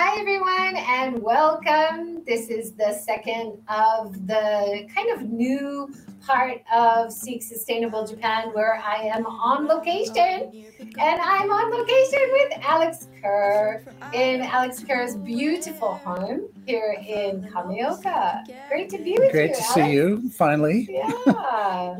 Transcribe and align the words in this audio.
Hi, 0.00 0.20
everyone, 0.20 0.76
and 0.76 1.20
welcome. 1.20 2.22
This 2.24 2.50
is 2.50 2.70
the 2.74 2.92
second 2.92 3.58
of 3.66 4.28
the 4.28 4.86
kind 4.94 5.10
of 5.10 5.22
new 5.22 5.92
part 6.24 6.62
of 6.72 7.12
Seek 7.12 7.42
Sustainable 7.42 8.06
Japan 8.06 8.50
where 8.52 8.76
I 8.76 9.10
am 9.12 9.26
on 9.26 9.66
location. 9.66 10.52
And 10.78 11.20
I'm 11.20 11.50
on 11.50 11.72
location 11.72 12.20
with 12.30 12.52
Alex 12.62 13.08
Kerr 13.20 13.82
in 14.12 14.42
Alex 14.42 14.84
Kerr's 14.84 15.16
beautiful 15.16 15.94
home 15.94 16.42
here 16.64 16.96
in 17.04 17.42
Kameoka. 17.52 18.44
Great 18.68 18.90
to 18.90 18.98
be 18.98 19.16
with 19.18 19.32
Great 19.32 19.50
you. 19.50 19.56
to 19.56 19.62
Alex. 19.62 19.74
see 19.74 19.90
you 19.90 20.30
finally. 20.30 20.86
Yeah. 20.88 21.96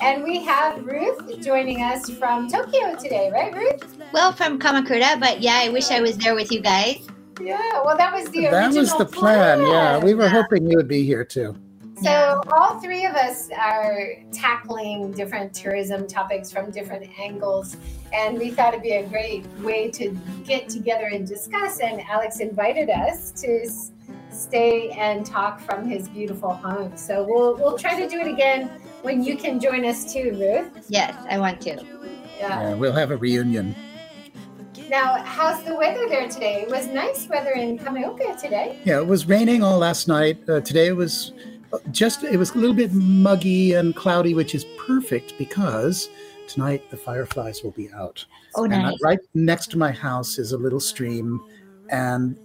And 0.00 0.24
we 0.24 0.42
have 0.42 0.86
Ruth 0.86 1.38
joining 1.44 1.82
us 1.82 2.08
from 2.08 2.48
Tokyo 2.48 2.96
today, 2.96 3.30
right, 3.30 3.54
Ruth? 3.54 3.98
Well, 4.14 4.32
from 4.32 4.58
Kamakura, 4.58 5.20
but 5.20 5.42
yeah, 5.42 5.60
I 5.62 5.68
wish 5.68 5.90
I 5.90 6.00
was 6.00 6.16
there 6.16 6.34
with 6.34 6.50
you 6.50 6.60
guys. 6.60 7.06
Yeah, 7.40 7.58
well, 7.84 7.96
that 7.96 8.12
was 8.12 8.28
the 8.30 8.42
That 8.48 8.68
was 8.68 8.76
original 8.76 8.98
the 8.98 9.06
plan. 9.06 9.60
Yeah, 9.62 9.98
we 9.98 10.14
were 10.14 10.24
Yeah. 10.24 10.30
hoping 10.30 10.68
you 10.68 10.76
would 10.76 10.88
be 10.88 11.04
here 11.04 11.24
too. 11.24 11.56
So 12.02 12.40
all 12.50 12.80
three 12.80 13.06
of 13.06 13.14
us 13.14 13.48
are 13.56 14.08
tackling 14.32 15.12
different 15.12 15.54
tourism 15.54 16.06
topics 16.08 16.50
from 16.50 16.72
different 16.72 17.08
angles, 17.18 17.76
and 18.12 18.38
we 18.38 18.50
thought 18.50 18.74
it'd 18.74 18.82
be 18.82 18.92
a 18.94 19.06
great 19.06 19.46
way 19.62 19.88
to 19.92 20.10
get 20.44 20.68
together 20.68 21.06
and 21.12 21.26
discuss. 21.26 21.78
And 21.78 22.02
Alex 22.10 22.40
invited 22.40 22.90
us 22.90 23.30
to 23.42 23.68
stay 24.32 24.90
and 24.90 25.24
talk 25.24 25.60
from 25.60 25.86
his 25.88 26.08
beautiful 26.08 26.52
home. 26.54 26.96
So 26.96 27.24
we'll 27.28 27.54
we'll 27.56 27.78
try 27.78 28.00
to 28.00 28.08
do 28.08 28.18
it 28.18 28.26
again 28.26 28.68
when 29.02 29.22
you 29.22 29.36
can 29.36 29.60
join 29.60 29.84
us 29.84 30.12
too, 30.12 30.36
Ruth. 30.38 30.86
Yes, 30.88 31.14
I 31.30 31.38
want 31.38 31.60
to. 31.62 31.70
Yeah. 32.38 32.70
Yeah, 32.70 32.74
we'll 32.74 32.92
have 32.94 33.12
a 33.12 33.16
reunion. 33.16 33.76
Now, 34.92 35.22
how's 35.24 35.64
the 35.64 35.74
weather 35.74 36.06
there 36.06 36.28
today? 36.28 36.60
It 36.60 36.68
was 36.68 36.86
nice 36.86 37.26
weather 37.26 37.52
in 37.52 37.78
Kameoka 37.78 38.38
today. 38.38 38.78
Yeah, 38.84 38.98
it 38.98 39.06
was 39.06 39.24
raining 39.26 39.62
all 39.62 39.78
last 39.78 40.06
night. 40.06 40.46
Uh, 40.46 40.60
today 40.60 40.88
it 40.88 40.96
was 40.96 41.32
uh, 41.72 41.78
just 41.92 42.24
it 42.24 42.36
was 42.36 42.50
a 42.50 42.58
little 42.58 42.76
bit 42.76 42.92
muggy 42.92 43.72
and 43.72 43.96
cloudy, 43.96 44.34
which 44.34 44.54
is 44.54 44.66
perfect 44.86 45.38
because 45.38 46.10
tonight 46.46 46.90
the 46.90 46.98
fireflies 46.98 47.62
will 47.62 47.70
be 47.70 47.90
out. 47.94 48.22
Oh, 48.54 48.64
And 48.64 48.72
nice. 48.72 48.98
right 49.02 49.18
next 49.32 49.70
to 49.70 49.78
my 49.78 49.92
house 49.92 50.38
is 50.38 50.52
a 50.52 50.58
little 50.58 50.78
stream, 50.78 51.40
and 51.88 52.36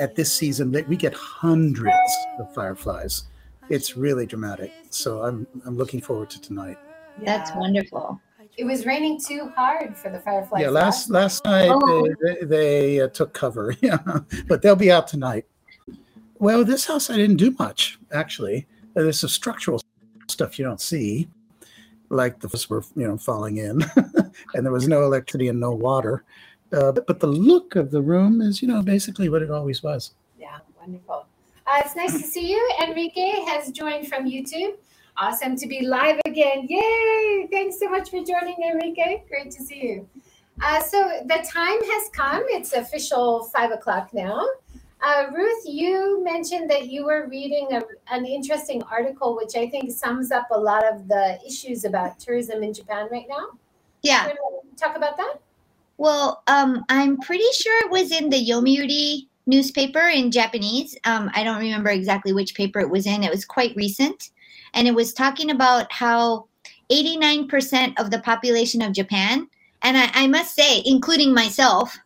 at 0.00 0.16
this 0.16 0.32
season 0.32 0.72
we 0.88 0.96
get 0.96 1.14
hundreds 1.14 2.16
of 2.40 2.52
fireflies. 2.52 3.28
It's 3.68 3.96
really 3.96 4.26
dramatic. 4.26 4.72
So 4.90 5.22
I'm 5.22 5.46
I'm 5.64 5.76
looking 5.76 6.00
forward 6.00 6.30
to 6.30 6.40
tonight. 6.40 6.78
That's 7.24 7.52
wonderful. 7.54 8.20
It 8.58 8.64
was 8.64 8.84
raining 8.84 9.18
too 9.20 9.50
hard 9.56 9.96
for 9.96 10.10
the 10.10 10.18
fireflies. 10.20 10.60
yeah, 10.62 10.68
last 10.68 11.08
last 11.10 11.44
night 11.44 11.70
Oh. 11.72 12.06
they, 12.06 12.34
they, 12.34 12.44
they 12.44 13.00
uh, 13.00 13.08
took 13.08 13.32
cover. 13.32 13.74
Yeah, 13.82 13.98
but 14.46 14.60
they'll 14.62 14.76
be 14.76 14.90
out 14.92 15.06
tonight. 15.08 15.46
Well, 16.38 16.64
this 16.64 16.84
house 16.86 17.08
I 17.08 17.16
didn't 17.16 17.36
do 17.36 17.54
much 17.58 17.98
actually. 18.12 18.66
Uh, 18.96 19.02
There's 19.02 19.20
some 19.20 19.30
structural 19.30 19.80
stuff 20.28 20.58
you 20.58 20.64
don't 20.64 20.80
see, 20.80 21.28
like 22.10 22.40
the 22.40 22.50
f- 22.52 22.68
were 22.68 22.84
you 22.94 23.06
know 23.08 23.16
falling 23.16 23.56
in, 23.58 23.82
and 24.54 24.64
there 24.66 24.72
was 24.72 24.86
no 24.86 25.02
electricity 25.04 25.48
and 25.48 25.58
no 25.58 25.70
water. 25.72 26.24
Uh, 26.72 26.90
but, 26.92 27.06
but 27.06 27.20
the 27.20 27.26
look 27.26 27.76
of 27.76 27.90
the 27.90 28.00
room 28.02 28.40
is 28.42 28.60
you 28.60 28.68
know 28.68 28.82
basically 28.82 29.28
what 29.30 29.40
it 29.42 29.50
always 29.50 29.82
was. 29.82 30.12
Yeah, 30.38 30.58
wonderful. 30.78 31.26
Uh, 31.66 31.80
it's 31.84 31.96
nice 31.96 32.12
to 32.12 32.26
see 32.26 32.50
you. 32.50 32.70
Enrique 32.82 33.30
has 33.46 33.70
joined 33.70 34.08
from 34.08 34.26
YouTube. 34.28 34.74
Awesome 35.16 35.56
to 35.56 35.66
be 35.66 35.86
live 35.86 36.20
again. 36.26 36.66
Yay! 36.68 37.46
Thanks 37.50 37.78
so 37.78 37.88
much 37.88 38.10
for 38.10 38.24
joining, 38.24 38.56
Enrique. 38.62 39.22
Great 39.28 39.50
to 39.50 39.62
see 39.62 39.82
you. 39.82 40.08
Uh, 40.62 40.82
so 40.82 41.20
the 41.24 41.46
time 41.52 41.82
has 41.82 42.08
come. 42.12 42.42
It's 42.46 42.72
official 42.72 43.44
five 43.44 43.72
o'clock 43.72 44.10
now. 44.14 44.46
Uh, 45.02 45.26
Ruth, 45.34 45.64
you 45.66 46.22
mentioned 46.24 46.70
that 46.70 46.88
you 46.88 47.04
were 47.04 47.26
reading 47.28 47.68
a, 47.72 47.82
an 48.10 48.24
interesting 48.24 48.82
article, 48.84 49.36
which 49.36 49.56
I 49.56 49.68
think 49.68 49.90
sums 49.90 50.30
up 50.30 50.46
a 50.50 50.58
lot 50.58 50.84
of 50.84 51.08
the 51.08 51.38
issues 51.46 51.84
about 51.84 52.18
tourism 52.18 52.62
in 52.62 52.72
Japan 52.72 53.08
right 53.10 53.26
now. 53.28 53.48
Yeah. 54.02 54.32
Talk 54.76 54.96
about 54.96 55.16
that. 55.16 55.36
Well, 55.98 56.42
um, 56.46 56.84
I'm 56.88 57.18
pretty 57.18 57.50
sure 57.52 57.78
it 57.84 57.90
was 57.90 58.12
in 58.12 58.30
the 58.30 58.42
Yomiuri 58.44 59.26
newspaper 59.46 60.08
in 60.08 60.30
Japanese. 60.30 60.96
Um, 61.04 61.30
I 61.34 61.44
don't 61.44 61.58
remember 61.58 61.90
exactly 61.90 62.32
which 62.32 62.54
paper 62.54 62.80
it 62.80 62.88
was 62.88 63.06
in. 63.06 63.24
It 63.24 63.30
was 63.30 63.44
quite 63.44 63.74
recent. 63.76 64.30
And 64.74 64.88
it 64.88 64.94
was 64.94 65.12
talking 65.12 65.50
about 65.50 65.92
how 65.92 66.46
89% 66.90 67.98
of 67.98 68.10
the 68.10 68.20
population 68.20 68.82
of 68.82 68.92
Japan, 68.92 69.48
and 69.82 69.96
I, 69.96 70.10
I 70.14 70.26
must 70.26 70.54
say, 70.54 70.82
including 70.84 71.34
myself, 71.34 71.96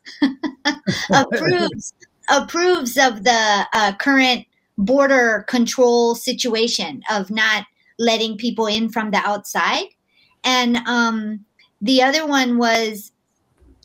approves 1.13 1.93
approves 2.29 2.97
of 2.97 3.23
the 3.23 3.67
uh, 3.73 3.93
current 4.01 4.47
border 4.79 5.45
control 5.49 6.15
situation 6.15 7.03
of 7.11 7.31
not 7.31 7.67
letting 7.99 8.37
people 8.37 8.67
in 8.67 8.89
from 8.89 9.11
the 9.11 9.19
outside. 9.19 9.87
And 10.45 10.77
um, 10.89 11.45
the 11.81 12.03
other 12.03 12.27
one 12.27 12.59
was 12.59 13.13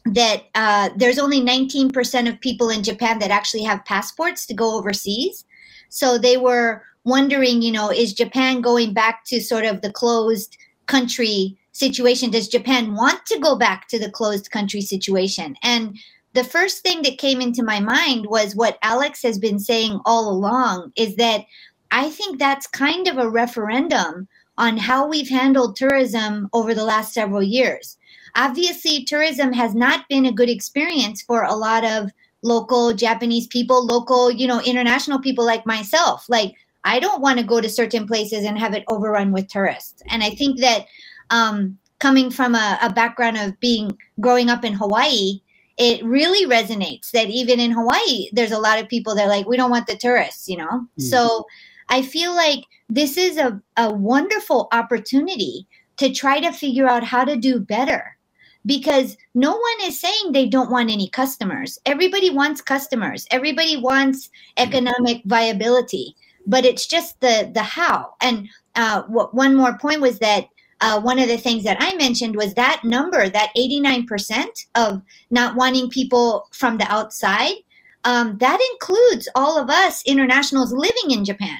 that 0.06 0.44
uh, 0.56 0.90
there's 0.96 1.20
only 1.20 1.41
19% 1.41 2.28
of 2.28 2.41
people 2.41 2.70
in 2.70 2.84
Japan 2.84 3.20
that 3.20 3.31
actually 3.31 3.64
have 3.64 3.86
passports 3.86 4.46
to 4.47 4.53
go 4.53 4.75
overseas. 4.75 5.46
So 5.90 6.18
they 6.18 6.38
were 6.38 6.84
wondering, 7.03 7.62
you 7.62 7.72
know, 7.72 7.91
is 7.91 8.13
Japan 8.13 8.62
going 8.62 8.94
back 8.94 9.25
to 9.25 9.41
sort 9.41 9.66
of 9.66 9.81
the 9.81 9.91
closed 9.91 10.57
country 10.85 11.57
situation? 11.72 12.29
Does 12.29 12.47
Japan 12.47 12.95
want 12.95 13.25
to 13.28 13.39
go 13.39 13.56
back 13.57 13.88
to 13.89 14.00
the 14.00 14.12
closed 14.12 14.51
country 14.51 14.81
situation? 14.81 15.56
And 15.63 15.97
the 16.34 16.44
first 16.44 16.81
thing 16.84 17.01
that 17.01 17.17
came 17.17 17.41
into 17.41 17.63
my 17.63 17.79
mind 17.79 18.28
was 18.28 18.56
what 18.56 18.78
Alex 18.84 19.22
has 19.23 19.38
been 19.38 19.59
saying 19.59 20.00
all 20.06 20.29
along 20.29 20.91
is 20.95 21.16
that 21.16 21.45
I 21.91 22.09
think 22.09 22.40
that's 22.40 22.67
kind 22.67 23.07
of 23.07 23.17
a 23.17 23.29
referendum 23.29 24.28
on 24.57 24.78
how 24.78 25.07
we've 25.07 25.29
handled 25.29 25.75
tourism 25.75 26.50
over 26.53 26.73
the 26.73 26.85
last 26.85 27.13
several 27.13 27.44
years 27.44 27.97
obviously 28.35 29.03
tourism 29.03 29.53
has 29.53 29.75
not 29.75 30.07
been 30.09 30.25
a 30.25 30.31
good 30.31 30.50
experience 30.50 31.22
for 31.22 31.44
a 31.44 31.56
lot 31.56 31.84
of 31.84 32.11
local 32.41 32.94
japanese 32.94 33.47
people 33.47 33.85
local 33.85 34.31
you 34.31 34.47
know 34.47 34.61
international 34.61 35.19
people 35.19 35.45
like 35.45 35.66
myself 35.66 36.25
like 36.29 36.53
i 36.84 37.00
don't 37.00 37.22
want 37.22 37.40
to 37.40 37.46
go 37.46 37.62
to 37.62 37.69
certain 37.69 38.08
places 38.08 38.44
and 38.46 38.58
have 38.58 38.74
it 38.74 38.84
overrun 38.90 39.31
with 39.31 39.47
tourists 39.47 40.02
and 40.09 40.24
i 40.24 40.30
think 40.30 40.59
that 40.59 40.86
um, 41.30 41.78
coming 42.00 42.30
from 42.30 42.56
a, 42.56 42.78
a 42.81 42.92
background 42.92 43.38
of 43.38 43.59
being 43.59 43.97
growing 44.19 44.50
up 44.50 44.66
in 44.66 44.74
hawaii 44.74 45.40
it 45.78 46.03
really 46.03 46.46
resonates 46.50 47.12
that 47.12 47.30
even 47.30 47.59
in 47.59 47.72
hawaii 47.72 48.28
there's 48.34 48.52
a 48.52 48.59
lot 48.59 48.80
of 48.80 48.90
people 48.90 49.16
that 49.16 49.25
are 49.25 49.30
like 49.30 49.47
we 49.47 49.58
don't 49.58 49.72
want 49.72 49.88
the 49.88 49.96
tourists 49.97 50.47
you 50.47 50.58
know 50.58 50.88
Mm. 51.00 51.03
so 51.03 51.46
i 51.90 52.02
feel 52.02 52.36
like 52.36 52.64
this 52.90 53.18
is 53.18 53.38
a, 53.38 53.62
a 53.78 53.94
wonderful 53.94 54.68
opportunity 54.74 55.68
to 55.97 56.12
try 56.12 56.40
to 56.40 56.52
figure 56.52 56.88
out 56.88 57.03
how 57.03 57.24
to 57.24 57.36
do 57.36 57.59
better 57.59 58.18
because 58.66 59.18
no 59.34 59.52
one 59.52 59.78
is 59.84 60.00
saying 60.00 60.31
they 60.31 60.47
don't 60.47 60.70
want 60.72 60.91
any 60.91 61.09
customers. 61.09 61.80
Everybody 61.86 62.30
wants 62.30 62.62
customers. 62.62 63.25
Everybody 63.31 63.78
wants 63.78 64.30
economic 64.58 65.22
viability, 65.25 66.16
but 66.46 66.66
it's 66.66 66.88
just 66.88 67.19
the 67.22 67.50
the 67.53 67.63
how. 67.63 68.13
And 68.22 68.47
uh, 68.75 69.03
what 69.03 69.34
one 69.34 69.56
more 69.56 69.78
point 69.78 70.02
was 70.02 70.19
that 70.19 70.47
uh, 70.81 71.00
one 71.00 71.19
of 71.19 71.28
the 71.28 71.38
things 71.38 71.63
that 71.63 71.78
I 71.79 71.96
mentioned 71.96 72.35
was 72.35 72.53
that 72.56 72.81
number, 72.84 73.29
that 73.29 73.52
eighty 73.56 73.79
nine 73.79 74.06
percent 74.06 74.66
of 74.75 75.02
not 75.29 75.56
wanting 75.56 75.90
people 75.90 76.47
from 76.52 76.78
the 76.78 76.91
outside. 76.91 77.56
Um, 78.03 78.40
that 78.40 78.59
includes 78.74 79.29
all 79.35 79.59
of 79.59 79.69
us 79.69 80.02
internationals 80.07 80.74
living 80.74 81.12
in 81.12 81.24
Japan 81.24 81.59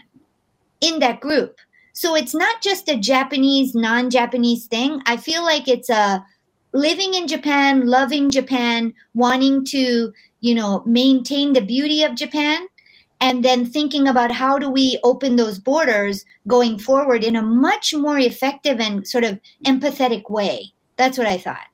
in 0.82 0.98
that 1.00 1.20
group. 1.20 1.58
So 1.94 2.16
it's 2.16 2.34
not 2.34 2.62
just 2.62 2.90
a 2.90 2.98
Japanese, 2.98 3.76
non 3.76 4.10
Japanese 4.10 4.66
thing. 4.66 5.02
I 5.06 5.18
feel 5.18 5.44
like 5.44 5.68
it's 5.68 5.90
a 5.90 6.26
living 6.74 7.14
in 7.14 7.28
Japan, 7.28 7.86
loving 7.86 8.30
Japan, 8.30 8.94
wanting 9.14 9.66
to, 9.66 10.12
you 10.40 10.56
know, 10.56 10.84
maintain 10.86 11.54
the 11.54 11.62
beauty 11.62 12.04
of 12.04 12.16
Japan, 12.16 12.66
and 13.22 13.46
then 13.46 13.66
thinking 13.66 14.08
about 14.08 14.32
how 14.32 14.58
do 14.58 14.70
we 14.70 15.00
open 15.04 15.36
those 15.36 15.60
borders 15.60 16.26
going 16.48 16.80
forward 16.80 17.24
in 17.24 17.36
a 17.36 17.42
much 17.42 17.94
more 17.94 18.18
effective 18.18 18.80
and 18.80 19.08
sort 19.08 19.24
of 19.24 19.40
empathetic 19.66 20.30
way. 20.30 20.74
That's 20.98 21.20
what 21.20 21.28
I 21.28 21.38
thought. 21.38 21.68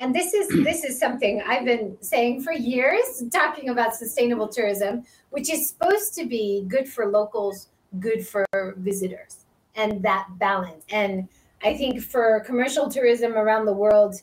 And 0.00 0.12
this 0.12 0.34
is 0.34 0.48
this 0.64 0.82
is 0.82 0.98
something 0.98 1.40
I've 1.46 1.64
been 1.64 1.96
saying 2.00 2.42
for 2.42 2.52
years, 2.52 3.22
talking 3.32 3.68
about 3.68 3.94
sustainable 3.94 4.48
tourism, 4.48 5.04
which 5.30 5.50
is 5.50 5.68
supposed 5.68 6.14
to 6.14 6.26
be 6.26 6.64
good 6.66 6.88
for 6.88 7.06
locals, 7.06 7.68
good 8.00 8.26
for 8.26 8.44
visitors, 8.78 9.44
and 9.76 10.02
that 10.02 10.26
balance. 10.38 10.84
And 10.90 11.28
I 11.62 11.76
think 11.76 12.02
for 12.02 12.40
commercial 12.40 12.90
tourism 12.90 13.34
around 13.34 13.66
the 13.66 13.72
world, 13.72 14.16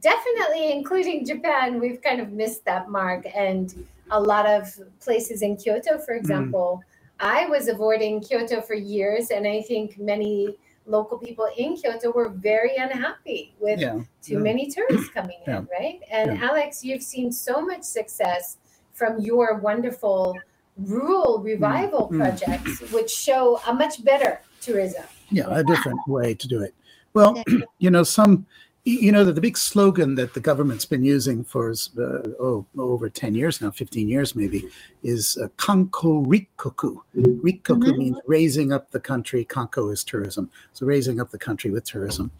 definitely 0.00 0.72
including 0.72 1.26
Japan, 1.26 1.78
we've 1.78 2.00
kind 2.00 2.22
of 2.22 2.32
missed 2.32 2.64
that 2.64 2.88
mark. 2.88 3.26
And 3.34 3.86
a 4.10 4.20
lot 4.20 4.46
of 4.46 4.72
places 5.00 5.42
in 5.42 5.56
Kyoto, 5.56 5.98
for 5.98 6.14
example, 6.14 6.82
I 7.18 7.46
was 7.46 7.68
avoiding 7.68 8.20
Kyoto 8.20 8.60
for 8.60 8.74
years, 8.74 9.30
and 9.30 9.46
I 9.46 9.62
think 9.62 9.98
many 9.98 10.56
local 10.86 11.18
people 11.18 11.48
in 11.56 11.74
Kyoto 11.76 12.12
were 12.12 12.28
very 12.28 12.76
unhappy 12.76 13.54
with 13.58 13.80
Yeah. 13.80 14.00
too 14.22 14.34
Yeah. 14.34 14.38
many 14.38 14.70
tourists 14.70 15.08
coming 15.10 15.38
Yeah. 15.46 15.58
in, 15.58 15.68
right? 15.78 16.00
And 16.10 16.38
Yeah. 16.38 16.48
Alex, 16.48 16.84
you've 16.84 17.02
seen 17.02 17.32
so 17.32 17.60
much 17.60 17.82
success 17.82 18.58
from 18.92 19.18
your 19.18 19.58
wonderful 19.58 20.36
rural 20.76 21.40
revival 21.42 22.08
Mm. 22.12 22.18
projects, 22.18 22.92
which 22.92 23.10
show 23.10 23.58
a 23.66 23.72
much 23.74 24.04
better 24.04 24.40
tourism. 24.60 25.04
yeah 25.30 25.46
a 25.50 25.64
different 25.64 25.98
way 26.06 26.32
to 26.34 26.46
do 26.46 26.60
it 26.62 26.72
well 27.12 27.34
you 27.78 27.90
know 27.90 28.04
some 28.04 28.46
you 28.86 29.10
know 29.10 29.24
that 29.24 29.32
the 29.34 29.40
big 29.40 29.58
slogan 29.58 30.14
that 30.14 30.32
the 30.32 30.40
government's 30.40 30.84
been 30.84 31.04
using 31.04 31.42
for 31.42 31.70
uh, 31.72 32.02
oh 32.38 32.64
over 32.78 33.08
10 33.10 33.34
years 33.34 33.60
now 33.60 33.68
15 33.70 34.08
years 34.08 34.36
maybe 34.36 34.64
is 35.02 35.36
uh, 35.42 35.48
kanko 35.58 36.24
rikoku 36.24 36.96
rikoku 37.16 37.82
Mhm. 37.90 37.98
means 37.98 38.16
raising 38.26 38.72
up 38.72 38.90
the 38.92 39.00
country. 39.00 39.44
Kanko 39.44 39.92
is 39.92 40.04
tourism. 40.04 40.48
So 40.72 40.86
raising 40.86 41.20
up 41.20 41.30
the 41.30 41.38
country 41.38 41.70
with 41.72 41.84
tourism. 41.84 42.30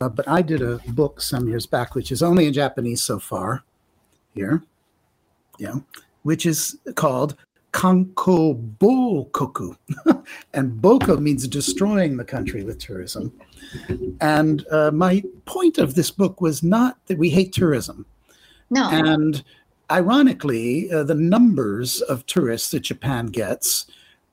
Uh, 0.00 0.08
but 0.08 0.28
i 0.28 0.40
did 0.40 0.62
a 0.62 0.78
book 0.94 1.20
some 1.20 1.48
years 1.48 1.66
back 1.66 1.96
which 1.96 2.12
is 2.12 2.22
only 2.22 2.46
in 2.46 2.52
japanese 2.52 3.02
so 3.02 3.18
far 3.18 3.64
here 4.34 4.62
yeah 5.58 5.74
which 6.22 6.46
is 6.46 6.78
called 6.94 7.34
kanko 7.78 8.54
bokoku 8.78 9.76
and 10.54 10.80
boko 10.82 11.16
means 11.16 11.46
destroying 11.46 12.16
the 12.16 12.24
country 12.24 12.64
with 12.64 12.80
tourism. 12.80 13.32
And 14.20 14.66
uh, 14.72 14.90
my 14.90 15.22
point 15.44 15.78
of 15.78 15.94
this 15.94 16.10
book 16.10 16.40
was 16.40 16.62
not 16.64 16.98
that 17.06 17.18
we 17.18 17.30
hate 17.30 17.52
tourism. 17.52 18.04
No. 18.70 18.90
and 18.90 19.42
ironically 19.90 20.90
uh, 20.90 21.02
the 21.02 21.14
numbers 21.14 22.02
of 22.02 22.26
tourists 22.26 22.70
that 22.72 22.80
japan 22.80 23.24
gets 23.28 23.86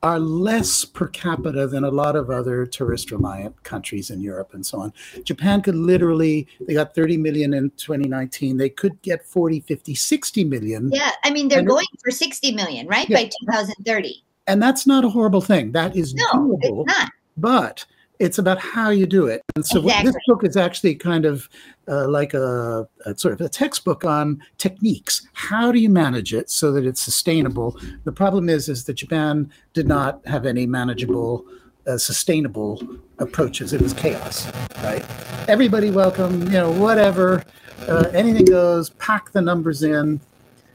are 0.06 0.20
less 0.20 0.86
per 0.86 1.08
capita 1.08 1.66
than 1.68 1.84
a 1.84 1.90
lot 1.90 2.16
of 2.16 2.30
other 2.30 2.64
tourist 2.78 3.10
reliant 3.12 3.56
countries 3.64 4.12
in 4.12 4.22
europe 4.22 4.54
and 4.54 4.64
so 4.64 4.80
on 4.80 4.94
japan 5.24 5.62
could 5.64 5.76
literally 5.76 6.48
they 6.68 6.74
got 6.76 6.94
30 6.94 7.18
million 7.18 7.54
in 7.56 7.72
2019 7.72 8.56
they 8.58 8.70
could 8.70 9.02
get 9.02 9.26
40 9.26 9.62
50 9.62 9.96
60 9.96 10.44
million 10.44 10.92
yeah, 10.94 11.12
I 11.24 11.32
mean 11.32 11.48
they're 11.48 11.60
And- 11.60 11.68
going 11.68 11.88
for 12.04 12.12
60 12.12 12.52
million, 12.54 12.88
right? 12.88 13.10
Yeah. 13.10 13.18
By 13.18 13.24
2030. 13.50 14.24
and 14.48 14.62
that's 14.62 14.86
not 14.86 15.04
a 15.04 15.10
horrible 15.10 15.42
thing 15.42 15.72
that 15.72 15.96
is 15.96 16.14
No, 16.14 16.26
doable 16.34 16.84
it's 16.86 16.98
not. 17.00 17.10
but 17.38 17.86
it's 18.20 18.38
about 18.38 18.60
how 18.60 18.90
you 18.90 19.06
do 19.06 19.28
it. 19.28 19.42
And 19.56 19.66
so 19.66 19.82
what 19.82 20.04
this 20.06 20.16
book 20.28 20.44
is 20.44 20.56
actually 20.58 20.96
kind 20.96 21.26
of 21.26 21.50
uh, 21.88 22.08
like 22.08 22.34
a, 22.34 22.88
a 23.06 23.18
sort 23.18 23.34
of 23.34 23.42
a 23.42 23.50
textbook 23.50 24.06
on 24.06 24.42
techniques. 24.58 25.28
How 25.34 25.72
do 25.72 25.80
you 25.80 25.90
manage 25.90 26.34
it 26.34 26.50
so 26.50 26.72
that 26.72 26.86
it's 26.86 27.02
sustainable? 27.02 27.78
The 28.04 28.12
problem 28.12 28.50
is, 28.50 28.70
is 28.70 28.86
that 28.86 28.94
Japan 28.94 29.52
did 29.74 29.88
not 29.88 30.26
have 30.26 30.46
any 30.46 30.66
manageable, 30.66 31.46
uh, 31.88 31.98
sustainable 31.98 32.82
approaches. 33.20 33.74
It 33.74 33.82
was 33.82 33.94
chaos, 33.94 34.52
right? 34.84 35.06
Everybody 35.48 35.92
welcome, 35.92 36.44
you 36.44 36.60
know, 36.60 36.72
whatever, 36.72 37.44
uh, 37.88 38.10
anything 38.14 38.46
goes. 38.46 38.90
Pack 38.92 39.32
the 39.32 39.42
numbers 39.42 39.84
in. 39.84 40.20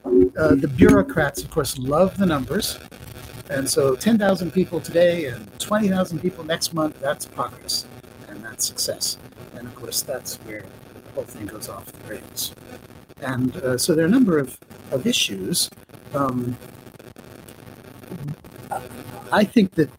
Uh, 0.04 0.54
the 0.54 0.68
bureaucrats, 0.68 1.42
of 1.42 1.50
course, 1.50 1.76
love 1.76 2.16
the 2.16 2.24
numbers. 2.24 2.78
And 3.50 3.68
so 3.68 3.96
10,000 3.96 4.52
people 4.52 4.80
today 4.80 5.26
and 5.26 5.58
20,000 5.58 6.20
people 6.20 6.44
next 6.44 6.72
month, 6.72 6.98
that's 7.00 7.26
progress 7.26 7.84
and 8.28 8.42
that's 8.44 8.64
success. 8.64 9.18
And 9.56 9.66
of 9.66 9.74
course, 9.74 10.02
that's 10.02 10.36
where 10.44 10.62
the 11.04 11.10
whole 11.14 11.24
thing 11.24 11.46
goes 11.46 11.68
off 11.68 11.86
the 11.86 12.08
rails. 12.14 12.54
And 13.20 13.56
uh, 13.56 13.76
so 13.76 13.94
there 13.94 14.04
are 14.04 14.08
a 14.08 14.10
number 14.10 14.38
of, 14.38 14.56
of 14.92 15.04
issues. 15.06 15.68
Um, 16.14 16.56
I 19.32 19.44
think 19.44 19.72
that 19.72 19.90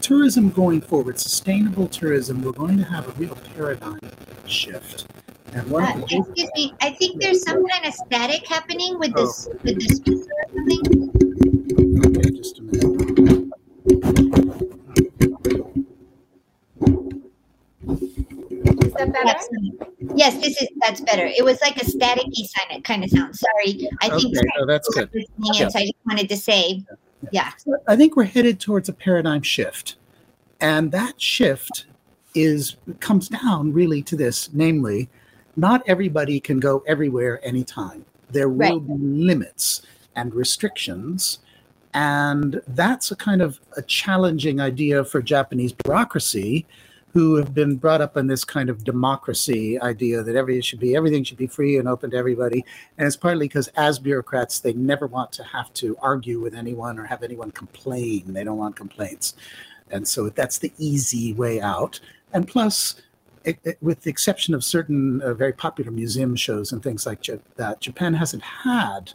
tourism 0.00 0.48
going 0.50 0.80
forward, 0.80 1.18
sustainable 1.18 1.86
tourism, 1.88 2.42
we're 2.42 2.52
going 2.52 2.78
to 2.78 2.84
have 2.84 3.08
a 3.08 3.12
real 3.12 3.36
paradigm 3.54 4.00
shift. 4.46 5.06
And 5.52 5.70
one 5.70 5.84
Uh, 5.84 5.98
excuse 6.10 6.50
me. 6.56 6.74
I 6.80 6.90
think 6.90 7.20
there's 7.20 7.42
some 7.42 7.64
kind 7.68 7.86
of 7.86 7.94
static 7.94 8.46
happening 8.48 8.98
with 8.98 9.12
Oh. 9.16 9.26
this 9.26 9.48
with 9.62 9.82
speaker 9.82 10.22
or 10.22 10.54
something. 10.56 11.33
Okay, 12.44 12.52
just 12.52 12.58
a 12.58 12.62
minute. 12.62 13.52
Is 18.84 18.92
that 18.92 19.12
better? 19.12 20.14
Yes, 20.14 20.34
this 20.40 20.60
is 20.60 20.68
that's 20.80 21.00
better. 21.00 21.24
It 21.26 21.44
was 21.44 21.60
like 21.60 21.76
a 21.76 21.84
staticky 21.84 22.46
sign 22.46 22.82
kind 22.82 23.04
of 23.04 23.10
sound. 23.10 23.34
Sorry. 23.36 23.88
I 24.02 24.10
think 24.10 24.36
Okay, 24.36 24.48
oh, 24.58 24.66
that's 24.66 24.88
good. 24.94 25.10
Yeah. 25.38 25.68
so 25.68 25.78
I 25.78 25.82
just 25.82 25.94
wanted 26.06 26.28
to 26.28 26.36
say, 26.36 26.84
yeah. 27.30 27.52
I 27.88 27.96
think 27.96 28.16
we're 28.16 28.24
headed 28.24 28.60
towards 28.60 28.88
a 28.88 28.92
paradigm 28.92 29.42
shift. 29.42 29.96
And 30.60 30.92
that 30.92 31.20
shift 31.20 31.86
is 32.34 32.76
comes 33.00 33.28
down 33.28 33.72
really 33.72 34.02
to 34.02 34.16
this, 34.16 34.50
namely, 34.52 35.08
not 35.56 35.82
everybody 35.86 36.40
can 36.40 36.60
go 36.60 36.82
everywhere 36.86 37.40
anytime. 37.44 38.04
There 38.30 38.48
will 38.48 38.80
be 38.80 38.94
limits 38.94 39.82
and 40.16 40.34
restrictions. 40.34 41.38
And 41.94 42.60
that's 42.68 43.10
a 43.12 43.16
kind 43.16 43.40
of 43.40 43.60
a 43.76 43.82
challenging 43.82 44.60
idea 44.60 45.04
for 45.04 45.22
Japanese 45.22 45.72
bureaucracy 45.72 46.66
who 47.12 47.36
have 47.36 47.54
been 47.54 47.76
brought 47.76 48.00
up 48.00 48.16
in 48.16 48.26
this 48.26 48.44
kind 48.44 48.68
of 48.68 48.82
democracy 48.82 49.80
idea 49.80 50.20
that 50.24 50.34
every 50.34 50.60
should 50.60 50.80
be 50.80 50.96
everything 50.96 51.22
should 51.22 51.38
be 51.38 51.46
free 51.46 51.78
and 51.78 51.86
open 51.86 52.10
to 52.10 52.16
everybody. 52.16 52.64
And 52.98 53.06
it's 53.06 53.16
partly 53.16 53.46
because 53.46 53.68
as 53.76 54.00
bureaucrats, 54.00 54.58
they 54.58 54.72
never 54.72 55.06
want 55.06 55.30
to 55.32 55.44
have 55.44 55.72
to 55.74 55.96
argue 56.02 56.40
with 56.40 56.54
anyone 56.56 56.98
or 56.98 57.04
have 57.04 57.22
anyone 57.22 57.52
complain. 57.52 58.32
They 58.32 58.42
don't 58.42 58.58
want 58.58 58.74
complaints. 58.74 59.34
And 59.92 60.06
so 60.08 60.28
that's 60.30 60.58
the 60.58 60.72
easy 60.76 61.32
way 61.34 61.60
out. 61.60 62.00
And 62.32 62.48
plus, 62.48 62.96
it, 63.44 63.58
it- 63.62 63.78
with 63.80 64.00
the 64.02 64.10
exception 64.10 64.52
of 64.52 64.64
certain 64.64 65.22
uh, 65.22 65.34
very 65.34 65.52
popular 65.52 65.92
museum 65.92 66.34
shows 66.34 66.72
and 66.72 66.82
things 66.82 67.06
like 67.06 67.28
Ja- 67.28 67.36
that, 67.54 67.80
Japan 67.80 68.14
hasn't 68.14 68.42
had 68.42 69.12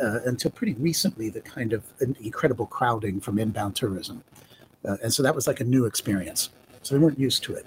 uh, 0.00 0.20
until 0.26 0.50
pretty 0.50 0.74
recently 0.74 1.28
the 1.28 1.40
kind 1.40 1.72
of 1.72 1.82
incredible 2.00 2.66
crowding 2.66 3.20
from 3.20 3.38
inbound 3.38 3.76
tourism. 3.76 4.22
Uh, 4.84 4.96
and 5.02 5.12
so 5.12 5.22
that 5.22 5.34
was 5.34 5.46
like 5.46 5.60
a 5.60 5.64
new 5.64 5.84
experience. 5.84 6.50
So 6.82 6.94
they 6.94 7.00
weren't 7.00 7.18
used 7.18 7.42
to 7.44 7.54
it. 7.54 7.66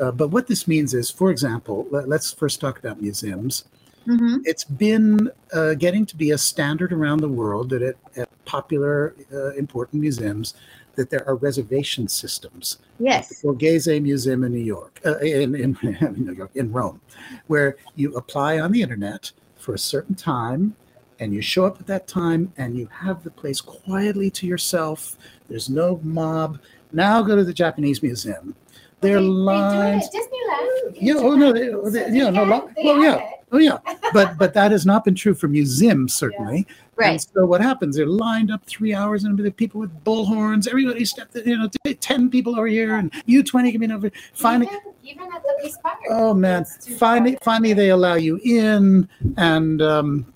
Uh, 0.00 0.10
but 0.10 0.28
what 0.28 0.46
this 0.46 0.66
means 0.68 0.94
is, 0.94 1.10
for 1.10 1.30
example, 1.30 1.86
let, 1.90 2.08
let's 2.08 2.32
first 2.32 2.60
talk 2.60 2.78
about 2.78 3.00
museums 3.00 3.64
hmm 4.06 4.36
it's 4.44 4.64
been 4.64 5.30
uh, 5.52 5.74
getting 5.74 6.06
to 6.06 6.16
be 6.16 6.30
a 6.30 6.38
standard 6.38 6.90
around 6.90 7.20
the 7.20 7.28
world 7.28 7.68
that 7.68 7.82
at, 7.82 7.96
at 8.16 8.28
popular 8.46 9.14
uh, 9.30 9.50
important 9.56 10.00
museums 10.00 10.54
that 10.94 11.10
there 11.10 11.26
are 11.28 11.36
reservation 11.36 12.08
systems 12.08 12.78
Yes. 13.00 13.40
the 13.40 13.48
Borghese 13.48 14.02
Museum 14.02 14.44
in 14.44 14.52
New 14.52 14.58
York, 14.58 15.00
uh, 15.06 15.18
in, 15.18 15.54
in, 15.54 15.78
in 16.00 16.24
New 16.26 16.34
York, 16.34 16.50
in 16.54 16.70
Rome, 16.70 17.00
where 17.46 17.76
you 17.96 18.14
apply 18.14 18.60
on 18.60 18.72
the 18.72 18.82
internet 18.82 19.32
for 19.56 19.74
a 19.74 19.78
certain 19.78 20.14
time 20.14 20.76
and 21.20 21.32
you 21.32 21.40
show 21.42 21.64
up 21.66 21.78
at 21.80 21.86
that 21.86 22.08
time 22.08 22.52
and 22.56 22.76
you 22.76 22.88
have 22.92 23.22
the 23.22 23.30
place 23.30 23.60
quietly 23.60 24.30
to 24.30 24.46
yourself. 24.46 25.16
There's 25.48 25.68
no 25.70 26.00
mob. 26.02 26.58
Now 26.92 27.22
go 27.22 27.36
to 27.36 27.44
the 27.44 27.54
Japanese 27.54 28.02
museum. 28.02 28.54
There 29.00 29.16
are 29.16 29.20
They- 29.20 29.26
they 29.26 29.32
lines. 29.32 30.06
at 30.06 30.12
Disneyland. 30.12 30.96
Yeah, 31.00 31.14
oh, 31.16 31.34
no, 31.36 31.52
they- 31.52 31.70
So 31.70 31.90
they- 31.90 32.10
they 32.10 32.16
yeah, 32.18 32.30
no, 32.30 32.44
they 32.76 32.84
well, 32.84 33.02
yeah. 33.02 33.16
it. 33.16 33.24
Oh 33.52 33.58
yeah, 33.58 33.78
but 34.12 34.38
but 34.38 34.54
that 34.54 34.70
has 34.70 34.86
not 34.86 35.04
been 35.04 35.16
true 35.16 35.34
for 35.34 35.48
museums 35.48 36.14
certainly. 36.14 36.68
Right. 36.94 37.12
And 37.12 37.20
so 37.20 37.46
what 37.46 37.60
happens? 37.60 37.96
They're 37.96 38.06
lined 38.06 38.52
up 38.52 38.64
three 38.64 38.94
hours, 38.94 39.24
and 39.24 39.36
the 39.36 39.50
people 39.50 39.80
with 39.80 40.04
bullhorns. 40.04 40.68
Everybody 40.68 41.04
stepped. 41.04 41.34
You 41.34 41.58
know, 41.58 41.68
ten 42.00 42.30
people 42.30 42.54
over 42.56 42.68
here, 42.68 42.94
and 42.94 43.12
you 43.26 43.42
twenty 43.42 43.72
coming 43.72 43.90
over. 43.90 44.08
Finally, 44.34 44.68
even, 44.68 44.92
even 45.02 45.34
at 45.34 45.42
the 45.42 45.50
Peace 45.62 45.76
oh 46.10 46.32
man! 46.32 46.64
Finally, 46.96 47.38
finally, 47.42 47.72
they 47.72 47.88
allow 47.90 48.14
you 48.14 48.38
in, 48.44 49.08
and 49.36 49.82
um, 49.82 50.32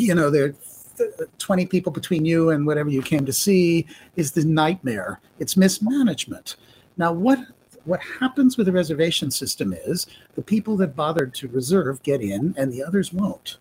you 0.00 0.14
know 0.14 0.30
there. 0.30 0.54
are 1.00 1.28
20 1.38 1.64
people 1.66 1.90
between 1.90 2.26
you 2.26 2.50
and 2.50 2.66
whatever 2.66 2.90
you 2.90 3.00
came 3.00 3.24
to 3.24 3.32
see 3.32 3.86
is 4.16 4.32
the 4.32 4.44
nightmare. 4.44 5.20
It's 5.38 5.56
mismanagement. 5.56 6.56
Now 6.96 7.12
what 7.12 7.38
what 7.86 8.00
happens 8.00 8.58
with 8.58 8.66
the 8.66 8.72
reservation 8.72 9.30
system 9.30 9.72
is 9.72 10.06
the 10.34 10.42
people 10.42 10.76
that 10.76 10.94
bothered 10.94 11.32
to 11.34 11.48
reserve 11.48 12.02
get 12.02 12.20
in 12.20 12.54
and 12.58 12.70
the 12.70 12.82
others 12.82 13.12
won't 13.12 13.56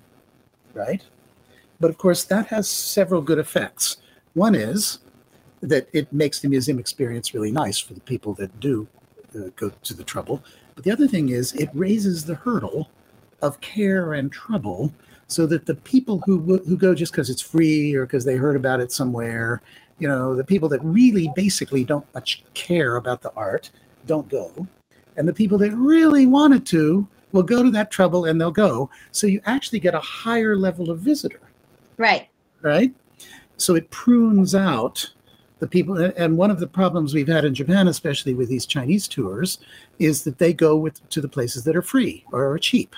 right? 0.73 1.03
But 1.79 1.89
of 1.89 1.97
course 1.97 2.23
that 2.25 2.47
has 2.47 2.69
several 2.69 3.21
good 3.21 3.39
effects. 3.39 3.97
One 4.33 4.55
is 4.55 4.99
that 5.61 5.87
it 5.93 6.11
makes 6.13 6.39
the 6.39 6.47
museum 6.47 6.79
experience 6.79 7.33
really 7.33 7.51
nice 7.51 7.79
for 7.79 7.93
the 7.93 8.01
people 8.01 8.33
that 8.35 8.59
do 8.59 8.87
uh, 9.35 9.49
go 9.55 9.71
to 9.83 9.93
the 9.93 10.03
trouble. 10.03 10.43
But 10.75 10.83
the 10.83 10.91
other 10.91 11.07
thing 11.07 11.29
is 11.29 11.53
it 11.53 11.69
raises 11.73 12.25
the 12.25 12.35
hurdle 12.35 12.89
of 13.41 13.59
care 13.61 14.13
and 14.13 14.31
trouble 14.31 14.93
so 15.29 15.45
that 15.45 15.65
the 15.65 15.75
people 15.75 16.21
who 16.25 16.57
who 16.57 16.75
go 16.75 16.93
just 16.93 17.13
because 17.13 17.29
it's 17.29 17.41
free 17.41 17.95
or 17.95 18.05
because 18.05 18.25
they 18.25 18.35
heard 18.35 18.57
about 18.57 18.81
it 18.81 18.91
somewhere 18.91 19.61
you 19.99 20.07
know 20.07 20.35
the 20.35 20.43
people 20.43 20.67
that 20.67 20.83
really 20.83 21.31
basically 21.35 21.83
don't 21.83 22.05
much 22.13 22.43
care 22.53 22.97
about 22.97 23.21
the 23.21 23.31
art 23.35 23.71
don't 24.09 24.27
go. 24.27 24.67
And 25.15 25.27
the 25.27 25.33
people 25.33 25.57
that 25.59 25.71
really 25.71 26.25
wanted 26.25 26.65
to 26.67 27.07
will 27.31 27.43
go 27.43 27.61
to 27.61 27.69
that 27.71 27.91
trouble 27.91 28.25
and 28.25 28.39
they'll 28.39 28.51
go. 28.51 28.89
So 29.11 29.27
you 29.27 29.39
actually 29.45 29.79
get 29.79 29.93
a 29.93 29.99
higher 29.99 30.55
level 30.57 30.89
of 30.89 30.99
visitor. 30.99 31.41
Right. 31.97 32.29
right? 32.61 32.93
So 33.57 33.75
it 33.75 33.89
prunes 33.91 34.55
out 34.55 35.13
the 35.59 35.67
people 35.67 35.97
and- 35.97 36.37
one 36.37 36.49
of 36.49 36.59
the 36.59 36.67
problems 36.67 37.13
we've 37.13 37.27
had 37.27 37.43
in 37.43 37.53
japan 37.53 37.89
especially 37.89 38.33
with 38.33 38.47
these 38.47 38.65
chinese 38.65 39.09
tours 39.09 39.57
is 39.99 40.23
that 40.23 40.37
they 40.37 40.53
go 40.53 40.77
with 40.77 40.95
to 41.09 41.19
the 41.19 41.27
places 41.27 41.65
that 41.65 41.75
are 41.75 41.81
free 41.81 42.23
or 42.31 42.49
are 42.49 42.57
cheap 42.57 42.95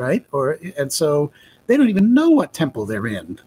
right? 0.00 0.24
Or 0.32 0.58
and 0.78 0.90
so 0.90 1.30
they 1.70 1.76
don't 1.76 1.88
even 1.88 2.12
know 2.12 2.30
what 2.30 2.52
temple 2.52 2.84
they're 2.84 3.06
in 3.06 3.38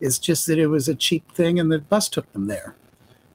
It's 0.00 0.18
just 0.18 0.48
that 0.48 0.58
it 0.58 0.66
was 0.66 0.88
a 0.88 0.96
cheap 0.96 1.30
thing 1.30 1.60
and 1.60 1.70
the 1.70 1.78
bus 1.78 2.08
took 2.08 2.30
them 2.32 2.48
there. 2.48 2.74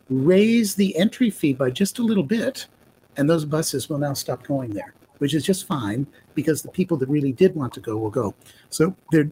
Raise 0.10 0.76
the 0.76 0.98
entry 0.98 1.30
fee 1.30 1.54
by 1.54 1.70
just 1.70 1.98
a 1.98 2.04
little 2.04 2.24
bit, 2.24 2.68
and 3.16 3.30
those 3.30 3.46
buses 3.46 3.88
will 3.88 4.00
now 4.00 4.12
stop 4.12 4.46
going 4.46 4.72
there, 4.72 4.96
which 5.20 5.34
is 5.34 5.46
just 5.46 5.66
fine 5.66 6.06
because 6.36 6.62
the 6.62 6.68
people 6.72 6.98
that 6.98 7.08
really 7.08 7.32
did 7.32 7.56
want 7.56 7.72
to 7.76 7.80
go 7.80 7.96
will 7.96 8.10
go. 8.10 8.36
So 8.70 8.94
there, 9.14 9.32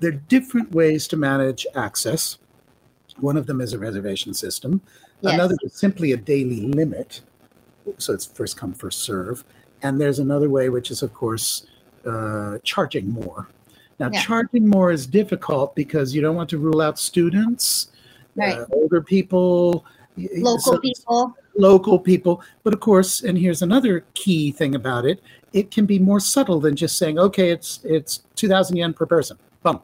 there 0.00 0.10
are 0.10 0.20
different 0.28 0.72
ways 0.72 1.08
to 1.08 1.16
manage 1.16 1.66
access. 1.74 2.36
One 3.20 3.38
of 3.38 3.46
them 3.46 3.62
is 3.62 3.72
a 3.72 3.78
reservation 3.78 4.34
system. 4.34 4.82
Yes. 5.22 5.32
Another 5.32 5.56
is 5.62 5.72
simply 5.72 6.12
a 6.12 6.18
daily 6.18 6.60
limit. 6.60 7.22
So 7.96 8.12
it's 8.12 8.26
first 8.26 8.58
come, 8.58 8.74
first 8.74 8.98
serve. 9.04 9.42
And 9.80 9.98
there's 9.98 10.18
another 10.18 10.50
way, 10.50 10.68
which 10.68 10.90
is, 10.90 11.02
of 11.02 11.14
course, 11.14 11.66
uh, 12.04 12.58
charging 12.62 13.08
more. 13.08 13.48
Now, 13.98 14.10
Yeah. 14.12 14.20
charging 14.22 14.66
more 14.68 14.90
is 14.90 15.06
difficult 15.06 15.74
because 15.74 16.14
you 16.14 16.20
don't 16.20 16.36
want 16.36 16.50
to 16.50 16.58
rule 16.58 16.80
out 16.80 16.98
students, 16.98 17.88
Right. 18.36 18.58
uh, 18.58 18.66
older 18.72 19.00
people, 19.00 19.84
Local 20.16 20.78
people. 20.78 21.34
local 21.56 21.98
people. 21.98 22.40
But 22.62 22.74
of 22.74 22.80
course, 22.80 23.22
and 23.22 23.36
here's 23.38 23.62
another 23.62 24.04
key 24.14 24.50
thing 24.52 24.74
about 24.74 25.04
it: 25.04 25.20
it 25.52 25.70
can 25.70 25.86
be 25.86 25.98
more 25.98 26.20
subtle 26.20 26.60
than 26.60 26.74
just 26.76 26.98
saying, 26.98 27.18
"Okay, 27.18 27.50
it's 27.50 27.80
it's 27.84 28.22
two 28.36 28.48
thousand 28.48 28.76
yen 28.76 28.92
per 28.92 29.06
person." 29.06 29.36
Bump. 29.62 29.82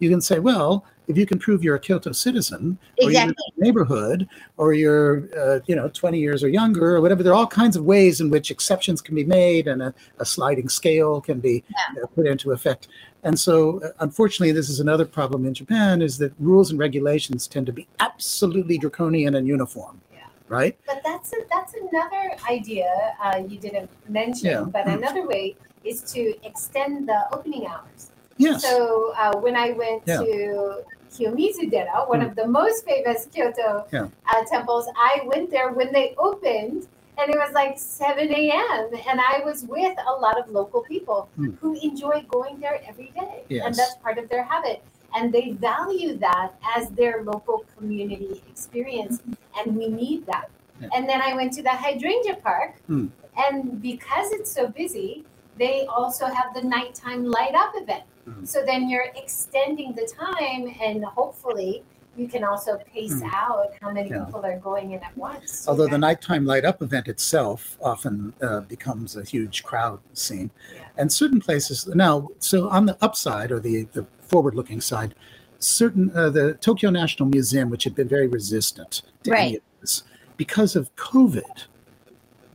You 0.00 0.10
can 0.10 0.20
say, 0.20 0.38
"Well, 0.40 0.84
if 1.06 1.16
you 1.18 1.26
can 1.26 1.38
prove 1.38 1.62
you're 1.62 1.74
a 1.76 1.80
Kyoto 1.80 2.12
citizen, 2.12 2.78
or 3.02 3.08
Exactly. 3.10 3.34
in 3.56 3.62
a 3.62 3.64
neighborhood, 3.64 4.26
or 4.56 4.74
you're 4.74 5.28
uh, 5.38 5.60
you 5.66 5.74
know 5.76 5.88
20 5.88 6.18
years 6.18 6.42
or 6.42 6.48
younger, 6.48 6.96
or 6.96 7.00
whatever." 7.00 7.22
There 7.22 7.32
are 7.32 7.36
all 7.36 7.46
kinds 7.46 7.76
of 7.76 7.84
ways 7.84 8.20
in 8.20 8.30
which 8.30 8.50
exceptions 8.50 9.00
can 9.00 9.14
be 9.14 9.24
made, 9.24 9.66
and 9.68 9.82
a, 9.82 9.94
a 10.18 10.24
sliding 10.24 10.68
scale 10.68 11.20
can 11.20 11.40
be 11.40 11.62
uh, 12.02 12.06
put 12.14 12.26
into 12.26 12.52
effect. 12.52 12.88
And 13.24 13.38
so, 13.40 13.80
uh, 13.82 13.88
unfortunately, 14.00 14.52
this 14.52 14.68
is 14.68 14.80
another 14.80 15.06
problem 15.06 15.46
in 15.46 15.54
Japan: 15.54 16.02
is 16.02 16.18
that 16.18 16.32
rules 16.38 16.70
and 16.70 16.78
regulations 16.78 17.46
tend 17.48 17.66
to 17.66 17.72
be 17.72 17.88
absolutely 17.98 18.76
draconian 18.78 19.34
and 19.34 19.46
uniform. 19.46 20.00
Yeah. 20.12 20.20
Right. 20.48 20.76
But 20.86 21.00
that's 21.04 21.32
a, 21.32 21.38
that's 21.50 21.74
another 21.74 22.36
idea 22.48 22.88
uh, 23.22 23.42
you 23.48 23.58
didn't 23.58 23.90
mention. 24.08 24.50
Yeah. 24.50 24.64
But 24.76 24.84
Mm. 24.86 24.98
another 24.98 25.26
way 25.26 25.56
is 25.84 26.02
to 26.12 26.22
extend 26.46 27.08
the 27.08 27.20
opening 27.32 27.66
hours. 27.66 28.10
Yes. 28.36 28.62
So 28.62 29.14
uh, 29.16 29.32
when 29.38 29.56
I 29.56 29.72
went 29.72 30.02
Yeah. 30.06 30.18
to 30.24 30.82
Kiyomizu 31.12 31.70
Dera, 31.70 32.04
one 32.06 32.20
Mm. 32.20 32.28
of 32.28 32.36
the 32.36 32.46
most 32.46 32.84
famous 32.84 33.26
Kyoto 33.32 33.70
Yeah. 33.90 34.08
uh, 34.30 34.44
temples, 34.52 34.86
I 34.96 35.22
went 35.32 35.50
there 35.50 35.72
when 35.72 35.92
they 35.96 36.14
opened, 36.18 36.88
and 37.18 37.30
it 37.32 37.38
was 37.38 37.52
like 37.52 37.78
7 37.78 38.32
a.m. 38.32 38.90
And 39.08 39.20
I 39.20 39.40
was 39.44 39.64
with 39.64 39.96
a 40.06 40.12
lot 40.12 40.38
of 40.38 40.48
local 40.50 40.82
people 40.82 41.28
Mm. 41.38 41.58
who 41.60 41.74
enjoy 41.80 42.24
going 42.28 42.58
there 42.60 42.80
every 42.86 43.12
day, 43.20 43.44
and 43.64 43.74
that's 43.74 43.96
part 43.96 44.18
of 44.18 44.28
their 44.28 44.44
habit. 44.44 44.82
And 45.16 45.32
they 45.32 45.52
value 45.52 46.18
that 46.18 46.50
as 46.76 46.90
their 46.90 47.22
local 47.22 47.64
community 47.76 48.42
experience, 48.50 49.22
and 49.58 49.76
we 49.76 49.88
need 49.88 50.26
that. 50.26 50.50
Yeah. 50.80 50.88
And 50.94 51.08
then 51.08 51.22
I 51.22 51.34
went 51.34 51.52
to 51.54 51.62
the 51.62 51.70
hydrangea 51.70 52.36
park, 52.42 52.72
Mm. 52.88 53.10
and 53.36 53.80
because 53.80 54.32
it's 54.32 54.50
so 54.50 54.66
busy, 54.66 55.24
they 55.56 55.86
also 55.86 56.26
have 56.26 56.52
the 56.54 56.62
nighttime 56.62 57.24
light 57.24 57.54
up 57.54 57.72
event. 57.76 58.02
Mhm. 58.26 58.46
So 58.48 58.64
then 58.64 58.88
you're 58.90 59.10
extending 59.14 59.92
the 59.94 60.06
time, 60.06 60.74
and 60.80 61.04
hopefully 61.04 61.84
you 62.16 62.28
can 62.28 62.44
also 62.44 62.78
pace 62.92 63.14
Mhm. 63.14 63.30
out 63.32 63.70
how 63.80 63.90
many 63.92 64.10
Yeah. 64.10 64.24
people 64.24 64.44
are 64.44 64.58
going 64.58 64.92
in 64.92 65.00
at 65.02 65.16
once. 65.16 65.66
Although 65.68 65.88
the 65.88 65.98
nighttime 65.98 66.44
light 66.46 66.64
up 66.64 66.82
event 66.82 67.08
itself 67.08 67.76
often 67.82 68.32
uh, 68.40 68.60
becomes 68.60 69.16
a 69.16 69.24
huge 69.24 69.62
crowd 69.64 70.00
scene. 70.12 70.50
Yeah. 70.74 70.82
And 70.96 71.12
certain 71.12 71.40
places, 71.40 71.86
now, 71.88 72.28
so 72.38 72.68
on 72.68 72.86
the 72.86 72.96
upside 73.00 73.50
or 73.50 73.60
the, 73.60 73.88
the 73.92 74.06
forward 74.20 74.54
looking 74.54 74.80
side, 74.80 75.14
certain, 75.58 76.10
uh, 76.14 76.30
the 76.30 76.54
Tokyo 76.54 76.90
National 76.90 77.28
Museum, 77.28 77.70
which 77.70 77.84
had 77.84 77.94
been 77.94 78.08
very 78.08 78.26
resistant 78.28 79.02
to 79.24 79.32
any 79.32 79.56
of 79.56 79.62
this, 79.80 80.02
because 80.36 80.76
of 80.76 80.94
COVID, 80.96 81.66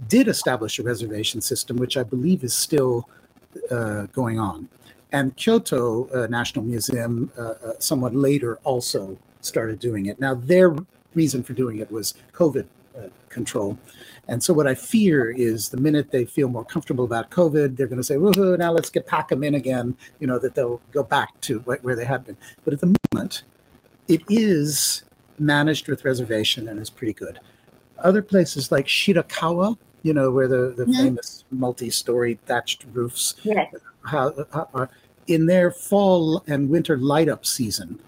did 0.08 0.28
establish 0.28 0.80
a 0.80 0.84
reservation 0.84 1.42
system, 1.42 1.76
which 1.78 1.98
I 1.98 2.04
believe 2.04 2.44
is 2.44 2.54
still 2.54 3.10
uh, 3.72 4.04
going 4.14 4.40
on. 4.40 4.70
And 5.12 5.36
Kyoto 5.36 6.08
uh, 6.10 6.28
National 6.28 6.64
Museum, 6.64 7.32
uh, 7.38 7.42
uh, 7.42 7.74
somewhat 7.80 8.16
later, 8.16 8.60
also 8.64 9.18
started 9.42 9.80
doing 9.80 10.08
it. 10.08 10.20
Now, 10.20 10.36
their 10.36 10.76
reason 11.16 11.44
for 11.44 11.54
doing 11.54 11.80
it 11.80 11.92
was 11.92 12.14
COVID 12.34 12.66
uh, 12.98 13.02
control. 13.30 13.78
And 14.28 14.44
so, 14.44 14.54
what 14.54 14.68
I 14.68 14.76
fear 14.76 15.32
is 15.32 15.70
the 15.70 15.78
minute 15.78 16.12
they 16.12 16.26
feel 16.26 16.50
more 16.50 16.66
comfortable 16.66 17.04
about 17.06 17.32
COVID, 17.32 17.76
they're 17.78 17.88
going 17.88 17.98
to 17.98 18.04
say, 18.04 18.16
woohoo, 18.16 18.58
now 18.58 18.72
let's 18.72 18.90
get 18.90 19.08
pack 19.08 19.30
them 19.30 19.44
in 19.44 19.56
again, 19.56 19.96
you 20.20 20.28
know, 20.28 20.38
that 20.40 20.56
they'll 20.56 20.82
go 20.92 21.04
back 21.04 21.40
to 21.42 21.60
wh- 21.62 21.84
where 21.84 21.96
they 21.96 22.06
had 22.06 22.26
been. 22.26 22.38
But 22.64 22.74
at 22.74 22.82
the 22.82 22.96
moment, 23.12 23.44
it 24.08 24.22
is 24.30 25.04
managed 25.40 25.88
with 25.88 26.04
reservation 26.06 26.68
and 26.68 26.80
is 26.80 26.90
pretty 26.90 27.14
good. 27.14 27.40
Other 28.00 28.22
places 28.22 28.72
like 28.72 28.86
Shirakawa, 28.88 29.78
you 30.04 30.14
know, 30.14 30.32
where 30.32 30.48
the, 30.48 30.74
the 30.78 30.86
Mhm. 30.86 30.96
famous 30.98 31.44
multi 31.52 31.90
story 31.90 32.40
thatched 32.46 32.86
roofs 32.94 33.36
Yes. 33.44 33.74
how, 34.04 34.34
how 34.52 34.68
uh, 34.74 34.86
in 35.28 35.46
their 35.46 35.72
fall 35.72 36.44
and 36.48 36.70
winter 36.70 36.98
light 36.98 37.30
up 37.30 37.46
season 37.46 38.00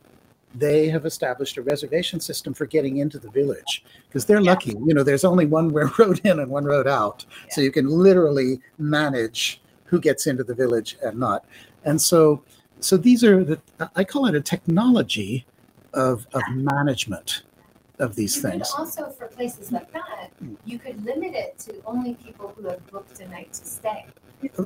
they 0.55 0.89
have 0.89 1.05
established 1.05 1.57
a 1.57 1.61
reservation 1.61 2.19
system 2.19 2.53
for 2.53 2.65
getting 2.65 2.97
into 2.97 3.17
the 3.17 3.29
village 3.29 3.83
because 4.07 4.25
they're 4.25 4.41
Yeah. 4.41 4.51
lucky 4.51 4.71
you 4.85 4.93
know 4.93 5.03
there's 5.03 5.23
only 5.23 5.45
one 5.45 5.69
road 5.99 6.19
in 6.23 6.39
and 6.39 6.49
one 6.51 6.65
road 6.65 6.87
out 6.87 7.25
so 7.49 7.61
you 7.61 7.71
can 7.71 7.87
literally 7.87 8.59
manage 8.77 9.61
who 9.85 9.99
gets 9.99 10.27
into 10.27 10.43
the 10.43 10.53
village 10.53 10.97
and 11.03 11.17
not 11.19 11.45
and 11.85 12.01
so 12.01 12.43
so 12.79 12.97
these 12.97 13.23
are 13.23 13.43
the 13.43 13.59
i 13.95 14.03
call 14.03 14.25
it 14.25 14.35
a 14.35 14.41
technology 14.41 15.45
of 15.93 16.27
of 16.33 16.41
management 16.53 17.43
of 17.99 18.15
these 18.15 18.35
you 18.37 18.41
things 18.41 18.71
also, 18.77 19.09
for 19.11 19.27
places 19.27 19.71
like 19.71 19.91
that, 19.93 20.31
Mm. 20.43 20.57
you 20.65 20.79
could 20.79 21.05
limit 21.05 21.35
it 21.35 21.59
to 21.59 21.75
only 21.85 22.15
people 22.15 22.51
who 22.57 22.67
have 22.67 22.83
booked 22.91 23.19
a 23.19 23.27
night 23.27 23.53
to 23.53 23.63
stay. 23.63 24.07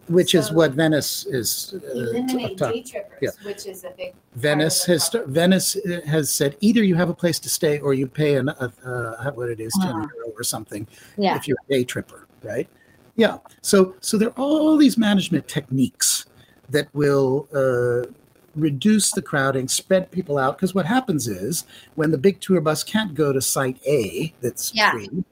Which 0.07 0.35
is 0.35 0.47
so- 0.47 0.53
what 0.53 0.71
venice 0.73 1.25
is 1.27 1.73
uh, 1.75 1.91
Eliminate 1.91 2.57
ta- 2.57 2.71
day 2.71 2.81
trippers, 2.81 3.19
yeah. 3.21 3.29
which 3.43 3.65
is 3.65 3.83
a 3.83 3.91
big 3.97 4.13
Venice 4.35 4.79
part 4.79 4.81
of 4.81 4.85
the 4.87 4.91
has 4.93 5.09
problem. 5.09 5.33
Venice 5.33 5.75
uh, 5.75 6.01
has 6.05 6.29
said 6.31 6.57
either 6.61 6.83
you 6.83 6.95
have 6.95 7.09
a 7.09 7.13
place 7.13 7.39
to 7.39 7.49
stay 7.49 7.79
or 7.79 7.93
you 7.93 8.07
pay 8.07 8.35
an 8.35 8.49
uh, 8.49 8.69
uh, 8.85 9.31
what 9.31 9.49
it 9.49 9.59
is 9.59 9.73
ten 9.81 9.95
euro 9.95 10.29
or 10.35 10.43
something 10.43 10.87
Yeah. 11.17 11.35
if 11.37 11.47
you're 11.47 11.57
a 11.69 11.73
day 11.73 11.83
tripper, 11.83 12.27
right? 12.43 12.67
Yeah. 13.15 13.37
So 13.61 13.95
so 14.01 14.17
there 14.17 14.29
are 14.29 14.33
all 14.37 14.75
these 14.77 14.97
management 14.97 15.47
techniques 15.47 16.25
that 16.69 16.87
will 16.93 17.47
uh, 17.53 18.09
reduce 18.55 19.11
the 19.11 19.21
crowding, 19.21 19.67
spread 19.67 20.11
people 20.11 20.37
out. 20.37 20.57
Because 20.57 20.73
what 20.73 20.85
happens 20.85 21.27
is 21.27 21.65
when 21.95 22.11
the 22.11 22.17
big 22.17 22.39
tour 22.41 22.59
bus 22.61 22.83
can't 22.83 23.13
go 23.13 23.31
to 23.33 23.41
site 23.41 23.77
A, 23.87 24.33
that's 24.41 24.73
Yeah. 24.73 24.91
free, 24.91 25.23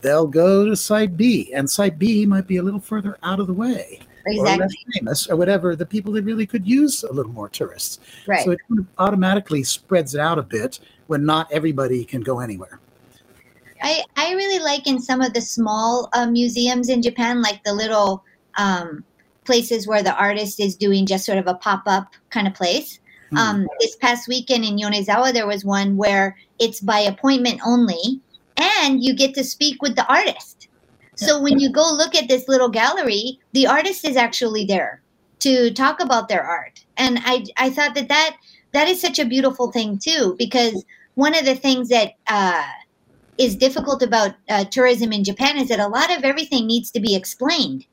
they'll 0.00 0.26
go 0.26 0.66
to 0.66 0.76
site 0.76 1.16
B, 1.16 1.52
and 1.52 1.68
site 1.68 1.98
B 1.98 2.26
might 2.26 2.46
be 2.46 2.58
a 2.58 2.62
little 2.62 2.80
further 2.80 3.18
out 3.22 3.40
of 3.40 3.46
the 3.46 3.54
way 3.54 4.00
or 4.26 4.44
less 4.44 4.74
famous 4.94 5.28
or 5.28 5.36
whatever. 5.36 5.74
The 5.74 5.86
people 5.86 6.12
that 6.14 6.24
really 6.24 6.46
could 6.46 6.66
use 6.66 7.02
a 7.02 7.12
little 7.12 7.32
more 7.32 7.48
tourists. 7.48 7.98
Right. 8.26 8.44
So 8.44 8.52
it 8.52 8.60
automatically 8.98 9.62
spreads 9.62 10.14
it 10.14 10.20
out 10.20 10.38
a 10.38 10.42
bit 10.42 10.80
when 11.06 11.24
not 11.24 11.50
everybody 11.50 12.04
can 12.04 12.20
go 12.20 12.40
anywhere. 12.40 12.80
I, 13.80 14.02
I 14.16 14.32
really 14.34 14.58
like 14.58 14.86
in 14.86 15.00
some 15.00 15.20
of 15.20 15.32
the 15.32 15.40
small 15.40 16.08
uh, 16.12 16.26
museums 16.26 16.88
in 16.88 17.00
Japan, 17.00 17.40
like 17.40 17.62
the 17.64 17.72
little 17.72 18.24
um, 18.56 19.04
places 19.44 19.86
where 19.86 20.02
the 20.02 20.14
artist 20.14 20.60
is 20.60 20.76
doing 20.76 21.06
just 21.06 21.24
sort 21.24 21.38
of 21.38 21.46
a 21.46 21.54
pop 21.54 21.82
up 21.86 22.12
kind 22.30 22.48
of 22.48 22.54
place. 22.54 22.98
Hmm. 23.30 23.36
Um, 23.36 23.68
this 23.80 23.96
past 23.96 24.26
weekend 24.26 24.64
in 24.64 24.78
Yonezawa, 24.78 25.32
there 25.32 25.46
was 25.46 25.64
one 25.64 25.96
where 25.96 26.36
it's 26.58 26.80
by 26.80 27.00
appointment 27.00 27.60
only, 27.64 28.20
and 28.58 29.02
you 29.02 29.14
get 29.14 29.34
to 29.34 29.44
speak 29.44 29.80
with 29.82 29.96
the 29.96 30.06
artist. 30.12 30.68
So 31.14 31.40
when 31.40 31.58
you 31.58 31.70
go 31.70 31.82
look 31.92 32.14
at 32.14 32.28
this 32.28 32.46
little 32.46 32.68
gallery, 32.68 33.40
the 33.52 33.66
artist 33.66 34.06
is 34.06 34.16
actually 34.16 34.64
there 34.64 35.02
to 35.40 35.72
talk 35.72 36.00
about 36.00 36.28
their 36.28 36.42
art, 36.42 36.84
and 36.96 37.18
I 37.24 37.44
I 37.56 37.70
thought 37.70 37.94
that 37.94 38.08
that 38.08 38.36
that 38.72 38.88
is 38.88 39.00
such 39.00 39.18
a 39.18 39.24
beautiful 39.24 39.72
thing 39.72 39.98
too, 39.98 40.34
because 40.38 40.84
one 41.14 41.36
of 41.36 41.44
the 41.44 41.54
things 41.54 41.88
that 41.88 42.12
uh, 42.28 42.64
is 43.36 43.56
difficult 43.56 44.02
about 44.02 44.34
uh, 44.48 44.64
tourism 44.64 45.12
in 45.12 45.24
Japan 45.24 45.58
is 45.58 45.68
that 45.68 45.80
a 45.80 45.88
lot 45.88 46.16
of 46.16 46.24
everything 46.24 46.66
needs 46.66 46.90
to 46.92 47.00
be 47.00 47.14
explained, 47.14 47.86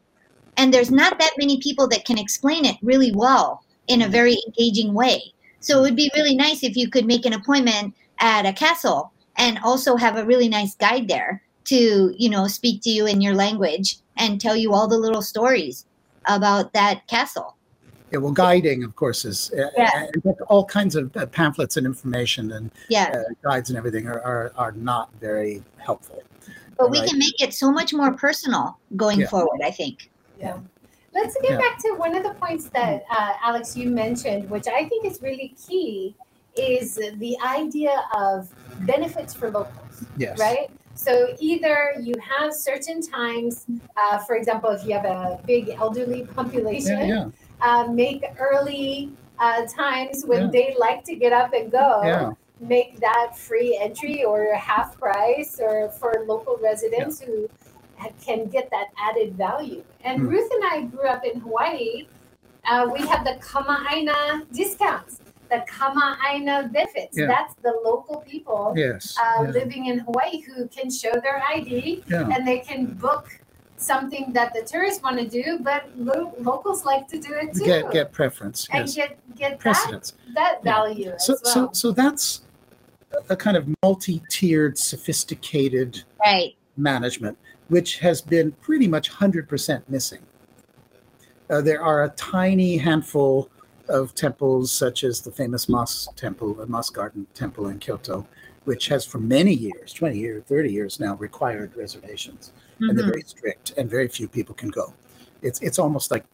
and 0.57 0.74
there's 0.74 0.91
not 0.91 1.17
that 1.19 1.38
many 1.38 1.60
people 1.60 1.88
that 1.88 2.05
can 2.05 2.17
explain 2.17 2.65
it 2.65 2.77
really 2.81 3.12
well 3.12 3.63
in 3.88 4.01
a 4.01 4.07
very 4.07 4.38
engaging 4.48 4.93
way. 4.93 5.34
So 5.60 5.79
it 5.79 5.81
would 5.81 5.95
be 5.95 6.12
really 6.15 6.36
nice 6.36 6.63
if 6.63 6.75
you 6.75 6.89
could 6.89 7.05
make 7.05 7.25
an 7.25 7.34
appointment 7.34 7.95
at 8.19 8.45
a 8.45 8.53
castle 8.53 9.12
and 9.38 9.60
also 9.63 9.96
have 9.96 10.18
a 10.18 10.25
really 10.25 10.50
nice 10.50 10.75
guide 10.75 11.08
there 11.08 11.42
to, 11.65 12.13
you 12.18 12.30
know, 12.30 12.48
speak 12.48 12.82
to 12.84 12.89
you 12.89 13.06
in 13.08 13.22
your 13.22 13.34
language 13.34 13.98
and 14.18 14.39
tell 14.39 14.56
you 14.56 14.74
all 14.74 14.88
the 14.88 14.98
little 14.98 15.22
stories 15.22 15.86
about 16.27 16.74
that 16.74 17.08
castle. 17.08 17.56
Yeah, 18.12 18.20
well, 18.20 18.32
guiding, 18.32 18.84
of 18.84 18.96
course, 18.96 19.25
is 19.25 19.51
uh, 19.54 19.70
Yeah. 19.75 20.08
and 20.13 20.36
all 20.48 20.63
kinds 20.63 20.96
of 20.96 21.15
uh, 21.18 21.25
pamphlets 21.25 21.75
and 21.75 21.86
information 21.86 22.51
and 22.51 22.72
Yeah, 22.88 23.12
uh, 23.13 23.34
guides 23.44 23.70
and 23.70 23.77
everything 23.77 24.08
are, 24.08 24.22
are, 24.22 24.51
are 24.56 24.72
not 24.74 25.10
very 25.20 25.63
helpful. 25.77 26.22
but 26.77 26.92
we 26.92 27.00
right. 27.00 27.10
can 27.10 27.18
make 27.18 27.42
it 27.42 27.54
so 27.54 27.72
much 27.72 27.94
more 27.94 28.12
personal 28.13 28.77
going 28.96 29.22
Yeah. 29.22 29.27
forward, 29.27 29.62
I 29.63 29.72
think. 29.72 30.10
Yeah. 30.39 30.58
Let's 31.13 31.36
get 31.42 31.51
Yeah. 31.51 31.58
back 31.58 31.80
to 31.80 31.94
one 31.96 32.13
of 32.15 32.24
the 32.24 32.34
points 32.34 32.70
that 32.72 33.06
uh, 33.10 33.34
Alex 33.42 33.75
you 33.77 33.89
mentioned, 33.89 34.50
which 34.50 34.68
I 34.68 34.84
think 34.89 35.06
is 35.06 35.22
really 35.22 35.56
key, 35.68 36.15
is 36.57 36.95
the 36.95 37.38
idea 37.45 38.03
of 38.15 38.50
benefits 38.85 39.33
for 39.33 39.50
locals, 39.51 40.05
Yes. 40.17 40.39
right? 40.39 40.69
So 40.95 41.35
either 41.39 41.95
you 42.01 42.13
have 42.21 42.53
certain 42.53 43.01
times, 43.01 43.65
uh, 43.97 44.19
for 44.19 44.35
example, 44.35 44.69
if 44.69 44.85
you 44.85 44.93
have 44.93 45.05
a 45.05 45.39
big 45.45 45.69
elderly 45.69 46.24
population, 46.25 47.00
Yeah. 47.00 47.25
Yeah. 47.25 47.29
uh, 47.62 47.88
make 47.88 48.24
early 48.39 49.12
uh, 49.38 49.65
times 49.65 50.24
when 50.25 50.43
Yeah. 50.43 50.50
they 50.51 50.75
like 50.79 51.03
to 51.05 51.15
get 51.15 51.33
up 51.33 51.51
and 51.53 51.69
go. 51.71 52.35
Make 52.62 53.01
that 53.01 53.38
free 53.38 53.77
entry 53.81 54.24
or 54.24 54.53
half 54.55 54.97
price, 54.97 55.59
or 55.59 55.89
for 55.89 56.24
local 56.25 56.55
residents 56.63 57.19
who 57.19 57.50
can 58.24 58.45
get 58.47 58.69
that 58.71 58.88
added 58.97 59.35
value. 59.35 59.83
And 60.05 60.21
Mm. 60.21 60.29
Ruth 60.29 60.50
and 60.55 60.63
I 60.71 60.81
grew 60.83 61.05
up 61.05 61.25
in 61.25 61.41
Hawaii. 61.41 62.07
Uh, 62.65 62.88
we 62.93 63.00
have 63.05 63.25
the 63.25 63.35
Kama'aina 63.41 64.45
discounts, 64.53 65.19
the 65.49 65.63
Kama'aina 65.69 66.71
benefits. 66.71 67.17
Yeah. 67.17 67.27
That's 67.27 67.53
the 67.55 67.73
local 67.83 68.17
people 68.27 68.73
Yes. 68.75 69.15
uh, 69.19 69.43
yeah. 69.43 69.49
living 69.51 69.85
in 69.87 69.99
Hawaii 69.99 70.41
who 70.41 70.67
can 70.67 70.89
show 70.89 71.11
their 71.11 71.41
ID 71.49 72.03
yeah. 72.07 72.27
and 72.33 72.47
they 72.47 72.59
can 72.59 72.85
book 72.85 73.39
something 73.77 74.31
that 74.33 74.53
the 74.53 74.61
tourists 74.63 75.03
want 75.03 75.19
to 75.19 75.27
do, 75.27 75.59
but 75.61 75.89
lo- 75.97 76.33
locals 76.39 76.85
like 76.85 77.07
to 77.09 77.19
do 77.19 77.33
it 77.33 77.53
too. 77.53 77.65
Get 77.65 77.91
get 77.91 78.11
preference. 78.11 78.67
and 78.71 78.85
Yes. 78.85 78.95
get 78.95 79.35
get 79.35 79.51
that 79.51 79.59
Precedence. 79.59 80.13
that 80.33 80.59
Yeah. 80.63 80.71
value 80.73 81.13
So 81.17 81.33
as 81.33 81.41
well. 81.43 81.53
so 81.53 81.69
so 81.73 81.91
that's 81.91 82.41
a 83.29 83.35
kind 83.35 83.55
of 83.57 83.67
multi-tiered, 83.83 84.77
sophisticated 84.77 86.03
Right. 86.19 86.55
management, 86.77 87.37
which 87.69 87.99
has 87.99 88.21
been 88.21 88.51
pretty 88.53 88.87
much 88.87 89.09
100% 89.09 89.87
missing. 89.89 90.19
Uh, 91.49 91.61
there 91.61 91.81
are 91.81 92.03
a 92.03 92.09
tiny 92.09 92.77
handful 92.77 93.49
of 93.89 94.13
temples, 94.15 94.72
such 94.72 95.04
as 95.04 95.22
the 95.22 95.32
famous 95.32 95.70
Moss 95.70 96.08
Temple, 96.15 96.54
the 96.56 96.65
Moss 96.68 96.89
Garden 96.89 97.27
Temple 97.34 97.68
in 97.68 97.80
Kyoto, 97.80 98.25
which 98.65 98.88
has 98.88 99.06
for 99.06 99.20
many 99.20 99.54
years, 99.54 99.94
20 99.94 100.18
years, 100.18 100.44
30 100.48 100.72
years 100.72 101.00
now, 101.00 101.15
required 101.15 101.75
reservations. 101.75 102.51
And 102.80 102.98
they're 102.98 103.06
Mhm. 103.06 103.10
very 103.10 103.22
strict, 103.24 103.74
and 103.77 103.89
very 103.89 104.08
few 104.08 104.27
people 104.27 104.56
can 104.56 104.70
go. 104.70 104.94
It's, 105.42 105.62
it's 105.62 105.80
almost 105.80 106.12
like 106.12 106.25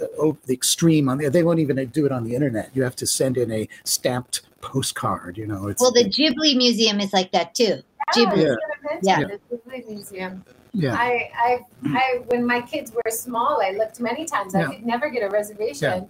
uh, 0.00 0.06
oh, 0.16 0.36
the 0.46 0.54
extreme 0.54 1.08
on 1.08 1.18
the, 1.18 1.28
they 1.28 1.42
won't 1.42 1.58
even 1.58 1.84
do 1.88 2.06
it 2.06 2.12
on 2.12 2.22
the 2.22 2.36
internet. 2.36 2.70
You 2.72 2.84
have 2.84 2.94
to 2.96 3.06
send 3.06 3.36
in 3.36 3.50
a 3.50 3.68
stamped 3.82 4.42
postcard, 4.60 5.36
you 5.36 5.44
know. 5.48 5.66
It's, 5.66 5.82
Well, 5.82 5.90
the 5.90 6.04
Ghibli 6.04 6.56
Museum 6.56 7.00
is 7.00 7.12
like 7.12 7.32
that 7.32 7.52
too. 7.52 7.82
Yeah, 8.16 8.24
Ghibli. 8.26 8.46
I 8.46 8.94
was 8.94 9.00
Yeah. 9.02 9.24
the 9.24 9.40
Ghibli 9.56 9.88
Museum. 9.88 10.44
yeah. 10.72 10.94
I, 10.94 11.30
I, 11.36 11.66
I, 11.86 12.22
when 12.28 12.46
my 12.46 12.60
kids 12.60 12.92
were 12.92 13.10
small, 13.10 13.60
I 13.60 13.72
looked 13.72 13.98
many 14.00 14.24
times. 14.24 14.54
Yeah. 14.54 14.68
I 14.68 14.74
could 14.76 14.86
never 14.86 15.10
get 15.10 15.24
a 15.24 15.28
reservation. 15.28 16.08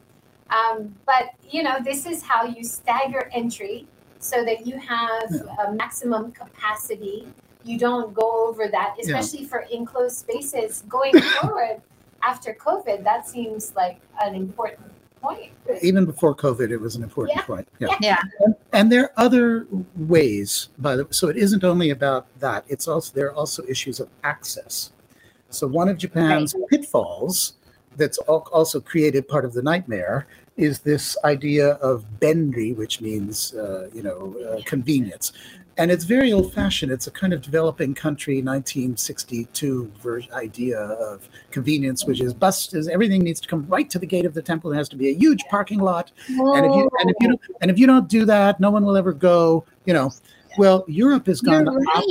Um, 0.52 0.94
but 1.06 1.30
you 1.50 1.62
know, 1.62 1.78
this 1.82 2.06
is 2.06 2.22
how 2.22 2.44
you 2.44 2.62
stagger 2.64 3.30
entry 3.32 3.86
so 4.18 4.44
that 4.44 4.66
you 4.66 4.78
have 4.78 5.30
a 5.66 5.72
maximum 5.72 6.32
capacity. 6.32 7.26
You 7.64 7.78
don't 7.78 8.12
go 8.14 8.46
over 8.48 8.68
that, 8.68 8.96
Yeah. 8.98 9.16
especially 9.18 9.46
for 9.46 9.60
enclosed 9.72 10.16
spaces. 10.18 10.84
Going 10.88 11.12
forward 11.40 11.80
after 12.22 12.54
COVID, 12.54 13.02
that 13.04 13.26
seems 13.28 13.72
like 13.74 14.00
an 14.22 14.34
important 14.34 14.80
point. 15.20 15.52
even 15.82 16.04
before 16.04 16.34
COVID, 16.34 16.70
it 16.70 16.76
was 16.78 16.96
an 16.96 17.02
important 17.04 17.38
Yeah. 17.38 17.44
point. 17.44 17.68
Yeah. 17.78 17.96
Yeah. 18.00 18.18
And, 18.40 18.54
and 18.72 18.92
there 18.92 19.04
are 19.04 19.12
other 19.16 19.66
ways, 19.96 20.68
by 20.78 20.96
the 20.96 21.04
way. 21.04 21.10
so 21.12 21.28
it 21.28 21.36
isn't 21.36 21.62
only 21.64 21.90
about 21.90 22.26
that. 22.40 22.64
It's 22.68 22.88
also 22.88 23.12
there 23.14 23.26
are 23.28 23.34
also 23.34 23.62
issues 23.68 24.00
of 24.00 24.08
access. 24.24 24.90
So 25.50 25.66
one 25.68 25.88
of 25.88 25.96
Japan's 25.98 26.54
pitfalls 26.70 27.54
that's 27.96 28.18
also 28.18 28.80
created 28.80 29.28
part 29.28 29.44
of 29.44 29.52
the 29.52 29.62
nightmare 29.62 30.26
is 30.56 30.80
this 30.80 31.16
idea 31.24 31.70
of 31.74 32.04
benri, 32.20 32.76
which 32.76 33.00
means 33.00 33.54
uh, 33.54 33.88
you 33.92 34.02
know 34.02 34.36
uh, 34.48 34.62
convenience. 34.64 35.32
And 35.78 35.90
it's 35.90 36.04
very 36.04 36.34
old 36.34 36.52
fashioned. 36.52 36.92
It's 36.92 37.06
a 37.06 37.10
kind 37.10 37.32
of 37.32 37.40
developing 37.40 37.94
country 37.94 38.42
1962 38.42 39.90
version 40.02 40.30
idea 40.34 40.78
of 40.78 41.26
convenience, 41.50 42.04
which 42.04 42.20
is 42.20 42.34
bus 42.34 42.74
is 42.74 42.88
everything 42.88 43.22
needs 43.22 43.40
to 43.40 43.48
come 43.48 43.66
right 43.68 43.88
to 43.88 43.98
the 43.98 44.06
gate 44.06 44.26
of 44.26 44.34
the 44.34 44.42
temple. 44.42 44.70
There 44.70 44.78
has 44.78 44.90
to 44.90 44.96
be 44.96 45.08
a 45.08 45.14
huge 45.14 45.42
parking 45.48 45.78
lot 45.78 46.10
and 46.28 46.66
if 46.66 46.74
you 46.74 46.90
and 47.00 47.10
if 47.10 47.16
you 47.20 47.28
don't, 47.28 47.40
and 47.62 47.70
if 47.70 47.78
you 47.78 47.86
don't 47.86 48.08
do 48.08 48.24
that, 48.26 48.60
no 48.60 48.70
one 48.70 48.84
will 48.84 48.96
ever 48.96 49.12
go. 49.12 49.64
You 49.86 49.94
know, 49.94 50.12
well, 50.58 50.84
Europe 50.88 51.26
has 51.26 51.40
gone. 51.40 51.64
You're 51.64 51.96
op- 51.96 52.04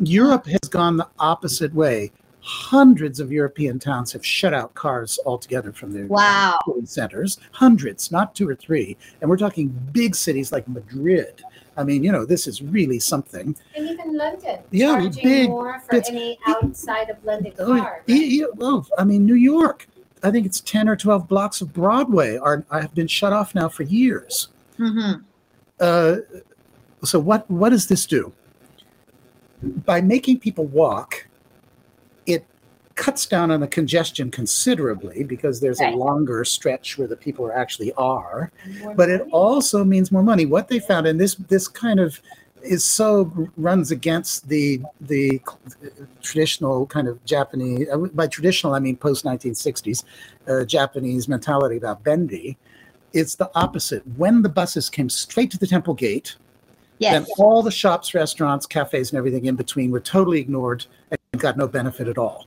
Europe 0.00 0.46
has 0.46 0.68
gone 0.70 0.96
the 0.96 1.08
opposite 1.18 1.74
way. 1.74 2.12
Hundreds 2.44 3.20
of 3.20 3.30
European 3.30 3.78
towns 3.78 4.12
have 4.12 4.26
shut 4.26 4.52
out 4.52 4.74
cars 4.74 5.18
altogether 5.24 5.72
from 5.72 5.92
their 5.92 6.06
Wow. 6.06 6.58
centers. 6.84 7.38
Hundreds, 7.52 8.10
not 8.10 8.34
two 8.34 8.48
or 8.48 8.56
three. 8.56 8.96
And 9.20 9.30
we're 9.30 9.36
talking 9.36 9.68
big 9.92 10.16
cities 10.16 10.50
like 10.50 10.66
Madrid. 10.68 11.40
I 11.76 11.84
mean, 11.84 12.02
you 12.02 12.10
know, 12.12 12.26
this 12.26 12.46
is 12.48 12.60
really 12.60 12.98
something. 12.98 13.54
And 13.76 13.88
even 13.88 14.16
London, 14.16 14.58
Yeah, 14.72 15.08
big 15.22 15.48
more 15.50 15.80
for 15.88 15.94
any 16.08 16.36
outside 16.46 17.08
of 17.10 17.24
London 17.24 17.52
Oh, 17.60 17.78
car. 17.78 18.02
yeah, 18.06 18.16
yeah, 18.16 18.44
well, 18.56 18.86
I 18.98 19.04
mean, 19.04 19.24
New 19.24 19.36
York. 19.36 19.86
I 20.24 20.30
think 20.30 20.44
it's 20.46 20.60
ten 20.60 20.88
or 20.88 20.96
twelve 20.96 21.26
blocks 21.28 21.60
of 21.60 21.72
Broadway 21.72 22.36
are 22.36 22.64
have 22.70 22.94
been 22.94 23.06
shut 23.08 23.32
off 23.32 23.54
now 23.54 23.68
for 23.68 23.84
years. 23.84 24.48
Mhm. 24.78 25.22
uh, 25.80 26.16
so 27.04 27.18
what 27.18 27.48
what 27.50 27.70
does 27.70 27.86
this 27.88 28.04
do? 28.06 28.32
By 29.62 30.00
making 30.00 30.40
people 30.40 30.66
walk, 30.66 31.26
cuts 33.02 33.26
down 33.26 33.50
on 33.50 33.58
the 33.58 33.66
congestion 33.66 34.30
considerably 34.30 35.24
because 35.24 35.60
there's 35.60 35.80
Right. 35.80 35.92
a 35.92 35.96
longer 35.96 36.44
stretch 36.44 36.96
where 36.98 37.08
the 37.08 37.16
people 37.16 37.44
are 37.44 37.52
actually 37.52 37.92
are. 37.94 38.52
More 38.80 38.94
But 38.94 39.10
it 39.10 39.22
also 39.32 39.82
means 39.84 40.12
more 40.12 40.22
money. 40.22 40.46
What 40.46 40.68
they 40.68 40.78
found, 40.78 41.08
and 41.08 41.18
this 41.20 41.34
this 41.54 41.66
kind 41.66 41.98
of 41.98 42.20
is 42.62 42.84
so 42.84 43.10
runs 43.56 43.90
against 43.90 44.48
the 44.48 44.80
the 45.00 45.40
traditional 46.22 46.86
kind 46.86 47.08
of 47.08 47.22
Japanese. 47.24 47.88
uh, 47.92 47.96
By 48.20 48.28
traditional, 48.28 48.72
I 48.74 48.78
mean 48.78 48.96
post 48.96 49.24
1960s 49.24 50.04
uh, 50.48 50.64
Japanese 50.64 51.26
mentality 51.28 51.76
about 51.78 52.04
benri. 52.04 52.56
It's 53.12 53.34
the 53.34 53.50
opposite. 53.56 54.02
When 54.16 54.42
the 54.42 54.48
buses 54.48 54.88
came 54.88 55.08
straight 55.08 55.50
to 55.50 55.58
the 55.58 55.66
temple 55.66 55.94
gate, 55.94 56.36
Yes. 56.98 57.12
then 57.14 57.26
all 57.36 57.64
the 57.64 57.70
shops, 57.72 58.14
restaurants, 58.14 58.64
cafes, 58.64 59.10
and 59.10 59.18
everything 59.18 59.46
in 59.46 59.56
between 59.56 59.90
were 59.90 59.98
totally 60.16 60.38
ignored 60.38 60.86
and 61.10 61.40
got 61.46 61.56
no 61.56 61.66
benefit 61.66 62.06
at 62.06 62.16
all. 62.16 62.46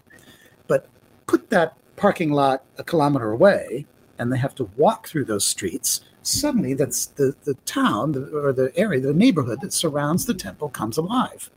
Put 1.27 1.49
that 1.49 1.75
parking 1.95 2.31
lot 2.31 2.63
a 2.77 2.83
kilometer 2.83 3.31
away, 3.31 3.85
and 4.19 4.31
they 4.31 4.37
have 4.37 4.55
to 4.55 4.69
walk 4.77 5.07
through 5.07 5.25
those 5.25 5.45
streets. 5.45 6.01
Suddenly, 6.21 6.73
that's 6.73 7.07
the 7.07 7.35
the 7.43 7.55
town 7.65 8.15
or 8.33 8.51
the 8.53 8.71
area, 8.75 8.99
the 8.99 9.13
neighborhood 9.13 9.61
that 9.61 9.73
surrounds 9.73 10.25
the 10.25 10.33
temple 10.33 10.69
comes 10.69 10.97
alive. 10.97 11.49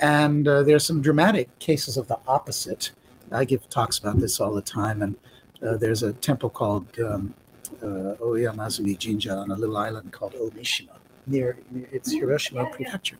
And 0.00 0.46
uh, 0.46 0.62
there's 0.62 0.84
some 0.86 1.02
dramatic 1.02 1.58
cases 1.58 1.96
of 1.96 2.06
the 2.06 2.18
opposite. 2.28 2.92
I 3.32 3.44
give 3.44 3.68
talks 3.68 3.98
about 3.98 4.18
this 4.18 4.40
all 4.40 4.54
the 4.54 4.62
time, 4.62 5.02
and 5.02 5.16
uh, 5.62 5.76
there's 5.76 6.02
a 6.02 6.12
temple 6.12 6.50
called 6.50 6.86
um, 7.00 7.34
uh, 7.82 8.14
Oyamazumi 8.20 8.96
Jinja 8.96 9.34
on 9.34 9.50
a 9.50 9.56
little 9.56 9.76
island 9.76 10.12
called 10.12 10.34
Omishima 10.34 10.96
near, 11.26 11.58
it's 11.92 12.12
Hiroshima. 12.12 12.66
Prefecture, 12.70 13.18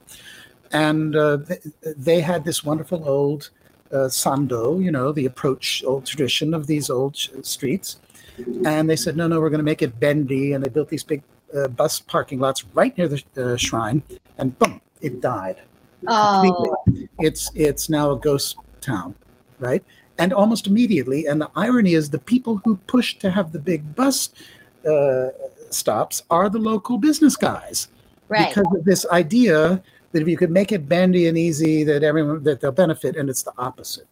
and 0.73 1.15
uh, 1.17 1.37
they, 1.37 1.59
they 1.83 2.21
had 2.21 2.45
this 2.45 2.65
wonderful 2.65 3.09
old 3.09 3.51
uh, 3.93 4.09
sando, 4.09 4.83
you 4.83 4.91
know, 4.91 5.13
the 5.13 5.27
approach 5.27 5.83
old 5.87 6.07
tradition 6.07 6.55
of 6.55 6.67
these 6.67 6.91
old 6.91 7.17
sh- 7.17 7.29
streets, 7.43 8.01
and 8.65 8.89
they 8.89 8.97
said 8.97 9.17
no, 9.17 9.27
no, 9.27 9.41
we're 9.41 9.51
going 9.51 9.59
to 9.59 9.65
make 9.65 9.83
it 9.83 9.99
benri, 10.01 10.55
and 10.55 10.65
they 10.65 10.69
built 10.69 10.89
these 10.89 11.05
big 11.05 11.23
uh, 11.57 11.69
bus 11.69 12.01
parking 12.01 12.39
lots 12.41 12.65
right 12.75 12.97
near 12.99 13.09
the 13.09 13.23
uh, 13.37 13.57
shrine, 13.57 14.03
and 14.39 14.59
boom, 14.59 14.81
it 15.01 15.21
died 15.21 15.61
Oh. 16.07 16.77
it's 17.19 17.51
it's 17.55 17.89
now 17.89 18.13
a 18.13 18.19
ghost 18.19 18.57
town, 18.81 19.15
right? 19.59 19.83
And 20.19 20.33
almost 20.33 20.67
immediately, 20.67 21.27
and 21.27 21.41
the 21.41 21.51
irony 21.57 21.95
is, 21.95 22.11
the 22.11 22.19
people 22.19 22.61
who 22.65 22.77
pushed 22.87 23.21
to 23.21 23.31
have 23.31 23.53
the 23.53 23.59
big 23.59 23.95
bus 23.95 24.31
uh, 24.89 25.29
stops 25.71 26.23
are 26.31 26.49
the 26.49 26.59
local 26.59 26.99
business 26.99 27.37
guys 27.37 27.89
Right. 28.29 28.49
because 28.55 28.67
of 28.77 28.85
this 28.85 29.07
idea 29.07 29.83
that 30.13 30.23
if 30.23 30.29
you 30.29 30.37
could 30.37 30.51
make 30.51 30.73
it 30.73 30.89
benri 30.89 31.29
and 31.29 31.37
easy, 31.39 31.85
that 31.85 32.03
everyone 32.03 32.43
that 32.45 32.61
they'll 32.61 32.73
benefit, 32.73 33.17
and 33.17 33.29
it's 33.31 33.43
the 33.43 33.53
opposite. 33.59 34.07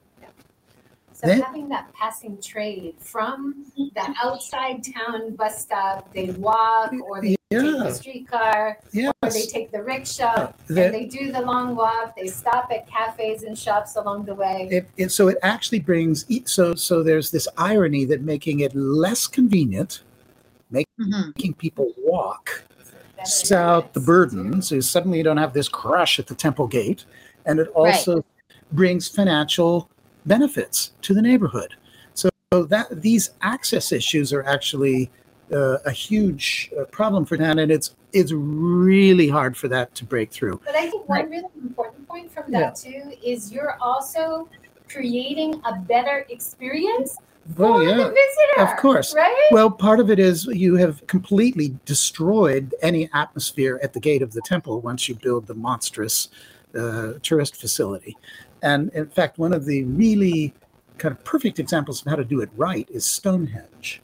So 1.13 1.29
Then- 1.29 1.41
having 1.43 1.69
that 1.71 1.93
passing 1.95 2.39
trade 2.43 2.97
from 2.99 3.65
the 3.77 4.15
outside 4.23 4.85
town 4.85 5.35
bus 5.37 5.63
stop, 5.63 6.13
they 6.13 6.31
walk 6.33 6.93
or 7.09 7.23
they 7.23 7.37
take 7.51 7.61
the 7.63 7.91
streetcar 7.95 8.79
or 9.23 9.31
they 9.31 9.47
take 9.47 9.71
the 9.71 9.83
rickshaw 9.83 10.53
The- 10.67 10.87
and 10.87 10.95
they 10.95 11.07
do 11.07 11.33
the 11.33 11.41
long 11.41 11.77
walk. 11.77 12.15
They 12.17 12.27
stop 12.27 12.71
at 12.73 12.87
cafes 12.89 13.45
and 13.45 13.57
shops 13.57 13.97
along 13.97 14.25
the 14.27 14.35
way. 14.35 14.69
it, 14.71 14.87
it, 14.97 15.13
so 15.13 15.29
it 15.29 15.39
actually 15.43 15.79
brings 15.81 16.27
so 16.51 16.75
so 16.75 17.03
there's 17.03 17.31
this 17.31 17.49
irony 17.57 18.05
that 18.07 18.21
making 18.23 18.61
it 18.61 18.75
less 18.75 19.27
convenient, 19.27 20.03
Mhm. 20.73 21.27
making 21.29 21.55
people 21.55 21.93
walk, 21.99 22.65
Better 23.27 23.57
out 23.57 23.93
the 23.93 24.01
benefits, 24.01 24.05
burden. 24.05 24.63
So 24.63 24.81
suddenly 24.81 25.19
you 25.19 25.25
don't 25.25 25.37
have 25.37 25.53
this 25.53 25.69
crush 25.69 26.19
at 26.19 26.27
the 26.27 26.35
temple 26.35 26.67
gate. 26.67 27.05
And 27.47 27.59
it 27.61 27.69
also 27.69 28.25
brings 28.73 29.09
financial 29.09 29.91
benefits 30.27 30.93
to 31.03 31.15
the 31.15 31.23
neighborhood. 31.23 31.75
So 32.15 32.31
that 32.53 33.03
these 33.03 33.31
access 33.43 33.93
issues 33.93 34.33
are 34.33 34.45
actually 34.45 35.11
uh, 35.53 35.79
a 35.85 35.91
huge 35.91 36.71
uh, 36.79 36.85
problem 36.85 37.25
for 37.25 37.37
town. 37.37 37.59
And 37.59 37.71
it's 37.71 37.95
it's 38.13 38.33
really 38.33 39.29
hard 39.29 39.57
for 39.57 39.67
that 39.69 39.95
to 39.97 40.05
break 40.05 40.31
through. 40.31 40.61
But 40.65 40.77
I 40.77 40.89
think 40.89 41.09
one 41.09 41.29
really 41.29 41.49
important 41.61 42.07
point 42.07 42.33
from 42.33 42.51
that 42.53 42.77
too 42.77 43.13
is 43.23 43.53
you're 43.53 43.77
also 43.81 44.49
creating 44.89 45.61
a 45.65 45.77
better 45.81 46.25
experience 46.29 47.17
Well, 47.57 47.83
yeah, 47.83 47.97
visitor. 48.09 48.73
of 48.73 48.77
course. 48.79 49.15
Right? 49.15 49.49
Well, 49.51 49.71
part 49.71 50.01
of 50.01 50.11
it 50.11 50.19
is 50.19 50.47
you 50.47 50.77
have 50.77 51.07
completely 51.07 51.77
destroyed 51.85 52.75
any 52.83 53.11
atmosphere 53.13 53.79
at 53.83 53.93
the 53.93 54.01
gate 54.01 54.23
of 54.23 54.33
the 54.33 54.41
temple 54.43 54.81
once 54.81 55.09
you 55.09 55.15
build 55.15 55.47
the 55.47 55.55
monstrous 55.55 56.29
uh, 56.75 57.15
tourist 57.23 57.57
facility. 57.57 58.17
And 58.63 58.91
in 58.95 59.09
fact, 59.09 59.39
one 59.39 59.53
of 59.53 59.67
the 59.67 59.85
really 59.85 60.55
kind 60.99 61.13
of 61.15 61.23
perfect 61.25 61.59
examples 61.59 62.01
of 62.01 62.09
how 62.09 62.17
to 62.17 62.25
do 62.25 62.41
it 62.41 62.49
right 62.57 62.89
is 62.91 63.05
Stonehenge. 63.05 64.01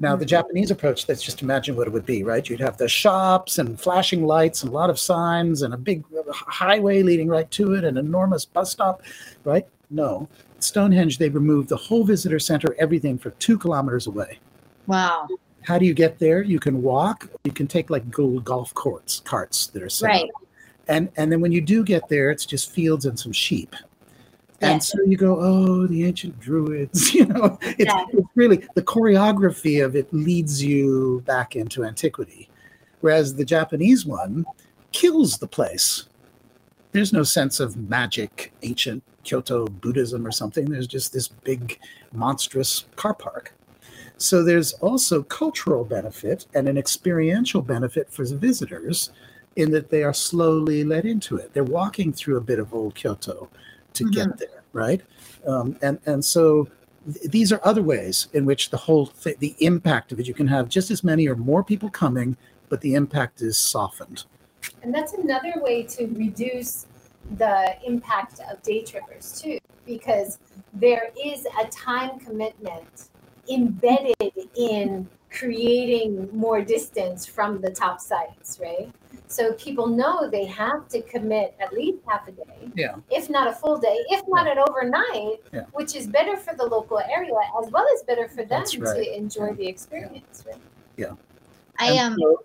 Now, 0.00 0.14
the 0.16 0.24
Mhm. 0.24 0.28
Japanese 0.28 0.70
approach, 0.70 1.08
let's 1.08 1.22
just 1.22 1.42
imagine 1.42 1.74
what 1.76 1.86
it 1.86 1.92
would 1.92 2.06
be, 2.06 2.22
right? 2.22 2.48
You'd 2.48 2.60
have 2.60 2.76
the 2.76 2.88
shops 2.88 3.58
and 3.58 3.78
flashing 3.80 4.24
lights 4.24 4.62
and 4.62 4.70
a 4.70 4.74
lot 4.74 4.90
of 4.90 4.98
signs 4.98 5.62
and 5.62 5.74
a 5.74 5.76
big 5.76 6.04
highway 6.30 7.02
leading 7.02 7.28
right 7.28 7.50
to 7.52 7.74
it, 7.74 7.84
an 7.84 7.96
enormous 7.96 8.44
bus 8.44 8.70
stop, 8.70 9.02
right? 9.44 9.66
No. 9.90 10.28
Stonehenge, 10.60 11.18
they 11.18 11.28
removed 11.28 11.68
the 11.68 11.76
whole 11.76 12.04
visitor 12.04 12.38
center, 12.38 12.74
everything 12.78 13.18
for 13.18 13.30
two 13.30 13.58
kilometers 13.58 14.06
away. 14.06 14.38
Wow. 14.86 15.28
How 15.62 15.78
do 15.78 15.86
you 15.86 15.94
get 15.94 16.18
there? 16.18 16.42
You 16.42 16.58
can 16.58 16.82
walk. 16.82 17.28
You 17.44 17.52
can 17.52 17.66
take 17.66 17.90
like 17.90 18.04
little 18.16 18.40
golf 18.40 18.72
courts, 18.74 19.20
carts 19.20 19.66
that 19.68 19.82
are 19.82 19.88
set 19.88 20.06
Right. 20.06 20.24
up. 20.24 20.42
And 20.88 21.10
and 21.16 21.30
then 21.30 21.40
when 21.40 21.52
you 21.52 21.60
do 21.60 21.84
get 21.84 22.08
there, 22.08 22.30
it's 22.30 22.46
just 22.46 22.72
fields 22.72 23.04
and 23.04 23.18
some 23.18 23.32
sheep. 23.32 23.76
And 24.60 24.72
Yes. 24.76 24.88
so 24.90 24.98
you 25.02 25.16
go, 25.16 25.38
oh, 25.38 25.86
the 25.86 26.04
ancient 26.06 26.40
druids. 26.40 27.14
You 27.18 27.26
know, 27.26 27.58
it's, 27.62 27.92
it's 28.12 28.28
really 28.34 28.66
the 28.74 28.82
choreography 28.82 29.84
of 29.84 29.94
it 29.94 30.12
leads 30.12 30.62
you 30.64 31.22
back 31.26 31.54
into 31.54 31.84
antiquity, 31.84 32.48
whereas 33.00 33.34
the 33.34 33.44
Japanese 33.44 34.06
one 34.06 34.44
kills 34.92 35.38
the 35.38 35.46
place. 35.46 36.06
There's 36.92 37.12
no 37.12 37.22
sense 37.22 37.60
of 37.60 37.76
magic, 37.76 38.52
ancient 38.62 39.02
Kyoto 39.28 39.66
Buddhism 39.66 40.26
or 40.26 40.32
something. 40.32 40.64
There's 40.64 40.86
just 40.86 41.12
this 41.12 41.28
big, 41.28 41.78
monstrous 42.12 42.86
car 42.96 43.14
park. 43.14 43.52
So 44.16 44.42
there's 44.42 44.72
also 44.74 45.22
cultural 45.22 45.84
benefit 45.84 46.46
and 46.54 46.68
an 46.68 46.78
experiential 46.78 47.62
benefit 47.62 48.10
for 48.10 48.26
the 48.26 48.36
visitors 48.36 49.10
in 49.56 49.70
that 49.72 49.90
they 49.90 50.02
are 50.02 50.14
slowly 50.14 50.82
led 50.82 51.04
into 51.04 51.36
it. 51.36 51.52
They're 51.52 51.64
walking 51.64 52.12
through 52.12 52.38
a 52.38 52.40
bit 52.40 52.58
of 52.58 52.72
old 52.72 52.94
Kyoto 52.94 53.48
to 53.94 54.10
get 54.10 54.38
there, 54.38 54.62
right? 54.72 55.02
Um, 55.46 55.76
and 55.82 55.98
and 56.06 56.24
so 56.24 56.68
th- 57.12 57.30
these 57.30 57.52
are 57.52 57.60
other 57.64 57.82
ways 57.82 58.28
in 58.32 58.44
which 58.44 58.70
the 58.70 58.76
whole 58.76 59.06
th- 59.06 59.38
the 59.38 59.54
impact 59.60 60.12
of 60.12 60.20
it. 60.20 60.26
You 60.26 60.34
can 60.34 60.48
have 60.48 60.68
just 60.68 60.90
as 60.90 61.02
many 61.04 61.28
or 61.28 61.36
more 61.36 61.62
people 61.62 61.90
coming, 61.90 62.36
but 62.68 62.80
the 62.80 62.94
impact 62.94 63.42
is 63.42 63.56
softened. 63.56 64.24
And 64.82 64.94
that's 64.94 65.14
another 65.14 65.54
way 65.56 65.82
to 65.84 66.06
reduce 66.06 66.86
the 67.36 67.76
impact 67.86 68.40
of 68.50 68.62
day 68.62 68.82
trippers 68.82 69.40
too, 69.40 69.58
because 69.86 70.38
there 70.72 71.10
is 71.22 71.46
a 71.60 71.66
time 71.68 72.18
commitment 72.18 73.08
embedded 73.50 74.32
in 74.56 75.08
creating 75.30 76.28
more 76.32 76.62
distance 76.62 77.26
from 77.26 77.60
the 77.60 77.70
top 77.70 78.00
sites, 78.00 78.58
right? 78.62 78.90
So 79.26 79.52
people 79.54 79.86
know 79.86 80.28
they 80.28 80.46
have 80.46 80.88
to 80.88 81.02
commit 81.02 81.54
at 81.60 81.72
least 81.74 81.98
half 82.06 82.26
a 82.28 82.32
day, 82.32 82.70
Yeah. 82.74 82.96
if 83.10 83.28
not 83.28 83.46
a 83.46 83.52
full 83.52 83.76
day, 83.76 83.98
if 84.08 84.22
not 84.26 84.46
an 84.46 84.58
overnight, 84.58 85.42
Yeah. 85.52 85.64
which 85.72 85.94
is 85.94 86.06
better 86.06 86.36
for 86.36 86.54
the 86.54 86.64
local 86.64 86.98
area 86.98 87.34
as 87.62 87.70
well 87.70 87.86
as 87.94 88.02
better 88.04 88.26
for 88.28 88.44
them 88.44 88.62
right. 88.62 88.96
to 88.96 89.16
enjoy 89.16 89.52
the 89.52 89.66
experience. 89.66 90.44
Right? 90.46 90.56
Yeah. 90.96 91.12
I 91.78 91.90
And 91.90 91.98
am. 91.98 92.16
so- 92.18 92.42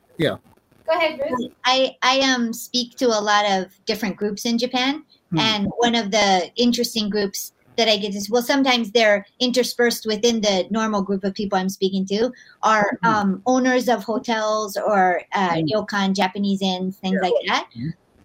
Go 0.94 1.00
ahead, 1.00 1.20
Ruth. 1.20 1.52
I 1.66 1.96
I 2.04 2.20
um 2.20 2.54
speak 2.54 2.98
to 2.98 3.08
a 3.08 3.22
lot 3.22 3.46
of 3.52 3.72
different 3.86 4.18
groups 4.18 4.46
in 4.46 4.58
Japan, 4.58 5.04
Hmm. 5.32 5.40
and 5.40 5.68
one 5.78 5.96
of 5.96 6.12
the 6.12 6.52
interesting 6.56 7.10
groups 7.10 7.52
that 7.78 7.88
I 7.88 7.98
get 7.98 8.14
is 8.14 8.30
well, 8.30 8.44
sometimes 8.44 8.92
they're 8.92 9.26
interspersed 9.40 10.06
within 10.06 10.42
the 10.42 10.68
normal 10.70 11.02
group 11.02 11.24
of 11.24 11.34
people 11.34 11.58
I'm 11.58 11.70
speaking 11.70 12.06
to 12.08 12.32
are 12.62 13.00
Mhm. 13.04 13.10
um, 13.10 13.42
owners 13.48 13.90
of 13.90 14.04
hotels 14.04 14.78
or 14.78 15.24
uh, 15.34 15.56
Mm. 15.56 15.68
ryokan, 15.70 16.14
Japanese 16.14 16.62
inns, 16.62 16.98
things 16.98 17.20
Yeah. 17.22 17.30
like 17.30 17.48
that. 17.48 17.68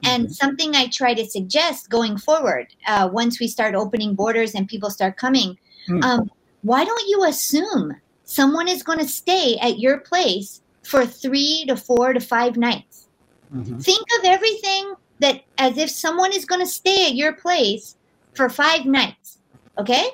And 0.04 0.30
something 0.30 0.76
I 0.76 0.86
try 0.88 1.14
to 1.14 1.24
suggest 1.24 1.88
going 1.88 2.18
forward, 2.18 2.66
uh, 2.86 3.08
once 3.10 3.40
we 3.40 3.48
start 3.48 3.74
opening 3.74 4.14
borders 4.14 4.54
and 4.54 4.68
people 4.68 4.90
start 4.90 5.16
coming, 5.16 5.56
um, 6.02 6.30
why 6.62 6.84
don't 6.84 7.08
you 7.08 7.24
assume 7.24 7.96
someone 8.24 8.68
is 8.68 8.82
going 8.82 8.98
to 8.98 9.08
stay 9.08 9.56
at 9.58 9.78
your 9.78 9.98
place 10.00 10.60
for 10.88 11.04
three 11.04 11.66
to 11.68 11.76
four 11.76 12.14
to 12.14 12.20
five 12.20 12.56
nights? 12.56 13.08
Mhm. 13.54 13.82
Think 13.84 14.06
of 14.18 14.24
everything 14.24 14.94
that 15.20 15.42
as 15.58 15.76
if 15.76 15.90
someone 15.90 16.32
is 16.32 16.46
going 16.46 16.62
to 16.62 16.66
stay 16.80 17.06
at 17.06 17.14
your 17.14 17.32
place 17.32 17.96
for 18.32 18.48
five 18.48 18.86
nights. 18.86 19.38
Okay? 19.76 20.08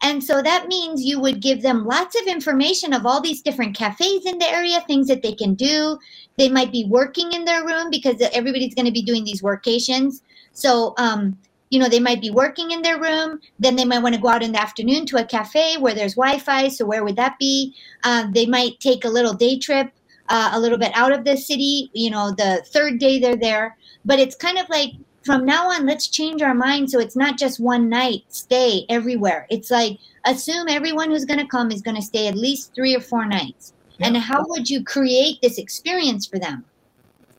And 0.00 0.24
so 0.24 0.40
that 0.40 0.66
means 0.66 1.04
you 1.04 1.20
would 1.20 1.40
give 1.40 1.60
them 1.60 1.84
lots 1.84 2.18
of 2.18 2.26
information 2.26 2.94
of 2.94 3.04
all 3.04 3.20
these 3.20 3.42
different 3.42 3.76
cafes 3.76 4.24
in 4.24 4.38
the 4.38 4.50
area, 4.50 4.80
things 4.80 5.08
that 5.08 5.22
they 5.22 5.32
can 5.32 5.54
do. 5.54 5.98
They 6.38 6.48
might 6.48 6.72
be 6.72 6.86
working 6.86 7.32
in 7.32 7.44
their 7.44 7.64
room 7.64 7.90
because 7.90 8.16
everybody's 8.32 8.74
going 8.74 8.86
to 8.86 8.92
be 8.92 9.02
doing 9.02 9.24
these 9.24 9.42
workations. 9.42 10.22
So, 10.52 10.94
um, 10.96 11.36
you 11.70 11.78
know, 11.78 11.88
they 11.88 12.00
might 12.00 12.22
be 12.22 12.30
working 12.30 12.70
in 12.70 12.80
their 12.82 12.98
room. 12.98 13.40
Then 13.58 13.76
they 13.76 13.84
might 13.84 14.02
want 14.02 14.14
to 14.14 14.20
go 14.20 14.28
out 14.28 14.42
in 14.42 14.52
the 14.52 14.60
afternoon 14.60 15.04
to 15.06 15.18
a 15.18 15.24
cafe 15.24 15.76
where 15.76 15.94
there's 15.94 16.14
Wi 16.14 16.38
Fi. 16.38 16.68
So, 16.68 16.86
where 16.86 17.04
would 17.04 17.16
that 17.16 17.38
be? 17.38 17.74
Uh, 18.04 18.26
they 18.32 18.46
might 18.46 18.80
take 18.80 19.04
a 19.04 19.08
little 19.08 19.34
day 19.34 19.58
trip 19.58 19.90
uh, 20.28 20.50
a 20.52 20.60
little 20.60 20.78
bit 20.78 20.92
out 20.94 21.12
of 21.12 21.24
the 21.24 21.36
city, 21.36 21.90
you 21.92 22.10
know, 22.10 22.30
the 22.30 22.64
third 22.66 22.98
day 22.98 23.18
they're 23.18 23.36
there. 23.36 23.76
But 24.04 24.18
it's 24.18 24.36
kind 24.36 24.58
of 24.58 24.68
like 24.68 24.92
from 25.24 25.44
now 25.44 25.70
on, 25.70 25.86
let's 25.86 26.08
change 26.08 26.42
our 26.42 26.54
mind 26.54 26.90
so 26.90 26.98
it's 26.98 27.16
not 27.16 27.38
just 27.38 27.60
one 27.60 27.88
night 27.88 28.24
stay 28.28 28.84
everywhere. 28.88 29.46
It's 29.50 29.70
like 29.70 29.98
assume 30.24 30.68
everyone 30.68 31.10
who's 31.10 31.24
going 31.24 31.40
to 31.40 31.46
come 31.46 31.70
is 31.70 31.82
going 31.82 31.96
to 31.96 32.02
stay 32.02 32.28
at 32.28 32.34
least 32.34 32.74
three 32.74 32.94
or 32.94 33.00
four 33.00 33.24
nights. 33.26 33.72
And 34.00 34.16
how 34.16 34.44
would 34.48 34.68
you 34.68 34.82
create 34.82 35.40
this 35.40 35.58
experience 35.58 36.26
for 36.26 36.38
them? 36.38 36.64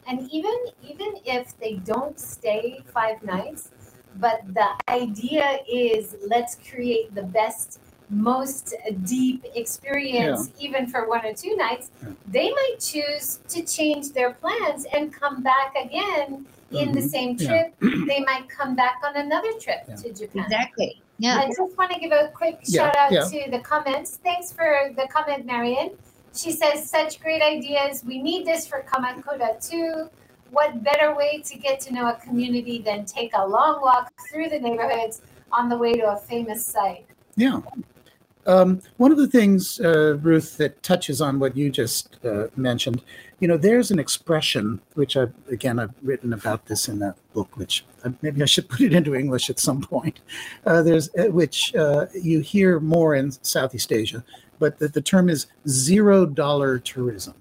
and 0.08 0.30
even 0.32 0.56
even 0.84 1.16
if 1.26 1.58
they 1.60 1.76
don't 1.78 2.20
stay 2.20 2.84
five 2.94 3.22
nights 3.24 3.72
but 4.18 4.42
the 4.54 4.68
idea 4.88 5.60
is 5.70 6.16
let's 6.28 6.58
create 6.70 7.14
the 7.16 7.24
best 7.24 7.80
most 8.10 8.74
deep 9.04 9.46
experience 9.56 10.52
even 10.60 10.88
for 10.88 11.08
one 11.10 11.26
or 11.26 11.34
two 11.34 11.56
nights 11.56 11.90
Yeah. 12.02 12.10
they 12.28 12.50
might 12.52 12.76
choose 12.80 13.40
to 13.50 13.64
change 13.64 14.12
their 14.14 14.34
plans 14.34 14.86
and 14.94 15.12
come 15.14 15.42
back 15.42 15.76
again 15.76 16.46
in 16.72 16.92
the 16.92 17.02
Mhm. 17.02 17.10
same 17.10 17.36
Yeah. 17.38 17.48
trip 17.48 17.68
they 18.08 18.20
might 18.22 18.48
come 18.50 18.76
back 18.76 18.98
on 19.08 19.16
another 19.16 19.54
trip 19.60 19.84
Yeah. 19.88 19.96
to 19.96 20.14
japan 20.14 20.44
Exactly. 20.44 21.02
Yeah. 21.18 21.40
I 21.40 21.48
just 21.48 21.78
want 21.78 21.92
to 21.92 22.00
give 22.00 22.12
a 22.12 22.30
quick 22.34 22.60
Yeah, 22.66 22.88
shout 22.88 22.96
out 22.98 23.12
yeah. 23.12 23.24
to 23.24 23.52
the 23.52 23.60
comments. 23.60 24.18
Thanks 24.22 24.52
for 24.52 24.92
the 24.98 25.08
comment, 25.08 25.46
Marion. 25.46 25.92
She 26.36 26.52
says, 26.52 26.90
such 26.90 27.22
great 27.22 27.42
ideas. 27.42 28.04
We 28.04 28.22
need 28.22 28.46
this 28.46 28.68
for 28.68 28.84
Kamakura 28.84 29.50
too. 29.66 30.10
What 30.52 30.84
better 30.84 31.16
way 31.16 31.42
to 31.50 31.58
get 31.58 31.80
to 31.82 31.94
know 31.94 32.10
a 32.10 32.16
community 32.16 32.80
than 32.80 33.06
take 33.06 33.32
a 33.34 33.46
long 33.48 33.82
walk 33.82 34.12
through 34.30 34.50
the 34.50 34.60
neighborhoods 34.60 35.22
on 35.54 35.70
the 35.70 35.78
way 35.78 35.94
to 35.94 36.12
a 36.12 36.18
famous 36.18 36.66
site? 36.66 37.06
Yeah. 37.38 37.62
Um, 38.48 38.82
one 38.98 39.12
of 39.12 39.18
the 39.18 39.28
things, 39.28 39.80
uh, 39.80 40.18
Ruth, 40.22 40.58
that 40.58 40.82
touches 40.84 41.20
on 41.20 41.40
what 41.40 41.58
you 41.58 41.72
just 41.72 42.24
uh, 42.24 42.48
mentioned, 42.56 43.02
you 43.40 43.48
know, 43.48 43.58
there's 43.58 43.92
an 43.92 44.00
expression 44.00 44.80
which 44.94 45.18
I, 45.18 45.28
again, 45.50 45.80
I've 45.80 45.94
written 46.04 46.32
about 46.32 46.68
this 46.68 46.88
in 46.88 47.00
that 47.00 47.16
book, 47.34 47.58
which 47.58 47.86
uh, 48.04 48.12
maybe 48.22 48.42
I 48.42 48.46
should 48.46 48.70
put 48.70 48.82
it 48.82 48.94
into 48.94 49.16
English 49.16 49.50
at 49.50 49.60
some 49.60 49.82
point. 49.82 50.20
Uh, 50.66 50.82
there's 50.84 51.10
uh, 51.16 51.26
which 51.26 51.74
uh, 51.76 52.06
you 52.14 52.40
hear 52.40 52.80
more 52.80 53.16
in 53.16 53.32
Southeast 53.32 53.92
Asia, 53.92 54.24
but 54.60 54.78
the, 54.80 54.88
the 54.88 55.02
term 55.02 55.30
is 55.30 55.48
zero 55.68 56.26
dollar 56.26 56.80
tourism. 56.80 57.34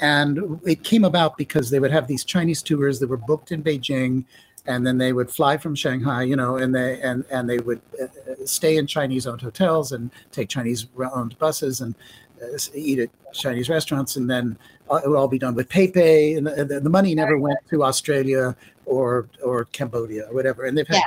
And 0.00 0.60
it 0.64 0.82
came 0.82 1.04
about 1.04 1.36
because 1.36 1.68
they 1.68 1.78
would 1.78 1.90
have 1.92 2.06
these 2.06 2.24
Chinese 2.24 2.62
tours 2.62 2.98
that 3.00 3.08
were 3.08 3.18
booked 3.18 3.52
in 3.52 3.62
Beijing 3.62 4.24
and 4.66 4.86
then 4.86 4.98
they 4.98 5.12
would 5.12 5.30
fly 5.30 5.56
from 5.56 5.74
Shanghai, 5.74 6.22
you 6.22 6.36
know, 6.36 6.56
and 6.56 6.74
they 6.74 7.00
and 7.00 7.24
and 7.30 7.48
they 7.48 7.58
would 7.58 7.80
uh, 8.00 8.04
uh, 8.04 8.34
stay 8.44 8.76
in 8.76 8.86
Chinese-owned 8.86 9.40
hotels 9.40 9.92
and 9.92 10.10
take 10.32 10.48
Chinese-owned 10.48 11.38
buses 11.38 11.80
and 11.80 11.94
uh, 12.42 12.58
eat 12.74 12.98
at 12.98 13.10
Chinese 13.32 13.68
restaurants, 13.68 14.16
and 14.16 14.28
then 14.28 14.56
it 14.90 15.08
would 15.08 15.16
all 15.16 15.28
be 15.28 15.38
done 15.38 15.54
with 15.54 15.68
PayPay, 15.68 16.36
and 16.36 16.46
the, 16.46 16.80
the 16.80 16.90
money 16.90 17.14
never 17.14 17.38
went 17.38 17.58
to 17.70 17.84
Australia 17.84 18.56
or 18.86 19.28
or 19.42 19.66
Cambodia 19.66 20.26
or 20.28 20.34
whatever. 20.34 20.64
And 20.64 20.76
they've 20.76 20.88
had 20.88 21.02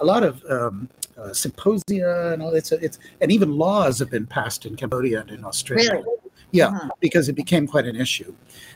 a 0.00 0.04
lot 0.04 0.22
of 0.24 0.42
um, 0.50 0.88
uh, 1.16 1.32
symposia 1.32 2.32
and 2.32 2.42
all. 2.42 2.54
It's 2.54 2.72
it's 2.72 2.98
and 3.20 3.30
even 3.30 3.56
laws 3.56 3.98
have 4.00 4.10
been 4.10 4.26
passed 4.26 4.66
in 4.66 4.76
Cambodia 4.76 5.20
and 5.20 5.30
in 5.30 5.44
Australia. 5.44 5.92
Really? 5.92 6.16
Yeah, 6.50 6.68
Uh-huh. 6.68 6.90
because 7.00 7.30
it 7.30 7.34
became 7.34 7.66
quite 7.66 7.86
an 7.86 7.96
issue. 7.96 8.34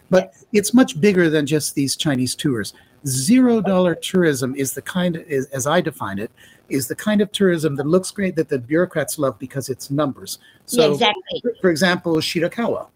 But 0.09 0.33
it's 0.52 0.72
much 0.72 0.98
bigger 0.98 1.29
than 1.29 1.44
just 1.44 1.74
these 1.74 1.94
Chinese 1.94 2.35
tours. 2.35 2.72
Zero 3.06 3.61
dollar 3.61 3.94
tourism 3.94 4.54
is 4.54 4.72
the 4.72 4.82
kind, 4.82 5.16
is, 5.16 5.46
as 5.46 5.66
I 5.66 5.80
define 5.80 6.18
it, 6.18 6.30
is 6.68 6.88
the 6.88 6.96
kind 6.96 7.20
of 7.20 7.30
tourism 7.32 7.76
that 7.76 7.87
looks 7.87 8.11
great 8.11 8.37
that 8.37 8.48
the 8.48 8.59
bureaucrats 8.59 9.18
love 9.18 9.38
because 9.38 9.68
it's 9.68 9.90
numbers. 9.90 10.38
So, 10.66 10.82
yeah, 10.82 10.92
exactly. 10.92 11.42
for 11.61 11.70
example, 11.70 12.16
Shirakawa. 12.16 12.88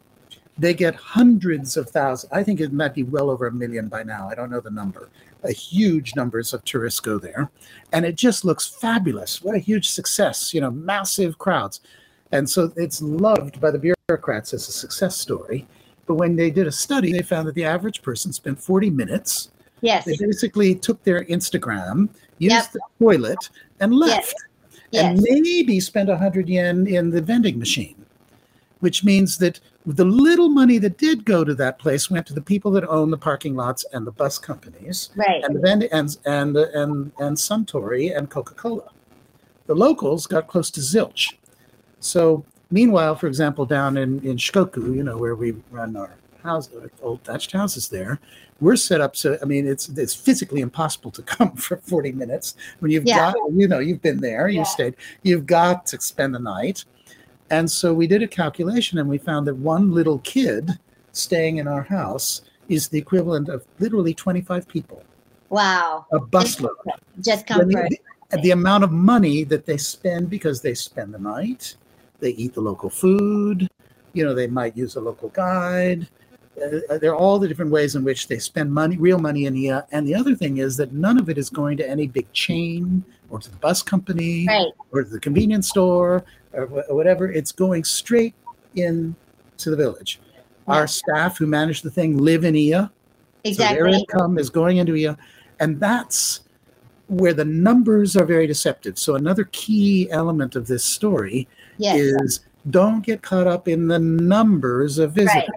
they 0.59 0.75
get 0.75 0.95
hundreds 0.95 1.77
of 1.77 1.89
thousands. 1.89 2.33
I 2.33 2.43
think 2.43 2.61
it 2.61 2.73
might 2.73 2.95
be 2.95 3.05
well 3.05 3.31
over 3.31 3.47
a 3.47 3.53
million 3.53 3.89
by 3.89 4.03
now. 4.03 4.29
I 4.29 4.35
don't 4.35 4.51
know 4.51 4.61
the 4.61 4.71
number. 4.71 5.09
A 5.45 5.53
huge 5.53 6.15
numbers 6.17 6.53
of 6.53 6.65
tourists 6.65 7.01
go 7.01 7.19
there, 7.19 7.51
and 7.93 8.05
it 8.05 8.17
just 8.17 8.45
looks 8.45 8.67
fabulous. 8.67 9.41
What 9.43 9.55
a 9.55 9.59
huge 9.59 9.89
success! 9.89 10.53
You 10.53 10.61
know, 10.61 10.71
massive 10.71 11.39
crowds, 11.39 11.81
and 12.33 12.49
so 12.49 12.73
it's 12.77 13.01
loved 13.01 13.61
by 13.61 13.71
the 13.71 13.95
bureaucrats 14.09 14.53
as 14.53 14.69
a 14.69 14.73
success 14.73 15.17
story. 15.17 15.67
But 16.07 16.17
when 16.17 16.37
they 16.37 16.51
did 16.51 16.67
a 16.67 16.73
study, 16.73 17.13
they 17.13 17.23
found 17.23 17.47
that 17.49 17.55
the 17.55 17.65
average 17.65 18.03
person 18.03 18.33
spent 18.33 18.61
40 18.61 18.91
minutes. 18.91 19.51
Yes. 19.83 20.05
They 20.05 20.17
basically 20.17 20.75
took 20.75 21.03
their 21.05 21.25
Instagram, 21.25 22.09
used 22.39 22.55
Yep. 22.55 22.73
the 22.73 22.81
toilet, 22.99 23.51
and 23.81 23.95
left 23.95 24.35
Yes. 24.91 25.05
and 25.05 25.19
Yes. 25.21 25.27
maybe 25.41 25.81
spent 25.81 26.09
a 26.09 26.17
hundred 26.17 26.49
yen 26.49 26.87
in 26.87 27.11
the 27.11 27.21
vending 27.23 27.59
machine, 27.59 27.97
which 28.81 29.05
means 29.05 29.39
that 29.39 29.61
the 29.87 30.05
little 30.05 30.49
money 30.51 30.77
that 30.79 30.99
did 30.99 31.25
go 31.25 31.43
to 31.45 31.55
that 31.55 31.79
place 31.79 32.11
went 32.11 32.27
to 32.27 32.35
the 32.35 32.43
people 32.43 32.71
that 32.73 32.87
own 32.89 33.11
the 33.11 33.17
parking 33.17 33.57
lots 33.57 33.85
and 33.93 34.07
the 34.07 34.11
bus 34.13 34.39
companies 34.39 35.09
Right. 35.17 35.43
and 35.43 35.55
the 35.57 35.61
vend- 35.61 35.89
and 35.91 36.17
and 36.27 36.57
and 36.57 37.13
and 37.19 37.37
Suntory 37.37 38.15
and 38.17 38.29
Coca 38.29 38.55
Cola. 38.55 38.91
The 39.67 39.75
locals 39.75 40.27
got 40.27 40.49
close 40.49 40.71
to 40.73 40.81
zilch. 40.81 41.35
So 42.01 42.45
meanwhile, 42.71 43.15
for 43.17 43.27
example, 43.27 43.65
down 43.65 43.97
in 43.97 44.21
in 44.21 44.37
Shikoku, 44.37 44.95
you 44.95 45.03
know 45.03 45.17
where 45.17 45.35
we 45.35 45.55
run 45.71 45.97
our 45.97 46.11
house, 46.43 46.69
old 47.03 47.23
thatched 47.25 47.53
houses 47.53 47.89
there, 47.89 48.19
we're 48.61 48.77
set 48.77 49.01
up 49.01 49.17
so 49.17 49.39
I 49.43 49.45
mean 49.47 49.67
it's 49.67 49.89
it's 49.91 50.15
physically 50.15 50.61
impossible 50.61 51.11
to 51.13 51.23
come 51.37 51.53
for 51.57 51.79
40 51.79 52.13
minutes 52.13 52.57
when 52.81 52.91
you've 52.91 53.05
Yeah. 53.05 53.33
got 53.33 53.53
you 53.53 53.69
know 53.69 53.79
you've 53.79 54.03
been 54.03 54.21
there, 54.21 54.49
you 54.49 54.59
Yeah. 54.59 54.65
stayed, 54.65 54.97
you've 55.23 55.47
got 55.47 55.87
to 55.87 56.01
spend 56.01 56.35
the 56.35 56.39
night. 56.41 56.85
And 57.51 57.69
so 57.69 57.93
we 57.93 58.07
did 58.07 58.23
a 58.23 58.29
calculation 58.29 58.99
and 58.99 59.09
we 59.09 59.19
found 59.19 59.47
that 59.49 59.57
one 59.57 59.91
little 59.93 60.19
kid 60.21 60.79
staying 61.13 61.57
in 61.57 61.67
our 61.67 61.83
house 61.83 62.43
is 62.69 62.87
the 62.89 62.99
equivalent 62.99 63.49
of 63.49 63.67
literally 63.81 64.15
25 64.15 64.69
people, 64.69 65.03
Wow. 65.49 66.07
a 66.13 66.21
busload. 66.21 66.77
Just 67.21 67.49
When 67.49 67.69
comfort. 67.73 67.91
the, 68.31 68.39
the 68.43 68.51
amount 68.53 68.85
of 68.85 68.93
money 68.93 69.43
that 69.45 69.67
they 69.67 69.77
spend 69.77 70.31
because 70.31 70.63
they 70.63 70.75
spend 70.75 71.13
the 71.13 71.19
night, 71.19 71.75
they 72.21 72.31
eat 72.31 72.55
the 72.55 72.61
local 72.61 72.89
food, 72.89 73.69
you 74.13 74.25
know, 74.25 74.35
they 74.35 74.47
might 74.47 74.77
use 74.77 74.95
a 74.95 75.01
local 75.01 75.31
guide. 75.31 76.07
Uh, 76.59 76.99
there 76.99 77.13
are 77.13 77.17
all 77.17 77.39
the 77.39 77.49
different 77.49 77.71
ways 77.71 77.95
in 77.95 78.05
which 78.05 78.29
they 78.29 78.39
spend 78.39 78.73
money, 78.73 78.97
real 78.97 79.19
money 79.19 79.47
in 79.47 79.55
here. 79.55 79.85
And 79.93 80.07
the 80.07 80.15
other 80.15 80.35
thing 80.35 80.59
is 80.59 80.77
that 80.77 80.93
none 80.93 81.19
of 81.19 81.29
it 81.31 81.39
is 81.39 81.49
going 81.49 81.77
to 81.79 81.89
any 81.89 82.07
big 82.07 82.31
chain 82.33 83.03
or 83.31 83.39
to 83.39 83.51
the 83.51 83.57
bus 83.59 83.83
company 83.83 84.47
Right. 84.47 84.67
or 84.93 85.05
to 85.05 85.09
the 85.09 85.21
convenience 85.21 85.69
store 85.69 86.25
or, 86.53 86.67
wh- 86.67 86.91
or 86.91 86.97
whatever. 86.97 87.31
It's 87.31 87.53
going 87.53 87.85
straight 87.85 88.35
in 88.75 89.15
to 89.59 89.71
the 89.71 89.77
village. 89.77 90.21
Our 90.67 90.87
staff 90.87 91.39
who 91.39 91.47
manage 91.47 91.83
the 91.83 91.91
thing 91.91 92.19
live 92.19 92.45
in 92.45 92.55
Iya. 92.55 92.91
So 93.45 93.53
their 93.55 93.87
income 93.87 94.37
is 94.39 94.51
going 94.51 94.77
into 94.79 94.93
Iya. 94.95 95.17
And 95.61 95.81
that's 95.81 96.41
where 97.07 97.33
the 97.33 97.45
numbers 97.45 98.17
are 98.17 98.25
very 98.27 98.47
deceptive. 98.47 98.99
So 98.99 99.15
another 99.15 99.45
key 99.53 100.11
element 100.11 100.57
of 100.57 100.67
this 100.67 100.85
story 100.85 101.49
Yes. 101.79 101.97
is 101.99 102.41
don't 102.69 103.01
get 103.05 103.23
caught 103.23 103.47
up 103.47 103.67
in 103.67 103.89
the 103.89 103.99
numbers 103.99 104.99
of 104.99 105.13
visitors. 105.13 105.49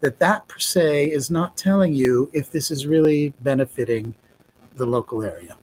That 0.00 0.18
that 0.18 0.46
per 0.46 0.58
se 0.58 1.06
is 1.06 1.30
not 1.30 1.56
telling 1.56 1.94
you 1.94 2.30
if 2.32 2.50
this 2.50 2.70
is 2.70 2.86
really 2.86 3.32
benefiting 3.40 4.14
the 4.76 4.86
local 4.86 5.22
area. 5.22 5.56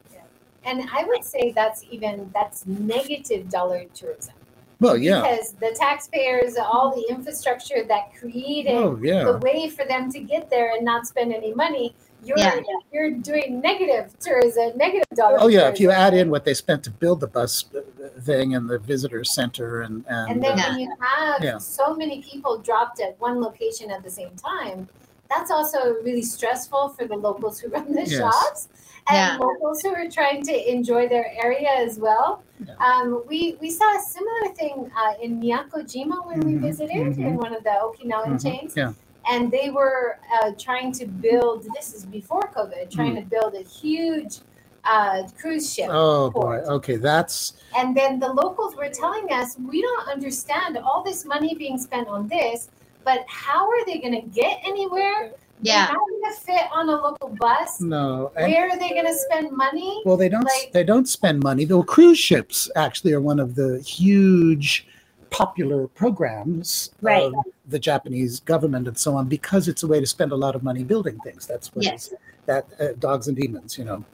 And 0.65 0.89
I 0.91 1.03
would 1.03 1.23
say 1.23 1.51
that's 1.51 1.83
even 1.91 2.31
that's 2.33 2.65
negative 2.65 3.49
dollar 3.49 3.85
tourism. 3.93 4.33
Well, 4.79 4.97
yeah. 4.97 5.21
Because 5.21 5.53
the 5.53 5.75
taxpayers, 5.77 6.57
all 6.57 6.93
the 6.95 7.05
infrastructure 7.09 7.83
that 7.87 8.13
created 8.19 8.73
Oh, 8.73 8.95
the 8.95 9.39
way 9.41 9.69
for 9.69 9.85
them 9.85 10.11
to 10.11 10.19
get 10.19 10.49
there 10.49 10.73
and 10.75 10.83
not 10.83 11.05
spend 11.07 11.33
any 11.33 11.53
money, 11.53 11.95
you're 12.25 12.37
Yeah. 12.37 12.59
you're 12.91 13.11
doing 13.11 13.59
negative 13.61 14.13
tourism, 14.19 14.77
negative 14.77 15.07
dollar. 15.15 15.37
Oh, 15.39 15.47
yeah. 15.47 15.69
If 15.69 15.79
you 15.79 15.91
add 15.91 16.13
in 16.13 16.29
what 16.29 16.45
they 16.45 16.53
spent 16.53 16.83
to 16.83 16.91
build 16.91 17.19
the 17.19 17.27
bus 17.27 17.65
uh, 17.75 17.81
thing 18.21 18.55
and 18.55 18.69
the 18.69 18.79
visitor 18.79 19.23
center 19.23 19.81
and, 19.81 20.05
and, 20.07 20.31
And 20.31 20.43
then 20.43 20.59
uh, 20.59 20.63
when 20.69 20.79
you 20.79 20.89
have 20.99 21.43
Yeah. 21.43 21.57
so 21.57 21.95
many 21.95 22.21
people 22.21 22.57
dropped 22.59 22.99
at 23.01 23.19
one 23.19 23.41
location 23.41 23.89
at 23.91 24.03
the 24.03 24.11
same 24.11 24.35
time, 24.35 24.87
that's 25.29 25.49
also 25.51 25.79
really 26.03 26.21
stressful 26.21 26.89
for 26.89 27.05
the 27.07 27.15
locals 27.15 27.59
who 27.59 27.69
run 27.69 27.91
the 27.91 28.01
Yes. 28.05 28.19
shops 28.19 28.67
and 29.09 29.17
Yeah. 29.17 29.37
locals 29.39 29.81
who 29.81 29.89
are 29.93 30.09
trying 30.09 30.43
to 30.43 30.71
enjoy 30.71 31.07
their 31.07 31.27
area 31.43 31.69
as 31.87 31.97
well. 31.99 32.43
Yeah. 32.67 32.75
Um, 32.87 33.23
we 33.27 33.57
we 33.59 33.69
saw 33.69 33.89
a 33.97 33.99
similar 34.15 34.53
thing 34.55 34.91
uh, 34.95 35.13
in 35.21 35.41
Miyakojima 35.41 36.17
when 36.27 36.39
we 36.47 36.53
Mhm, 36.53 36.61
visited 36.61 37.17
in 37.17 37.33
mhm. 37.35 37.41
one 37.45 37.53
of 37.55 37.63
the 37.63 37.75
Okinawan 37.85 38.33
Mhm, 38.35 38.43
chains. 38.43 38.77
yeah. 38.77 38.93
And 39.29 39.49
they 39.51 39.69
were 39.69 40.17
uh, 40.41 40.51
trying 40.59 40.91
to 40.93 41.05
build. 41.05 41.65
This 41.75 41.93
is 41.93 42.05
before 42.05 42.41
COVID. 42.55 42.91
Trying 42.91 43.15
to 43.15 43.21
build 43.21 43.53
a 43.55 43.61
huge 43.63 44.39
uh, 44.83 45.23
cruise 45.39 45.73
ship. 45.73 45.87
Oh, 45.89 46.29
boy. 46.29 46.57
Okay. 46.57 46.97
That's, 46.97 47.53
And 47.77 47.95
then 47.95 48.19
the 48.19 48.27
locals 48.33 48.75
were 48.75 48.89
telling 48.89 49.31
us, 49.31 49.55
we 49.57 49.81
don't 49.81 50.09
understand 50.09 50.77
all 50.77 51.03
this 51.03 51.23
money 51.25 51.55
being 51.55 51.77
spent 51.77 52.07
on 52.09 52.27
this, 52.27 52.69
but 53.05 53.23
how 53.27 53.69
are 53.69 53.85
they 53.85 53.99
going 53.99 54.13
to 54.13 54.27
get 54.27 54.59
anywhere? 54.65 55.31
Yeah. 55.61 55.85
How 55.85 55.93
are 55.93 56.11
they 56.11 56.19
going 56.21 56.33
to 56.35 56.41
fit 56.41 56.61
on 56.73 56.89
a 56.89 56.95
local 56.95 57.29
bus. 57.39 57.79
no. 57.79 58.33
and- 58.35 58.51
Where 58.51 58.69
are 58.69 58.77
they 58.77 58.89
going 58.89 59.05
to 59.05 59.15
spend 59.15 59.51
money? 59.55 60.01
Well, 60.05 60.17
they 60.17 60.27
don't. 60.27 60.43
Like- 60.43 60.71
they 60.73 60.83
don't 60.83 61.07
spend 61.07 61.41
money. 61.41 61.63
Though 61.63 61.83
cruise 61.83 62.19
ships 62.19 62.69
actually 62.75 63.13
are 63.13 63.21
one 63.21 63.39
of 63.39 63.55
the 63.55 63.79
huge 63.81 64.85
popular 65.33 65.87
programs 65.87 66.91
Right. 67.01 67.23
of 67.23 67.33
the 67.67 67.79
Japanese 67.79 68.39
government 68.39 68.87
and 68.87 68.97
so 68.97 69.15
on 69.15 69.27
because 69.27 69.67
it's 69.67 69.83
a 69.83 69.87
way 69.87 69.99
to 69.99 70.05
spend 70.05 70.31
a 70.31 70.35
lot 70.35 70.55
of 70.55 70.63
money 70.63 70.83
building 70.83 71.17
things. 71.23 71.45
That's 71.47 71.73
what 71.75 71.83
Yes. 71.85 72.13
that 72.45 72.67
uh, 72.79 72.89
dogs 72.99 73.27
and 73.27 73.35
demons. 73.35 73.77
You 73.77 73.85
know, 73.85 74.05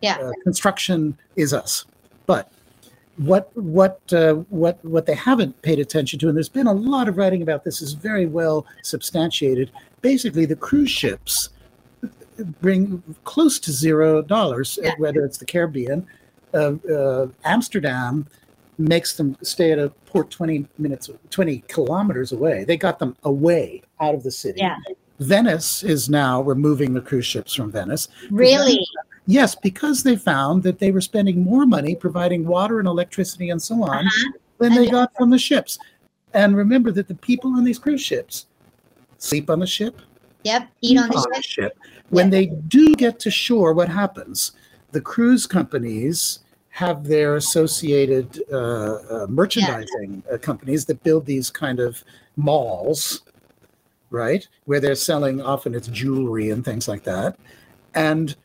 Yeah. 0.00 0.16
Uh, 0.18 0.32
construction 0.44 1.18
is 1.36 1.52
us, 1.52 1.84
but. 2.26 2.50
What 3.32 3.50
what 3.56 4.00
uh, 4.12 4.34
what 4.62 4.78
what 4.84 5.04
they 5.06 5.16
haven't 5.16 5.60
paid 5.62 5.80
attention 5.80 6.20
to, 6.20 6.28
and 6.28 6.36
there's 6.36 6.48
been 6.48 6.68
a 6.68 6.72
lot 6.72 7.08
of 7.08 7.16
writing 7.16 7.42
about 7.42 7.64
this, 7.64 7.82
is 7.82 7.94
very 7.94 8.26
well 8.26 8.64
substantiated. 8.84 9.72
Basically, 10.02 10.46
the 10.46 10.54
cruise 10.54 10.92
ships 10.92 11.48
bring 12.60 13.02
close 13.24 13.58
to 13.58 13.72
zero 13.72 14.22
dollars, 14.22 14.78
Yeah. 14.80 14.92
whether 14.98 15.24
it's 15.24 15.38
the 15.38 15.46
Caribbean. 15.46 16.06
Uh, 16.54 16.74
uh, 16.88 17.26
Amsterdam 17.42 18.24
makes 18.78 19.16
them 19.16 19.36
stay 19.42 19.72
at 19.72 19.78
a 19.78 19.90
port 20.06 20.30
20 20.30 20.66
minutes, 20.78 21.10
20 21.30 21.64
kilometers 21.68 22.32
away. 22.32 22.64
They 22.64 22.76
got 22.76 22.98
them 22.98 23.16
away 23.24 23.82
out 24.00 24.14
of 24.14 24.22
the 24.22 24.30
city. 24.30 24.60
Yeah. 24.60 24.76
Venice 25.18 25.82
is 25.82 26.08
now 26.08 26.40
removing 26.42 26.94
the 26.94 27.00
cruise 27.00 27.26
ships 27.26 27.52
from 27.54 27.72
Venice. 27.72 28.08
Really? 28.30 28.78
Yes, 29.26 29.54
because 29.56 30.02
they 30.04 30.14
found 30.16 30.62
that 30.62 30.78
they 30.78 30.92
were 30.92 31.00
spending 31.00 31.42
more 31.42 31.66
money 31.66 31.94
providing 31.96 32.46
water 32.46 32.78
and 32.78 32.86
electricity 32.88 33.50
and 33.50 33.60
so 33.60 33.82
on 33.82 34.06
Uh-huh. 34.06 34.32
than 34.58 34.74
they 34.74 34.88
got 34.88 35.12
from 35.16 35.30
the 35.30 35.38
ships. 35.38 35.78
And 36.34 36.56
remember 36.56 36.92
that 36.92 37.08
the 37.08 37.14
people 37.16 37.52
on 37.54 37.64
these 37.64 37.78
cruise 37.78 38.00
ships 38.02 38.46
sleep 39.18 39.50
on 39.50 39.58
the 39.58 39.66
ship, 39.66 40.00
Yep. 40.44 40.68
Eat 40.82 40.98
on 40.98 41.08
the 41.08 41.16
on 41.16 41.42
ship. 41.42 41.76
When 42.10 42.30
they 42.30 42.46
do 42.46 42.94
get 42.94 43.18
to 43.20 43.30
shore, 43.30 43.72
what 43.74 43.88
happens? 43.88 44.52
The 44.92 45.00
cruise 45.00 45.46
companies 45.46 46.38
have 46.78 47.02
their 47.02 47.34
associated 47.34 48.40
uh, 48.52 48.98
uh, 49.10 49.26
merchandising 49.28 50.22
uh, 50.32 50.38
companies 50.38 50.84
that 50.84 51.02
build 51.02 51.26
these 51.26 51.50
kind 51.50 51.80
of 51.80 52.04
malls, 52.36 53.22
right? 54.10 54.46
Where 54.66 54.78
they're 54.78 54.94
selling 54.94 55.42
often 55.42 55.74
it's 55.74 55.88
jewelry 55.88 56.50
and 56.50 56.64
things 56.64 56.86
like 56.86 57.02
that. 57.02 57.36
And 57.96 58.36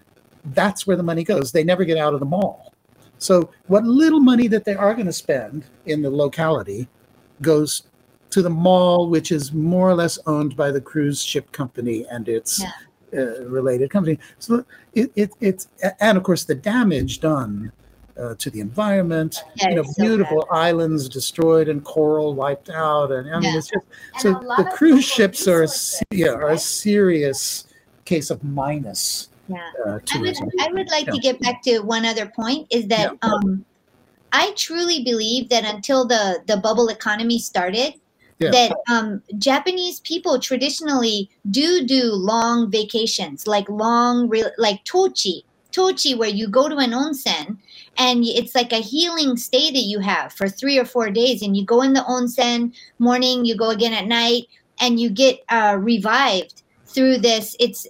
that's 0.46 0.88
where 0.88 0.98
the 0.98 1.04
money 1.04 1.24
goes. 1.24 1.52
They 1.52 1.64
never 1.64 1.86
get 1.86 2.00
out 2.00 2.16
of 2.16 2.20
the 2.22 2.26
mall. 2.26 2.74
So 3.20 3.52
what 3.68 3.84
little 3.84 4.20
money 4.20 4.48
that 4.48 4.66
they 4.66 4.74
are 4.74 4.96
going 4.96 5.06
to 5.06 5.14
spend 5.14 5.66
in 5.86 6.02
the 6.02 6.10
locality 6.10 6.88
goes 7.40 7.84
to 8.32 8.42
the 8.42 8.50
mall, 8.50 9.12
which 9.12 9.32
is 9.32 9.54
more 9.54 9.88
or 9.92 9.94
less 9.94 10.18
owned 10.26 10.58
by 10.58 10.72
the 10.72 10.82
cruise 10.82 11.22
ship 11.22 11.52
company 11.52 12.04
and 12.10 12.28
its 12.28 12.60
Yeah. 12.64 12.72
uh, 13.16 13.46
related 13.46 13.92
company. 13.92 14.18
So 14.40 14.66
it, 14.96 15.12
it 15.16 15.30
it's 15.40 15.68
and 16.00 16.18
of 16.18 16.24
course 16.24 16.46
the 16.46 16.56
damage 16.56 17.20
done 17.20 17.72
uh, 18.18 18.36
to 18.36 18.50
the 18.50 18.60
environment. 18.60 19.38
Yeah, 19.56 19.70
you 19.70 19.76
know, 19.76 19.84
so 19.84 20.04
beautiful 20.04 20.48
islands 20.52 21.10
destroyed 21.10 21.68
and 21.68 21.84
coral 21.84 22.34
wiped 22.36 22.70
out, 22.70 23.12
and 23.12 23.30
I 23.30 23.40
mean 23.40 23.52
Yeah. 23.52 23.58
it's 23.58 23.68
just 23.68 23.86
And 24.14 24.22
so 24.22 24.56
the 24.58 24.70
cruise 24.76 25.06
ships 25.06 25.48
are 25.48 25.64
a, 25.64 25.68
yeah, 26.12 26.30
are 26.30 26.52
a 26.52 26.58
serious 26.58 27.66
case 28.06 28.30
of 28.30 28.44
minus 28.44 29.30
Yeah. 29.48 29.58
uh, 29.86 30.00
I 30.14 30.20
would. 30.20 30.36
I 30.60 30.68
would 30.72 30.90
like 30.90 31.08
to 31.08 31.20
get 31.20 31.40
back 31.40 31.62
to 31.64 31.80
one 31.80 32.06
other 32.06 32.28
point 32.28 32.68
is 32.70 32.88
that 32.88 33.18
Yeah. 33.24 33.30
um, 33.30 33.66
I 34.32 34.52
truly 34.56 35.04
believe 35.04 35.50
that 35.50 35.64
until 35.64 36.06
the, 36.06 36.42
the 36.48 36.58
bubble 36.58 36.90
economy 36.90 37.40
started, 37.40 37.94
Yeah. 38.40 38.52
that 38.52 38.76
um, 38.90 39.22
Japanese 39.38 40.00
people 40.02 40.40
traditionally 40.40 41.30
do 41.52 41.86
do 41.86 42.12
long 42.14 42.72
vacations, 42.72 43.48
like 43.48 43.70
long, 43.70 44.30
like 44.58 44.84
toji, 44.86 45.44
toji, 45.72 46.18
where 46.18 46.30
you 46.30 46.48
go 46.48 46.68
to 46.68 46.78
an 46.78 46.92
onsen 46.92 47.58
and 47.98 48.24
it's 48.26 48.56
like 48.56 48.72
a 48.72 48.78
healing 48.78 49.38
stay 49.38 49.72
that 49.72 49.80
you 49.80 50.00
have 50.00 50.34
for 50.34 50.50
three 50.50 50.78
or 50.78 50.86
four 50.86 51.10
days, 51.10 51.42
and 51.42 51.56
you 51.56 51.66
go 51.66 51.82
in 51.82 51.94
the 51.94 52.02
onsen 52.02 52.74
morning, 53.00 53.46
you 53.46 53.56
go 53.56 53.70
again 53.70 53.94
at 53.94 54.06
night, 54.08 54.44
and 54.80 55.00
you 55.00 55.10
get 55.10 55.40
uh, 55.50 55.78
revived 55.80 56.64
through 56.86 57.18
this 57.18 57.56
it's 57.60 57.88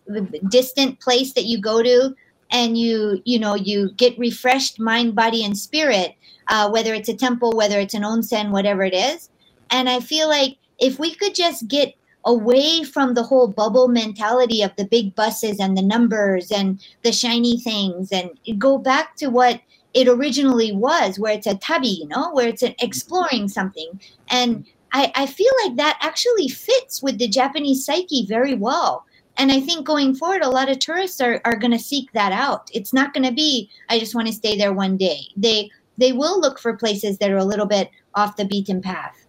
distant 0.50 1.00
place 1.00 1.34
that 1.34 1.44
you 1.44 1.60
go 1.60 1.84
to 1.84 2.16
and 2.52 2.78
you 2.78 3.22
you 3.26 3.38
know 3.38 3.56
you 3.56 3.92
get 3.98 4.18
refreshed 4.18 4.80
mind 4.80 5.14
body 5.14 5.44
and 5.44 5.58
spirit 5.58 6.16
uh, 6.48 6.70
whether 6.70 6.94
it's 6.94 7.10
a 7.10 7.14
temple 7.16 7.52
whether 7.52 7.80
it's 7.80 7.94
an 7.94 8.04
onsen 8.04 8.52
whatever 8.52 8.84
it 8.84 8.94
is. 8.94 9.30
And 9.72 9.90
i 9.90 10.00
feel 10.00 10.30
like 10.30 10.58
if 10.80 11.00
we 11.00 11.14
could 11.16 11.36
just 11.36 11.68
get 11.68 11.94
away 12.26 12.84
from 12.84 13.14
the 13.14 13.24
whole 13.24 13.48
bubble 13.48 13.88
mentality 13.88 14.62
of 14.62 14.72
the 14.78 14.86
big 14.86 15.14
buses 15.16 15.60
and 15.60 15.78
the 15.78 15.82
numbers 15.82 16.52
and 16.52 16.82
the 17.04 17.12
shiny 17.12 17.60
things 17.60 18.12
and 18.12 18.30
go 18.58 18.78
back 18.78 19.16
to 19.18 19.28
what 19.28 19.60
it 19.94 20.08
originally 20.08 20.72
was 20.72 21.20
where 21.20 21.34
it's 21.34 21.48
a 21.48 21.56
tabi 21.56 21.88
you 21.88 22.08
know 22.08 22.32
where 22.34 22.48
it's 22.48 22.64
an 22.64 22.76
exploring 22.80 23.48
something 23.48 24.00
and 24.30 24.66
I, 24.96 25.12
I 25.16 25.26
feel 25.26 25.52
like 25.66 25.76
that 25.78 25.98
actually 26.02 26.48
fits 26.50 27.02
with 27.02 27.18
the 27.18 27.28
japanese 27.28 27.86
psyche 27.86 28.26
very 28.28 28.56
well 28.56 29.06
and 29.38 29.52
i 29.52 29.60
think 29.60 29.86
going 29.86 30.16
forward 30.16 30.42
a 30.44 30.50
lot 30.50 30.70
of 30.70 30.80
tourists 30.80 31.22
are, 31.22 31.42
are 31.46 31.56
going 31.56 31.72
to 31.72 31.80
seek 31.80 32.12
that 32.14 32.32
out 32.32 32.70
it's 32.74 32.94
not 32.94 33.14
going 33.14 33.26
to 33.28 33.34
be 33.34 33.70
i 33.90 34.00
just 34.00 34.16
want 34.16 34.28
to 34.28 34.34
stay 34.34 34.58
there 34.58 34.74
one 34.74 34.98
day 34.98 35.20
they 35.38 35.70
they 35.98 36.12
will 36.12 36.40
look 36.42 36.60
for 36.60 36.76
places 36.76 37.18
that 37.20 37.30
are 37.30 37.38
a 37.38 37.46
little 37.46 37.68
bit 37.68 37.90
off 38.16 38.36
the 38.36 38.46
beaten 38.46 38.82
path 38.82 39.26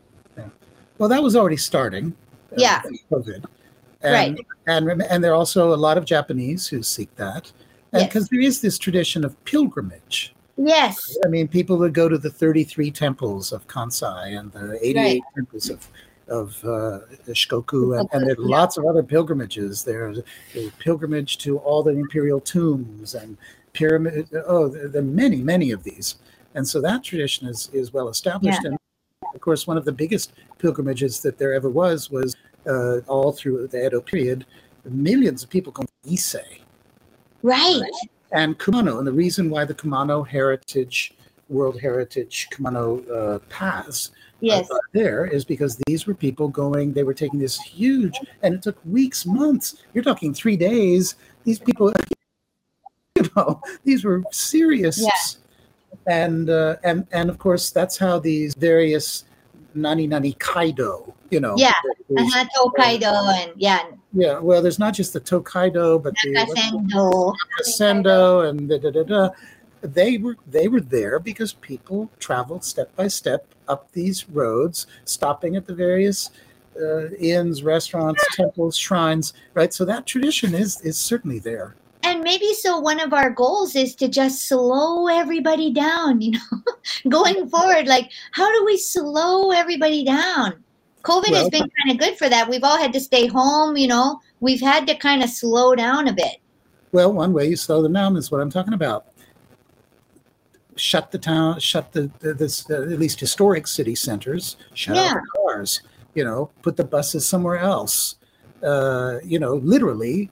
Well, 0.99 1.09
that 1.09 1.23
was 1.23 1.35
already 1.37 1.57
starting. 1.57 2.15
uh, 2.53 2.57
Yeah. 2.57 2.81
COVID. 3.11 3.45
Right. 4.03 4.37
And, 4.67 5.03
and 5.03 5.25
there 5.25 5.33
are 5.33 5.35
also 5.35 5.75
a 5.75 5.77
lot 5.77 5.99
of 5.99 6.05
Japanese 6.05 6.67
who 6.69 6.83
seek 6.83 7.15
that, 7.17 7.51
Yes. 7.93 8.05
because 8.07 8.29
there 8.29 8.41
is 8.41 8.61
this 8.61 8.79
tradition 8.79 9.25
of 9.25 9.33
pilgrimage. 9.45 10.35
Yes 10.57 11.17
I 11.25 11.29
mean, 11.29 11.49
people 11.49 11.77
would 11.79 11.95
go 11.95 12.09
to 12.09 12.19
the 12.19 12.31
33 12.31 12.91
temples 12.91 13.53
of 13.53 13.67
Kansai 13.67 14.39
and 14.39 14.53
the 14.53 14.79
88 14.81 14.97
Right. 14.97 15.21
temples 15.35 15.71
of 15.71 15.89
of 16.29 16.57
uh, 16.65 17.01
Shikoku, 17.29 18.01
and, 18.01 18.09
and 18.13 18.27
there 18.27 18.35
are 18.35 18.39
lots 18.39 18.79
of 18.79 18.87
other 18.87 19.03
pilgrimages. 19.03 19.85
There's 19.85 20.21
a 20.55 20.71
pilgrimage 20.79 21.37
to 21.39 21.59
all 21.59 21.83
the 21.83 21.91
imperial 21.91 22.41
tombs 22.41 23.15
and 23.15 23.37
pyramid. 23.75 24.29
Oh, 24.47 24.69
there 24.69 25.03
are 25.03 25.05
many, 25.05 25.43
many 25.43 25.71
of 25.71 25.85
these, 25.85 26.17
and 26.55 26.67
so 26.67 26.81
that 26.81 27.05
tradition 27.05 27.47
is 27.47 27.69
is 27.75 27.93
well 27.93 28.09
established. 28.09 28.65
And 28.65 28.79
of 29.35 29.41
course, 29.43 29.67
one 29.67 29.77
of 29.77 29.85
the 29.85 29.93
biggest 29.93 30.33
pilgrimages 30.59 31.21
that 31.21 31.37
there 31.37 31.53
ever 31.53 31.69
was 31.69 32.11
was 32.11 32.35
uh, 32.67 33.01
all 33.07 33.33
through 33.33 33.67
the 33.67 33.85
Edo 33.87 34.01
period. 34.01 34.47
Millions 34.87 35.43
of 35.43 35.51
people 35.51 35.73
going 35.73 35.89
to 36.05 36.13
Ise 36.13 36.37
right 37.43 37.83
and 38.35 38.59
Kumano. 38.59 38.99
And 38.99 39.07
the 39.07 39.13
reason 39.13 39.49
why 39.49 39.65
the 39.65 39.75
Kumano 39.75 40.27
Heritage, 40.27 41.15
World 41.49 41.81
Heritage 41.81 42.49
Kumano 42.53 43.09
uh, 43.11 43.39
paths 43.49 44.11
yes 44.41 44.69
are 44.71 44.81
there 44.93 45.25
is 45.25 45.45
because 45.45 45.81
these 45.87 46.07
were 46.07 46.15
people 46.15 46.49
going, 46.49 46.93
they 46.93 47.05
were 47.05 47.15
taking 47.15 47.39
this 47.39 47.59
huge, 47.61 48.19
and 48.43 48.55
it 48.55 48.63
took 48.63 48.77
weeks, 48.85 49.25
months. 49.25 49.77
You're 49.95 50.05
talking 50.05 50.35
three 50.35 50.57
days. 50.57 51.15
These 51.45 51.61
people, 51.61 51.93
you 53.17 53.31
know, 53.37 53.61
these 53.85 54.05
were 54.05 54.23
serious. 54.33 55.01
Yeah. 55.01 55.11
And, 56.07 56.51
uh, 56.51 56.77
and, 56.83 57.07
and 57.13 57.31
of 57.31 57.39
course, 57.39 57.71
that's 57.71 57.97
how 57.97 58.19
these 58.19 58.55
various 58.55 59.25
nani 59.75 60.07
nani 60.07 60.33
kaido, 60.35 61.13
you 61.31 61.41
know. 61.41 61.55
Yeah. 61.57 61.73
uh-huh, 62.17 62.45
tokaido 62.57 63.13
and 63.13 63.53
yeah 63.57 63.83
Yeah, 64.13 64.39
well, 64.39 64.63
there's 64.63 64.79
not 64.79 64.95
just 64.95 65.13
the 65.13 65.21
Tokaido, 65.21 65.99
but 65.99 66.15
the 66.23 66.33
what's 66.35 66.55
the- 66.55 67.85
Sendo 67.85 68.49
and 68.49 68.69
da, 68.69 68.79
da, 68.79 68.91
da, 68.91 69.03
da. 69.03 69.29
They 69.83 70.19
were 70.19 70.37
they 70.47 70.69
were 70.69 70.81
there 70.81 71.19
because 71.19 71.53
people 71.55 72.09
traveled 72.19 72.65
step 72.65 72.95
by 72.97 73.09
step 73.09 73.47
up 73.69 73.91
these 73.93 74.29
roads, 74.31 74.87
stopping 75.05 75.57
at 75.57 75.67
the 75.67 75.75
various 75.75 76.31
uh, 76.81 77.11
inns, 77.19 77.63
restaurants, 77.63 78.25
temples, 78.37 78.77
shrines. 78.77 79.35
Right, 79.53 79.75
so 79.75 79.85
that 79.85 80.07
tradition 80.07 80.55
is 80.55 80.81
is 80.83 80.97
certainly 80.97 81.39
there. 81.39 81.75
And 82.05 82.23
maybe 82.23 82.53
so 82.55 82.79
one 82.79 83.01
of 83.01 83.13
our 83.15 83.31
goals 83.31 83.75
is 83.75 83.95
to 83.97 84.09
just 84.09 84.47
slow 84.47 85.09
everybody 85.09 85.73
down, 85.73 86.21
you 86.21 86.33
know, 86.33 86.63
going 87.09 87.49
forward. 87.49 87.87
Like, 87.87 88.11
how 88.33 88.53
do 88.53 88.65
we 88.65 88.77
slow 88.77 89.51
everybody 89.51 90.05
down? 90.05 90.63
COVID 91.03 91.35
has 91.35 91.51
been 91.51 91.69
kind 91.83 91.91
of 91.91 91.99
good 91.99 92.17
for 92.17 92.29
that. 92.29 92.49
We've 92.49 92.65
all 92.65 92.79
had 92.79 92.93
to 92.95 93.01
stay 93.01 93.27
home, 93.27 93.77
you 93.77 93.89
know, 93.89 94.21
we've 94.41 94.61
had 94.61 94.87
to 94.87 94.95
kind 94.95 95.23
of 95.23 95.29
slow 95.29 95.75
down 95.75 96.09
a 96.09 96.13
bit. 96.15 96.37
Well, 96.93 97.13
one 97.13 97.33
way 97.33 97.49
you 97.49 97.57
slow 97.57 97.83
them 97.83 97.93
down 97.93 98.17
is 98.17 98.31
what 98.31 98.41
I'm 98.41 98.51
talking 98.51 98.73
about. 98.73 99.07
Shut 100.77 101.11
the 101.11 101.19
town, 101.19 101.61
shut 101.61 101.93
the, 101.93 102.11
the 102.21 102.35
this 102.35 102.69
uh, 102.71 102.83
at 102.83 102.99
least 102.99 103.21
historic 103.21 103.67
city 103.67 103.95
centers. 103.95 104.57
Shut 104.75 104.97
Yeah. 104.97 105.11
out 105.11 105.15
the 105.15 105.41
cars. 105.41 105.83
You 106.15 106.25
know, 106.25 106.51
put 106.63 106.77
the 106.77 106.85
buses 106.85 107.27
somewhere 107.27 107.59
else. 107.59 108.17
Uh, 108.63 109.19
you 109.25 109.39
know, 109.39 109.55
literally 109.57 110.31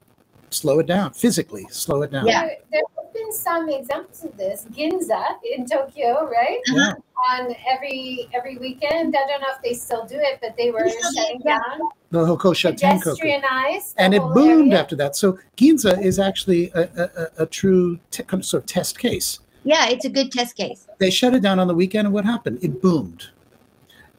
slow 0.52 0.78
it 0.80 0.86
down 0.86 1.12
physically. 1.12 1.66
Slow 1.70 2.02
it 2.02 2.10
down. 2.12 2.26
Yeah. 2.26 2.42
There, 2.46 2.56
there 2.72 2.82
have 2.96 3.12
been 3.12 3.32
some 3.32 3.68
examples 3.68 4.24
of 4.24 4.36
this. 4.36 4.66
Ginza 4.72 5.22
in 5.54 5.66
Tokyo, 5.66 6.28
right? 6.30 6.58
Yeah. 6.66 6.92
On 7.30 7.54
every 7.68 8.28
every 8.34 8.56
weekend. 8.58 9.14
I 9.16 9.26
don't 9.28 9.40
know 9.40 9.46
if 9.56 9.62
they 9.62 9.74
still 9.74 10.04
do 10.06 10.16
it, 10.16 10.38
but 10.40 10.56
they 10.56 10.70
were 10.70 10.84
They 10.84 10.90
still 10.90 11.12
do 11.12 11.18
it, 11.18 11.22
shutting 11.22 11.42
yeah. 11.44 11.58
down, 11.58 11.80
the 12.10 12.24
Hokosha 12.24 12.72
Tengoku. 12.78 13.16
pedestrianized, 13.16 13.94
And 13.96 14.12
it 14.14 14.22
boomed 14.34 14.72
area. 14.72 14.80
after 14.82 14.96
that. 14.96 15.14
So 15.16 15.38
Ginza 15.56 16.02
is 16.02 16.18
actually 16.18 16.70
a, 16.74 16.82
a, 16.96 17.02
a- 17.22 17.42
a 17.44 17.46
true 17.46 17.98
te- 18.10 18.24
kind 18.24 18.40
of 18.42 18.46
sort 18.46 18.64
of 18.64 18.66
test 18.68 18.98
case. 18.98 19.38
Yeah, 19.64 19.88
it's 19.88 20.04
a 20.04 20.10
good 20.10 20.32
test 20.32 20.56
case. 20.56 20.88
They 20.98 21.10
shut 21.10 21.34
it 21.34 21.42
down 21.42 21.60
on 21.60 21.68
the 21.68 21.74
weekend, 21.74 22.06
and 22.06 22.14
what 22.14 22.24
happened? 22.24 22.58
It 22.62 22.82
boomed. 22.82 23.26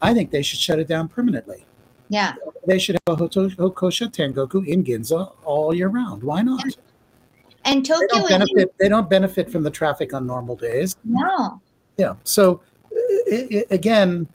I 0.02 0.14
think 0.14 0.32
they 0.32 0.42
should 0.42 0.60
shut 0.60 0.80
it 0.80 0.88
down 0.88 1.10
permanently. 1.10 1.66
Yeah. 2.14 2.36
They 2.68 2.78
should 2.78 2.98
have 3.08 3.20
a 3.20 3.24
Hoto- 3.24 3.56
Hokosha 3.56 4.08
Tengoku 4.12 4.68
in 4.68 4.84
Ginza 4.84 5.34
all 5.44 5.74
year 5.74 5.88
round. 5.88 6.22
Why 6.22 6.44
not? 6.44 6.64
And 7.66 7.84
They 7.84 7.90
Tokyo 7.90 8.08
don't 8.08 8.30
benefit. 8.30 8.74
They 8.80 8.88
don't 8.88 9.10
benefit 9.10 9.50
from 9.52 9.64
the 9.64 9.72
traffic 9.72 10.14
on 10.14 10.28
normal 10.28 10.56
days. 10.56 10.96
no. 11.04 11.60
Yeah. 11.98 12.14
So 12.24 12.62
i 13.32 13.48
i 13.52 13.66
again, 13.72 14.28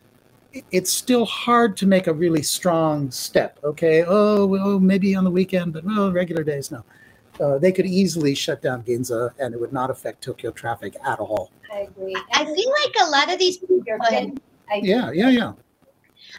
it's 0.73 0.93
still 0.93 1.25
hard 1.25 1.77
to 1.77 1.87
make 1.87 2.07
a 2.09 2.13
really 2.13 2.43
strong 2.43 3.11
step. 3.13 3.59
Okay. 3.63 4.05
Oh, 4.07 4.45
well, 4.47 4.81
maybe 4.81 5.15
on 5.15 5.23
the 5.25 5.31
weekend, 5.31 5.73
but 5.73 5.85
well, 5.85 6.11
regular 6.11 6.43
days, 6.43 6.71
no. 6.73 6.83
Uh, 7.41 7.59
they 7.59 7.71
could 7.71 7.87
easily 7.87 8.35
shut 8.35 8.61
down 8.61 8.83
Ginza, 8.83 9.31
and 9.39 9.55
it 9.55 9.61
would 9.61 9.73
not 9.73 9.91
affect 9.91 10.23
Tokyo 10.25 10.51
traffic 10.51 10.97
at 11.07 11.21
all. 11.21 11.53
I 11.73 11.81
agree. 11.91 12.17
I 12.33 12.45
feel 12.45 12.71
like 12.83 12.95
a 13.07 13.11
lot 13.11 13.33
of 13.33 13.39
these 13.39 13.59
people 13.59 13.81
are 13.89 13.99
Go 13.99 14.05
ahead. 14.09 14.31
good. 14.31 14.43
I 14.69 14.77
Yeah, 14.83 15.13
yeah, 15.13 15.29
yeah. 15.29 15.53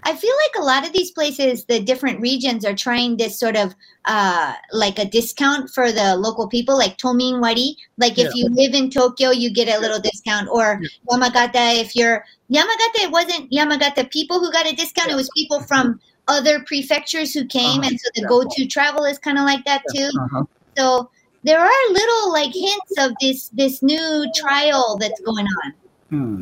I 0.04 0.16
feel 0.16 0.34
like 0.46 0.62
a 0.62 0.66
lot 0.66 0.86
of 0.86 0.94
these 0.94 1.12
places, 1.12 1.66
the 1.66 1.80
different 1.80 2.22
regions 2.22 2.66
are 2.66 2.76
trying 2.76 3.18
this 3.18 3.40
sort 3.40 3.56
of 3.56 3.76
uh, 4.06 4.54
like 4.72 4.98
a 5.00 5.06
discount 5.06 5.70
for 5.70 5.92
the 5.92 6.16
local 6.16 6.48
people, 6.48 6.78
like 6.78 6.98
Tomin 6.98 7.42
Wari. 7.42 7.76
Like 7.98 8.18
if 8.18 8.34
you 8.36 8.48
live 8.50 8.74
in 8.74 8.90
Tokyo, 8.90 9.32
you 9.32 9.52
get 9.54 9.68
a 9.68 9.80
little 9.80 10.00
discount, 10.00 10.48
or 10.50 10.82
Yamagata. 11.10 11.80
If 11.80 11.96
you're 11.96 12.26
Yamagata, 12.52 13.04
it 13.04 13.12
wasn't 13.12 13.52
Yamagata 13.52 14.10
people 14.12 14.40
who 14.40 14.52
got 14.52 14.66
a 14.68 14.76
discount. 14.76 15.12
It 15.12 15.16
was 15.16 15.30
people 15.36 15.62
from 15.62 16.00
other 16.28 16.62
prefectures 16.62 17.34
who 17.34 17.46
came, 17.46 17.82
Uh-huh. 17.82 17.90
and 17.90 18.00
so 18.00 18.10
the 18.16 18.28
go-to 18.28 18.66
travel 18.68 19.04
is 19.06 19.18
kind 19.18 19.38
of 19.38 19.46
like 19.46 19.66
that 19.66 19.82
too. 19.94 20.10
Uh-huh. 20.20 20.44
So 20.78 21.10
there 21.44 21.60
are 21.60 21.92
little 21.92 22.32
like 22.32 22.54
hints 22.54 22.94
of 23.00 23.12
this 23.22 23.50
this 23.50 23.82
new 23.82 24.26
trial 24.36 24.98
that's 25.00 25.20
going 25.22 25.48
on. 25.64 25.74
Hmm. 26.10 26.42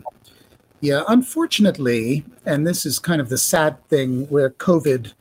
Yeah, 0.80 1.04
unfortunately, 1.08 2.24
and 2.46 2.68
this 2.68 2.86
is 2.86 3.00
kind 3.00 3.20
of 3.20 3.30
the 3.30 3.38
sad 3.38 3.84
thing 3.88 4.28
where 4.28 4.52
COVID 4.52 5.14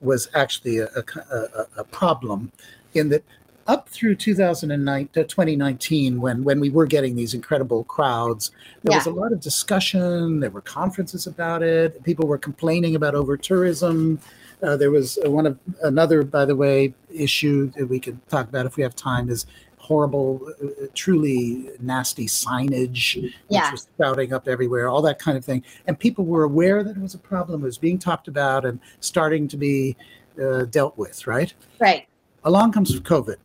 was 0.00 0.28
actually 0.34 0.78
a, 0.78 0.88
a, 0.88 1.66
a, 1.78 1.84
problem 1.84 2.52
in 2.94 3.08
that 3.08 3.24
up 3.66 3.88
through 3.88 4.14
2009 4.14 5.08
to 5.12 5.24
2019 5.24 6.20
when 6.20 6.42
when 6.44 6.60
we 6.60 6.70
were 6.70 6.86
getting 6.86 7.16
these 7.16 7.34
incredible 7.34 7.84
crowds 7.84 8.50
there 8.82 8.96
was 8.96 9.06
a 9.06 9.10
lot 9.10 9.32
of 9.32 9.40
discussion 9.40 10.40
there 10.40 10.50
were 10.50 10.60
conferences 10.60 11.26
about 11.26 11.62
it 11.62 12.02
people 12.02 12.26
were 12.26 12.38
complaining 12.38 12.94
about 12.94 13.14
over 13.14 13.36
tourism 13.36 14.18
uh, 14.62 14.76
there 14.76 14.90
was 14.90 15.18
uh, 15.24 15.30
one 15.30 15.46
of 15.46 15.58
another 15.82 16.22
by 16.22 16.44
the 16.44 16.56
way 16.56 16.94
issue 17.12 17.70
that 17.72 17.86
we 17.86 18.00
could 18.00 18.18
talk 18.28 18.48
about 18.48 18.64
if 18.64 18.76
we 18.76 18.82
have 18.82 18.96
time 18.96 19.28
is 19.28 19.44
horrible 19.88 20.40
uh, 20.62 20.86
truly 20.94 21.70
nasty 21.80 22.26
signage 22.26 23.22
which 23.22 23.34
Yeah. 23.48 23.70
was 23.72 23.82
spouting 23.82 24.32
up 24.34 24.46
everywhere 24.46 24.88
all 24.88 25.00
that 25.02 25.18
kind 25.18 25.36
of 25.38 25.44
thing 25.44 25.64
and 25.86 25.98
people 25.98 26.24
were 26.26 26.44
aware 26.44 26.84
that 26.84 26.96
it 26.96 27.00
was 27.00 27.14
a 27.14 27.18
problem 27.18 27.62
it 27.62 27.64
was 27.64 27.78
being 27.78 27.98
talked 27.98 28.28
about 28.28 28.64
and 28.66 28.78
starting 29.00 29.48
to 29.48 29.56
be 29.56 29.96
uh, 30.42 30.64
dealt 30.66 30.96
with 30.98 31.26
right 31.26 31.54
Right. 31.80 32.06
along 32.44 32.72
comes 32.72 32.90
COVID. 33.00 33.36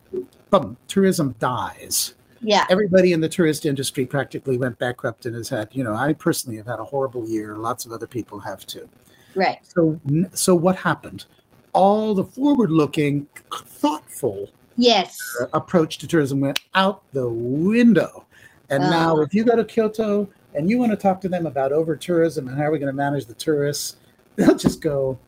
Boom, 0.50 0.76
tourism 0.86 1.34
dies. 1.40 2.14
Yeah. 2.40 2.64
Everybody 2.68 3.12
in 3.14 3.20
the 3.20 3.28
tourist 3.28 3.64
industry 3.66 4.04
practically 4.06 4.56
went 4.58 4.78
bankrupt 4.78 5.24
and 5.26 5.34
has 5.34 5.48
had, 5.48 5.68
you 5.72 5.82
know, 5.82 5.94
I 5.94 6.12
personally 6.12 6.58
have 6.58 6.66
had 6.66 6.78
a 6.78 6.84
horrible 6.84 7.26
year. 7.26 7.56
Lots 7.56 7.86
of 7.86 7.90
other 7.92 8.06
people 8.06 8.38
have 8.40 8.66
too. 8.66 8.86
Right. 9.34 9.58
So, 9.62 9.98
so 10.34 10.54
what 10.54 10.76
happened? 10.76 11.24
All 11.72 12.14
the 12.14 12.22
forward-looking, 12.22 13.26
thoughtful 13.50 14.50
Yes. 14.76 15.18
uh, 15.40 15.46
approach 15.52 15.98
to 15.98 16.06
tourism 16.08 16.40
went 16.40 16.60
out 16.74 17.02
the 17.12 17.28
window. 17.28 18.24
And 18.70 18.82
Ah. 18.84 18.90
now, 18.90 19.20
if 19.20 19.34
you 19.34 19.44
go 19.44 19.54
to 19.56 19.64
Kyoto 19.64 20.28
and 20.54 20.68
you 20.70 20.78
want 20.78 20.90
to 20.92 20.96
talk 20.96 21.20
to 21.22 21.28
them 21.28 21.46
about 21.46 21.72
over 21.72 21.94
tourism 21.96 22.48
and 22.48 22.56
how 22.56 22.64
are 22.64 22.70
we 22.70 22.78
going 22.78 22.90
to 22.92 22.96
manage 22.96 23.26
the 23.26 23.34
tourists, 23.34 23.96
they'll 24.36 24.56
just 24.56 24.80
go, 24.80 25.18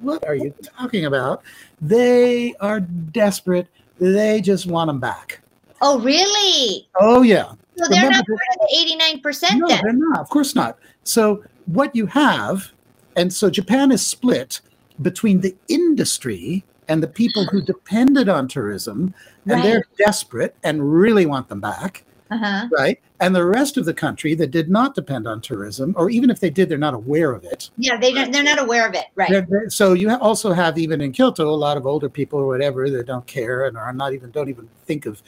what 0.00 0.26
are 0.26 0.34
you 0.34 0.54
talking 0.78 1.04
about? 1.04 1.42
They 1.80 2.54
are 2.60 2.80
desperate. 2.80 3.66
They 3.98 4.40
just 4.40 4.66
want 4.66 4.88
them 4.88 5.00
back. 5.00 5.40
Oh, 5.82 6.00
really? 6.00 6.88
Oh, 7.00 7.22
yeah. 7.22 7.52
So 7.76 7.86
they're 7.88 8.02
Remember 8.02 8.16
not 8.16 8.26
part 8.26 8.60
of 8.60 8.68
the 8.68 8.76
eighty-nine 8.78 9.20
percent 9.20 9.58
No, 9.58 9.66
then. 9.68 9.80
they're 9.82 9.92
not. 9.94 10.18
Of 10.20 10.28
course 10.28 10.54
not. 10.54 10.78
So 11.04 11.42
what 11.66 11.94
you 11.96 12.04
have, 12.06 12.72
and 13.16 13.32
so 13.32 13.48
Japan 13.48 13.90
is 13.90 14.06
split 14.06 14.60
between 15.00 15.40
the 15.40 15.56
industry 15.68 16.62
and 16.90 17.00
the 17.00 17.08
people 17.08 17.44
who 17.44 17.62
depended 17.62 18.28
on 18.28 18.48
tourism, 18.48 19.14
and 19.46 19.62
they're 19.62 19.84
desperate 19.96 20.56
and 20.64 20.92
really 20.92 21.24
want 21.24 21.48
them 21.48 21.60
back, 21.60 22.04
Uh-huh. 22.32 22.68
right? 22.76 23.00
And 23.20 23.34
the 23.34 23.44
rest 23.44 23.76
of 23.76 23.84
the 23.84 23.94
country 23.94 24.34
that 24.34 24.50
did 24.50 24.68
not 24.68 24.96
depend 24.96 25.28
on 25.28 25.40
tourism, 25.40 25.94
or 25.96 26.10
even 26.10 26.30
if 26.30 26.40
they 26.40 26.50
did, 26.50 26.68
they're 26.68 26.78
not 26.78 26.94
aware 26.94 27.30
of 27.32 27.44
it. 27.44 27.70
Yeah, 27.78 27.96
they 27.96 28.12
don't. 28.12 28.32
They're 28.32 28.42
not 28.42 28.58
aware 28.60 28.88
of 28.88 28.94
it, 28.94 29.04
right? 29.14 29.30
They're- 29.30 29.46
they're- 29.48 29.70
so 29.70 29.92
you 29.92 30.10
also 30.16 30.52
have 30.52 30.76
even 30.78 31.00
in 31.00 31.12
Kyoto 31.12 31.48
a 31.48 31.54
lot 31.54 31.76
of 31.76 31.86
older 31.86 32.08
people 32.08 32.40
or 32.40 32.46
whatever 32.48 32.90
that 32.90 33.06
don't 33.06 33.26
care 33.26 33.66
and 33.66 33.76
are 33.78 33.92
not 33.92 34.12
even 34.12 34.32
don't 34.32 34.48
even 34.48 34.68
think 34.84 35.06
of 35.06 35.22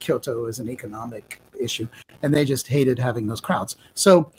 Kyoto 0.00 0.46
as 0.46 0.58
an 0.58 0.68
economic 0.68 1.40
issue, 1.60 1.86
and 2.24 2.34
they 2.34 2.44
just 2.44 2.66
hated 2.66 2.98
having 2.98 3.28
those 3.28 3.40
crowds. 3.40 3.76
So, 3.94 4.32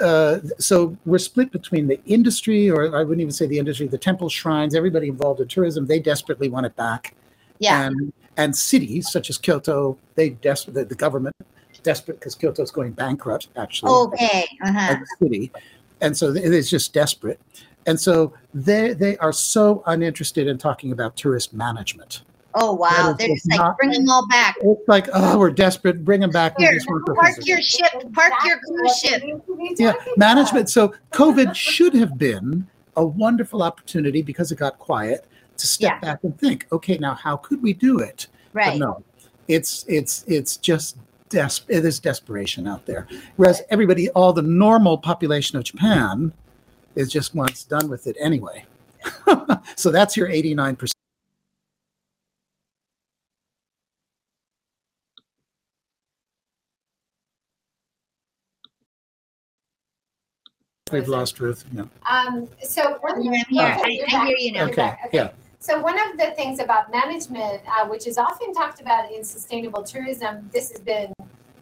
uh, 0.00 0.38
so 0.58 0.96
we're 1.06 1.18
split 1.18 1.52
between 1.52 1.86
the 1.86 2.00
industry, 2.04 2.70
or 2.70 2.96
I 2.96 3.00
wouldn't 3.02 3.20
even 3.20 3.32
say 3.32 3.46
the 3.46 3.58
industry, 3.58 3.86
the 3.86 3.98
temple 3.98 4.28
shrines, 4.28 4.74
everybody 4.74 5.08
involved 5.08 5.40
in 5.40 5.48
tourism. 5.48 5.86
They 5.86 6.00
desperately 6.00 6.48
want 6.48 6.66
it 6.66 6.74
back, 6.76 7.14
Yeah. 7.58 7.86
and 7.86 8.12
and 8.36 8.56
cities 8.56 9.10
such 9.12 9.30
as 9.30 9.38
Kyoto, 9.38 9.96
they 10.16 10.30
desperate 10.30 10.74
the, 10.74 10.84
the 10.84 10.96
government 10.96 11.36
desperate 11.84 12.18
because 12.18 12.34
Kyoto's 12.34 12.70
going 12.70 12.92
bankrupt 12.92 13.48
actually 13.56 13.92
Okay. 13.92 14.48
Uh-huh. 14.64 14.96
the 14.98 15.26
city, 15.26 15.52
and 16.00 16.16
so 16.16 16.30
it 16.30 16.52
is 16.52 16.68
just 16.68 16.92
desperate. 16.92 17.40
And 17.86 18.00
so 18.00 18.32
they 18.52 18.94
they 18.94 19.16
are 19.18 19.32
so 19.32 19.82
uninterested 19.86 20.48
in 20.48 20.58
talking 20.58 20.90
about 20.92 21.16
tourist 21.16 21.52
management. 21.52 22.22
Oh 22.54 22.72
wow. 22.74 23.14
They're 23.18 23.28
is 23.32 23.42
just 23.42 23.50
like 23.50 23.58
not- 23.60 23.76
bring 23.78 23.90
them 23.90 24.08
all 24.08 24.26
back. 24.28 24.56
It's 24.60 24.88
like, 24.88 25.08
oh, 25.12 25.38
we're 25.38 25.50
desperate, 25.50 26.04
bring 26.04 26.20
them 26.20 26.30
back. 26.30 26.56
We 26.58 26.64
Here, 26.64 26.74
just 26.74 26.86
park 26.86 27.34
your 27.44 27.60
ship. 27.60 27.92
Park 28.12 28.32
your 28.44 28.58
cruise 28.60 28.98
ship. 28.98 29.22
need 29.24 29.44
to 29.46 29.56
be 29.56 29.74
yeah, 29.78 29.92
talking 29.92 30.12
management. 30.16 30.70
So 30.70 30.94
COVID 31.12 31.54
should 31.54 31.94
have 31.94 32.16
been 32.16 32.66
a 32.96 33.04
wonderful 33.04 33.62
opportunity 33.62 34.22
because 34.22 34.52
it 34.52 34.56
got 34.58 34.78
quiet 34.78 35.26
to 35.56 35.66
step 35.66 35.94
Yeah. 35.94 35.98
back 36.00 36.24
and 36.24 36.38
think, 36.38 36.66
okay, 36.72 36.96
now 36.98 37.14
how 37.14 37.36
could 37.36 37.60
we 37.62 37.72
do 37.72 37.98
it? 37.98 38.28
Right. 38.52 38.64
But 38.66 38.70
Right. 38.70 38.78
no, 38.78 39.02
it's 39.48 39.84
it's 39.88 40.24
it's 40.28 40.56
just 40.56 40.96
des- 41.30 41.64
it 41.68 41.84
is 41.84 41.98
desperation 41.98 42.68
out 42.68 42.86
there. 42.86 43.08
Whereas 43.36 43.62
everybody, 43.70 44.10
all 44.10 44.32
the 44.32 44.42
normal 44.42 44.96
population 44.98 45.58
of 45.58 45.64
Japan, 45.64 46.32
is 46.94 47.10
just 47.10 47.34
once 47.34 47.64
done 47.64 47.88
with 47.88 48.06
it 48.06 48.16
anyway. 48.20 48.64
so 49.76 49.90
that's 49.90 50.16
your 50.16 50.28
eighty 50.28 50.54
nine 50.54 50.76
percent. 50.76 50.94
We've 60.94 61.08
lost 61.08 61.40
Ruth. 61.40 61.64
Yeah. 61.72 61.84
Um, 62.08 62.48
so 62.62 62.98
one 63.00 63.20
Yeah, 63.22 63.42
here. 63.48 63.76
Okay, 63.80 64.00
I, 64.08 64.16
I 64.16 64.26
hear 64.26 64.36
you 64.38 64.52
now. 64.52 64.66
Okay. 64.66 64.94
Okay. 65.06 65.08
yeah. 65.12 65.30
So 65.58 65.80
one 65.80 65.98
of 65.98 66.16
the 66.16 66.30
things 66.36 66.60
about 66.60 66.92
management, 66.92 67.62
uh, 67.66 67.86
which 67.88 68.06
is 68.06 68.16
often 68.16 68.54
talked 68.54 68.80
about 68.80 69.10
in 69.10 69.24
sustainable 69.24 69.82
tourism, 69.82 70.48
this 70.52 70.70
has 70.70 70.80
been 70.80 71.12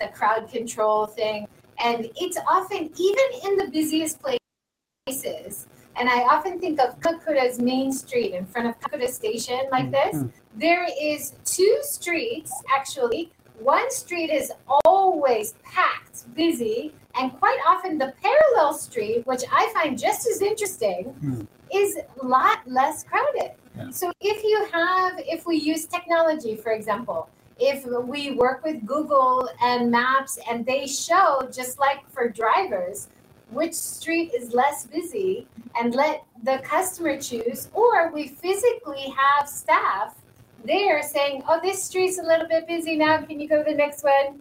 the 0.01 0.09
crowd 0.09 0.51
control 0.51 1.07
thing, 1.07 1.49
and 1.83 2.11
it's 2.17 2.37
often 2.47 2.91
even 2.97 3.27
in 3.47 3.57
the 3.57 3.69
busiest 3.73 4.21
places. 4.21 5.67
And 5.97 6.09
I 6.11 6.23
often 6.25 6.59
think 6.59 6.79
of 6.81 6.99
Kamakura's 7.01 7.59
main 7.59 7.91
street 7.93 8.35
in 8.35 8.45
front 8.45 8.69
of 8.69 8.79
Kakura 8.81 9.09
Station, 9.09 9.61
like 9.71 9.91
this. 9.91 10.17
Mhm. 10.17 10.31
There 10.57 10.87
is 11.01 11.33
two 11.45 11.79
streets 11.83 12.53
actually. 12.77 13.31
One 13.59 13.91
street 13.91 14.31
is 14.31 14.53
always 14.85 15.55
packed, 15.63 16.35
busy, 16.35 16.93
and 17.19 17.33
quite 17.39 17.59
often 17.67 17.99
the 17.99 18.13
parallel 18.23 18.75
street, 18.75 19.27
which 19.27 19.43
I 19.53 19.71
find 19.75 19.99
just 19.99 20.27
as 20.27 20.41
interesting, 20.43 21.05
Hmm. 21.21 21.43
is 21.73 21.99
a 22.21 22.27
lot 22.27 22.59
less 22.67 23.03
crowded. 23.05 23.53
Yeah. 23.77 23.91
So 23.91 24.13
if 24.21 24.43
you 24.45 24.67
have, 24.73 25.19
if 25.21 25.47
we 25.47 25.57
use 25.57 25.87
technology, 25.87 26.57
for 26.57 26.73
example, 26.73 27.29
if 27.59 27.87
we 27.87 28.33
work 28.33 28.65
with 28.65 28.85
Google 28.85 29.49
and 29.63 29.91
Maps 29.91 30.39
and 30.51 30.67
they 30.67 30.87
show, 30.87 31.49
just 31.53 31.79
like 31.79 32.01
for 32.11 32.29
drivers, 32.29 33.09
which 33.51 33.75
street 33.75 34.33
is 34.35 34.53
less 34.53 34.87
busy 34.87 35.47
and 35.79 35.95
let 35.95 36.25
the 36.43 36.59
customer 36.59 37.19
choose, 37.21 37.69
or 37.73 38.11
we 38.13 38.29
physically 38.29 39.15
have 39.17 39.49
staff 39.49 40.17
there 40.65 41.03
saying, 41.03 41.43
oh, 41.49 41.61
this 41.63 41.83
street's 41.85 42.19
a 42.19 42.23
little 42.23 42.47
bit 42.49 42.67
busy 42.67 42.97
now. 42.97 43.19
Can 43.23 43.41
you 43.41 43.49
go 43.49 43.63
to 43.63 43.71
the 43.71 43.77
next 43.77 44.03
one? 44.05 44.41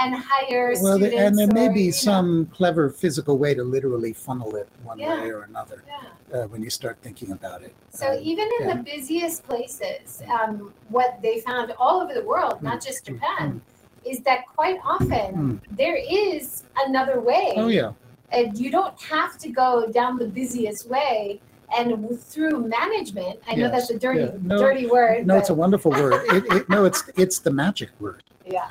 And 0.00 0.14
hire 0.14 0.72
Well, 0.80 0.96
students. 0.96 1.14
there, 1.14 1.26
and 1.26 1.36
there 1.38 1.48
may 1.48 1.68
or, 1.68 1.72
be 1.72 1.80
you 1.82 1.86
know, 1.88 1.92
some 1.92 2.46
clever 2.46 2.88
physical 2.88 3.36
way 3.36 3.52
to 3.54 3.62
literally 3.62 4.14
funnel 4.14 4.56
it 4.56 4.66
one 4.84 4.98
Yeah. 4.98 5.20
way 5.20 5.30
or 5.30 5.42
another 5.42 5.84
yeah. 5.86 6.38
uh, 6.38 6.46
when 6.48 6.62
you 6.62 6.70
start 6.70 6.96
thinking 7.02 7.32
about 7.32 7.60
it. 7.62 7.74
So 7.90 8.12
Um, 8.12 8.18
even 8.22 8.48
in 8.60 8.68
yeah. 8.68 8.76
the 8.76 8.82
busiest 8.82 9.42
places, 9.46 10.22
um, 10.32 10.72
what 10.88 11.20
they 11.20 11.40
found 11.40 11.74
all 11.78 12.00
over 12.00 12.14
the 12.14 12.24
world, 12.24 12.62
not 12.62 12.80
just 12.80 13.04
Mm, 13.04 13.06
Japan, 13.14 13.60
is 14.06 14.20
that 14.20 14.46
quite 14.46 14.78
often 14.82 15.60
there 15.72 15.96
is 15.96 16.64
another 16.86 17.20
way. 17.20 17.52
oh 17.56 17.68
yeah, 17.68 17.92
And 18.30 18.56
you 18.58 18.70
don't 18.70 18.98
have 19.02 19.36
to 19.44 19.50
go 19.50 19.92
down 19.92 20.16
the 20.18 20.26
busiest 20.26 20.88
way. 20.88 21.38
And 21.76 22.20
through 22.20 22.68
management, 22.68 23.40
I 23.46 23.54
know 23.54 23.68
Yes, 23.68 23.88
that's 23.88 23.90
a 23.90 23.98
dirty, 23.98 24.20
yeah. 24.20 24.30
No, 24.42 24.58
dirty 24.58 24.86
word. 24.86 25.26
no, 25.26 25.38
it's 25.38 25.50
a 25.50 25.54
wonderful 25.54 25.90
word. 25.92 26.22
It, 26.32 26.44
it, 26.52 26.68
no, 26.68 26.84
it's 26.84 27.04
it's 27.16 27.38
the 27.38 27.50
magic 27.50 27.90
word. 28.00 28.22
yeah. 28.46 28.68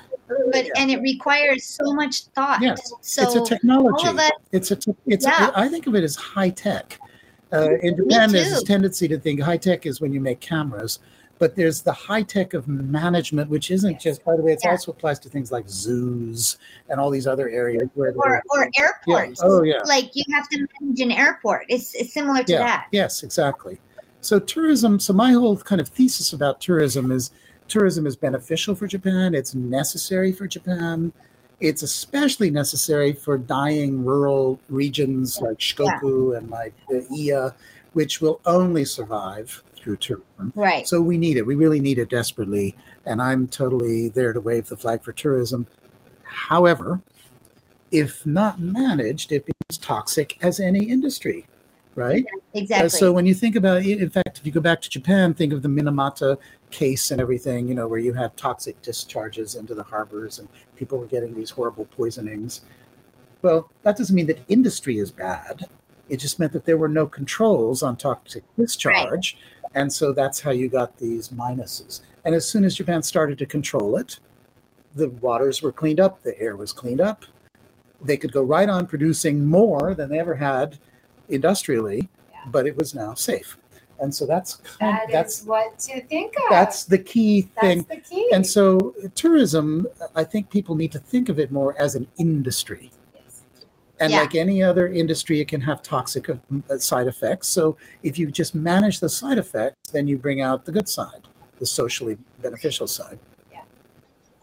But 0.52 0.66
and 0.78 0.90
it 0.90 1.02
requires 1.02 1.66
so 1.66 1.94
much 1.94 2.22
thought. 2.36 2.62
Yes, 2.62 2.94
So 3.02 3.24
it's 3.24 3.36
a 3.36 3.44
technology. 3.44 4.12
that 4.16 4.34
it's 4.52 4.72
a 4.72 4.76
te- 4.78 4.96
it's 5.06 5.26
Yeah. 5.26 5.50
a, 5.50 5.60
I 5.60 5.68
think 5.68 5.88
of 5.88 5.96
it 5.96 6.04
as 6.04 6.16
high 6.16 6.50
tech. 6.50 6.98
Uh, 7.54 7.72
in 7.82 7.98
Japan, 7.98 8.32
there's 8.32 8.50
this 8.50 8.64
tendency 8.64 9.10
to 9.10 9.20
think 9.20 9.42
high 9.42 9.58
tech 9.58 9.86
is 9.86 10.00
when 10.00 10.14
you 10.14 10.22
make 10.22 10.40
cameras, 10.40 11.00
but 11.42 11.56
there's 11.56 11.82
the 11.82 11.92
high 11.92 12.22
tech 12.22 12.54
of 12.54 12.68
management, 12.68 13.50
which 13.50 13.72
isn't 13.72 13.94
Yes. 13.94 14.04
just. 14.04 14.24
By 14.24 14.36
the 14.36 14.44
way, 14.44 14.54
it 14.54 14.60
Yeah. 14.64 14.70
also 14.70 14.92
applies 14.92 15.18
to 15.22 15.28
things 15.28 15.52
like 15.52 15.68
zoos 15.68 16.60
and 16.88 17.00
all 17.00 17.10
these 17.10 17.26
other 17.26 17.50
areas 17.50 17.90
where. 17.96 18.14
or 18.16 18.44
or 18.52 18.70
yeah. 18.78 18.84
airports. 18.84 19.42
Oh 19.44 19.64
yeah. 19.64 19.80
Like 19.86 20.12
you 20.14 20.24
have 20.36 20.48
to 20.50 20.68
manage 20.80 21.00
an 21.02 21.12
airport. 21.12 21.66
It's 21.68 21.96
it's 21.96 22.14
similar 22.14 22.44
to 22.44 22.52
yeah. 22.52 22.60
that. 22.60 22.88
Yes, 22.92 23.24
exactly. 23.24 23.80
So 24.22 24.38
tourism. 24.38 25.00
So 25.00 25.14
my 25.14 25.32
whole 25.32 25.58
kind 25.58 25.82
of 25.82 25.88
thesis 25.88 26.32
about 26.32 26.62
tourism 26.62 27.12
is 27.12 27.32
tourism 27.68 28.06
is 28.06 28.16
beneficial 28.16 28.76
for 28.76 28.86
Japan. 28.86 29.34
It's 29.34 29.56
necessary 29.56 30.32
for 30.32 30.46
Japan. 30.46 31.12
It's 31.60 31.82
especially 31.82 32.52
necessary 32.52 33.14
for 33.14 33.40
dying 33.40 34.06
rural 34.06 34.60
regions 34.70 35.42
like 35.42 35.58
Shikoku 35.58 36.38
and 36.38 36.52
like 36.52 36.76
the 36.88 37.04
Iya, 37.12 37.56
which 37.94 38.22
will 38.22 38.40
only 38.46 38.86
survive 38.86 39.64
through 39.82 39.98
tourism. 39.98 40.54
Right. 40.56 40.88
So 40.88 41.02
we 41.02 41.18
need 41.18 41.38
it. 41.38 41.46
We 41.46 41.56
really 41.56 41.80
need 41.80 41.98
it 41.98 42.10
desperately. 42.10 42.76
And 43.06 43.22
I'm 43.22 43.48
totally 43.48 44.10
there 44.10 44.34
to 44.34 44.40
wave 44.40 44.68
the 44.68 44.78
flag 44.78 45.04
for 45.04 45.12
tourism. 45.12 45.68
However, 46.24 47.02
if 47.92 48.26
not 48.26 48.60
managed, 48.60 49.32
it 49.32 49.46
becomes 49.46 49.78
toxic 49.78 50.38
as 50.42 50.60
any 50.60 50.86
industry, 50.86 51.46
right? 51.96 52.26
Uh, 52.34 52.38
Exactly. 52.54 52.90
so 52.90 53.12
when 53.12 53.26
you 53.26 53.34
think 53.34 53.56
about 53.56 53.86
it, 53.86 54.00
in 54.00 54.10
fact, 54.10 54.38
if 54.38 54.46
you 54.46 54.52
go 54.52 54.62
back 54.62 54.82
to 54.82 54.90
Japan, 54.90 55.34
think 55.34 55.54
of 55.54 55.62
the 55.62 55.70
Minamata 55.70 56.38
case 56.70 57.12
and 57.12 57.20
everything, 57.20 57.68
you 57.68 57.74
know, 57.74 57.88
where 57.88 58.00
you 58.00 58.14
had 58.14 58.36
toxic 58.38 58.82
discharges 58.82 59.56
into 59.56 59.74
the 59.74 59.84
harbors 59.84 60.40
and 60.40 60.48
people 60.76 60.98
were 60.98 61.06
getting 61.06 61.34
these 61.34 61.50
horrible 61.50 61.86
poisonings. 61.86 62.62
Well, 63.42 63.70
that 63.84 63.98
doesn't 63.98 64.16
mean 64.16 64.28
that 64.28 64.40
industry 64.48 65.00
is 65.00 65.12
bad. 65.12 65.68
It 66.10 66.18
just 66.18 66.40
meant 66.40 66.52
that 66.54 66.66
there 66.66 66.78
were 66.78 66.90
no 66.90 67.08
controls 67.08 67.82
on 67.82 67.96
toxic 67.96 68.44
discharge. 68.58 69.38
And 69.76 69.92
so 69.92 70.12
that's 70.12 70.40
how 70.40 70.52
you 70.52 70.68
got 70.70 70.98
these 70.98 71.30
minuses. 71.30 72.02
And 72.26 72.36
as 72.36 72.48
soon 72.48 72.66
as 72.66 72.76
Japan 72.76 73.02
started 73.02 73.38
to 73.40 73.46
control 73.46 73.98
it, 73.98 74.20
the 74.96 75.10
waters 75.10 75.62
were 75.62 75.72
cleaned 75.72 76.00
up, 76.00 76.22
the 76.24 76.40
air 76.40 76.56
was 76.56 76.74
cleaned 76.74 77.02
up. 77.02 77.26
They 78.02 78.18
could 78.18 78.32
go 78.34 78.44
right 78.44 78.68
on 78.70 78.88
producing 78.88 79.46
more 79.46 79.94
than 79.96 80.10
they 80.10 80.20
ever 80.20 80.36
had 80.36 80.78
industrially, 81.30 82.10
Yeah. 82.32 82.40
but 82.52 82.68
it 82.68 82.76
was 82.76 82.94
now 82.94 83.14
safe. 83.14 83.58
And 84.00 84.14
so 84.14 84.26
that's 84.26 84.58
That 84.80 85.08
that's 85.12 85.44
what 85.44 85.78
to 85.80 86.02
think 86.08 86.34
of. 86.36 86.44
that's 86.50 86.86
the 86.86 86.98
key 86.98 87.44
thing. 87.62 87.86
That's 87.88 88.10
the 88.10 88.16
key. 88.16 88.30
And 88.34 88.46
so 88.46 88.96
tourism, 89.14 89.86
I 90.16 90.24
think 90.24 90.50
people 90.50 90.74
need 90.76 90.92
to 90.94 91.00
think 91.00 91.30
of 91.30 91.40
it 91.40 91.52
more 91.52 91.80
as 91.80 91.94
an 91.96 92.08
industry. 92.18 92.92
And 94.02 94.12
Yeah. 94.12 94.22
like 94.22 94.34
any 94.34 94.64
other 94.64 94.88
industry, 94.88 95.40
it 95.42 95.48
can 95.48 95.62
have 95.62 95.84
toxic 95.84 96.28
uh, 96.28 96.38
side 96.80 97.06
effects. 97.08 97.48
So 97.50 97.78
if 98.02 98.18
you 98.18 98.32
just 98.32 98.56
manage 98.56 99.00
the 99.00 99.10
side 99.10 99.38
effects, 99.38 99.92
then 99.92 100.08
you 100.08 100.18
bring 100.18 100.42
out 100.42 100.66
the 100.66 100.72
good 100.72 100.90
side, 100.90 101.28
the 101.60 101.68
socially 101.68 102.18
beneficial 102.42 102.88
side. 102.88 103.20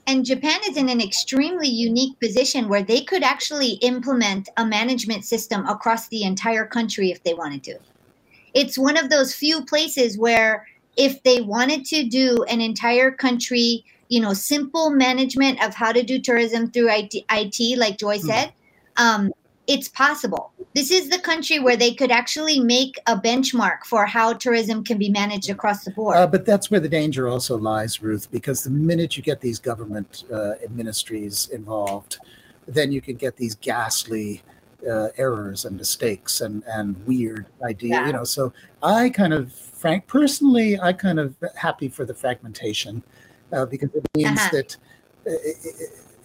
And 0.06 0.24
Japan 0.24 0.60
is 0.68 0.76
in 0.78 0.88
an 0.88 1.02
extremely 1.02 1.68
unique 1.68 2.18
position 2.20 2.68
where 2.68 2.82
they 2.82 3.02
could 3.02 3.22
actually 3.22 3.72
implement 3.82 4.48
a 4.56 4.64
management 4.64 5.24
system 5.24 5.66
across 5.66 6.08
the 6.08 6.22
entire 6.22 6.64
country 6.64 7.10
if 7.10 7.22
they 7.24 7.34
wanted 7.34 7.62
to. 7.64 7.78
it's 8.54 8.78
one 8.78 8.96
of 8.96 9.10
those 9.10 9.34
few 9.34 9.64
places 9.66 10.18
where 10.18 10.66
if 10.96 11.22
they 11.22 11.40
wanted 11.40 11.84
to 11.84 12.08
do 12.08 12.42
an 12.48 12.60
entire 12.60 13.10
country 13.10 13.84
you 14.08 14.20
know 14.20 14.32
simple 14.32 14.90
management 14.90 15.62
of 15.64 15.74
how 15.74 15.92
to 15.92 16.02
do 16.02 16.18
tourism 16.18 16.70
through 16.70 16.88
it, 16.90 17.14
IT 17.30 17.78
like 17.78 17.98
joy 17.98 18.18
said 18.18 18.52
um, 18.96 19.30
it's 19.68 19.88
possible. 19.88 20.52
This 20.74 20.90
is 20.90 21.08
the 21.10 21.18
country 21.18 21.58
where 21.58 21.76
they 21.76 21.92
could 21.94 22.10
actually 22.10 22.58
make 22.58 22.98
a 23.06 23.16
benchmark 23.16 23.84
for 23.84 24.06
how 24.06 24.32
tourism 24.32 24.82
can 24.82 24.98
be 24.98 25.10
managed 25.10 25.50
across 25.50 25.84
the 25.84 25.90
board. 25.90 26.16
Uh, 26.16 26.26
but 26.26 26.46
that's 26.46 26.70
where 26.70 26.80
the 26.80 26.88
danger 26.88 27.28
also 27.28 27.56
lies, 27.56 28.02
Ruth, 28.02 28.30
because 28.30 28.64
the 28.64 28.70
minute 28.70 29.16
you 29.16 29.22
get 29.22 29.40
these 29.40 29.58
government 29.58 30.24
uh, 30.32 30.54
ministries 30.70 31.48
involved, 31.50 32.18
then 32.66 32.90
you 32.90 33.00
can 33.00 33.16
get 33.16 33.36
these 33.36 33.54
ghastly 33.56 34.42
uh, 34.88 35.08
errors 35.16 35.64
and 35.66 35.76
mistakes 35.76 36.40
and, 36.40 36.62
and 36.66 36.96
weird 37.06 37.46
ideas. 37.62 37.90
Yeah. 37.90 38.06
You 38.06 38.12
know, 38.14 38.24
so 38.24 38.52
I 38.82 39.10
kind 39.10 39.34
of, 39.34 39.52
Frank, 39.52 40.06
personally, 40.06 40.80
I 40.80 40.92
kind 40.92 41.18
of 41.18 41.34
happy 41.56 41.88
for 41.88 42.04
the 42.04 42.14
fragmentation 42.14 43.02
uh, 43.52 43.66
because 43.66 43.90
it 43.94 44.06
means 44.16 44.38
Uh-huh. 44.38 44.50
that 44.52 44.76
uh, 45.26 45.30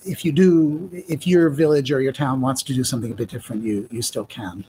if 0.06 0.24
you 0.26 0.32
do, 0.32 0.90
if 1.08 1.26
your 1.28 1.50
village 1.50 1.92
or 1.92 2.02
your 2.02 2.14
town 2.14 2.42
wants 2.42 2.64
to 2.64 2.74
do 2.74 2.84
something 2.84 3.12
a 3.12 3.16
bit 3.16 3.30
different, 3.30 3.64
you 3.64 3.88
you 3.92 4.02
still 4.02 4.26
can. 4.26 4.66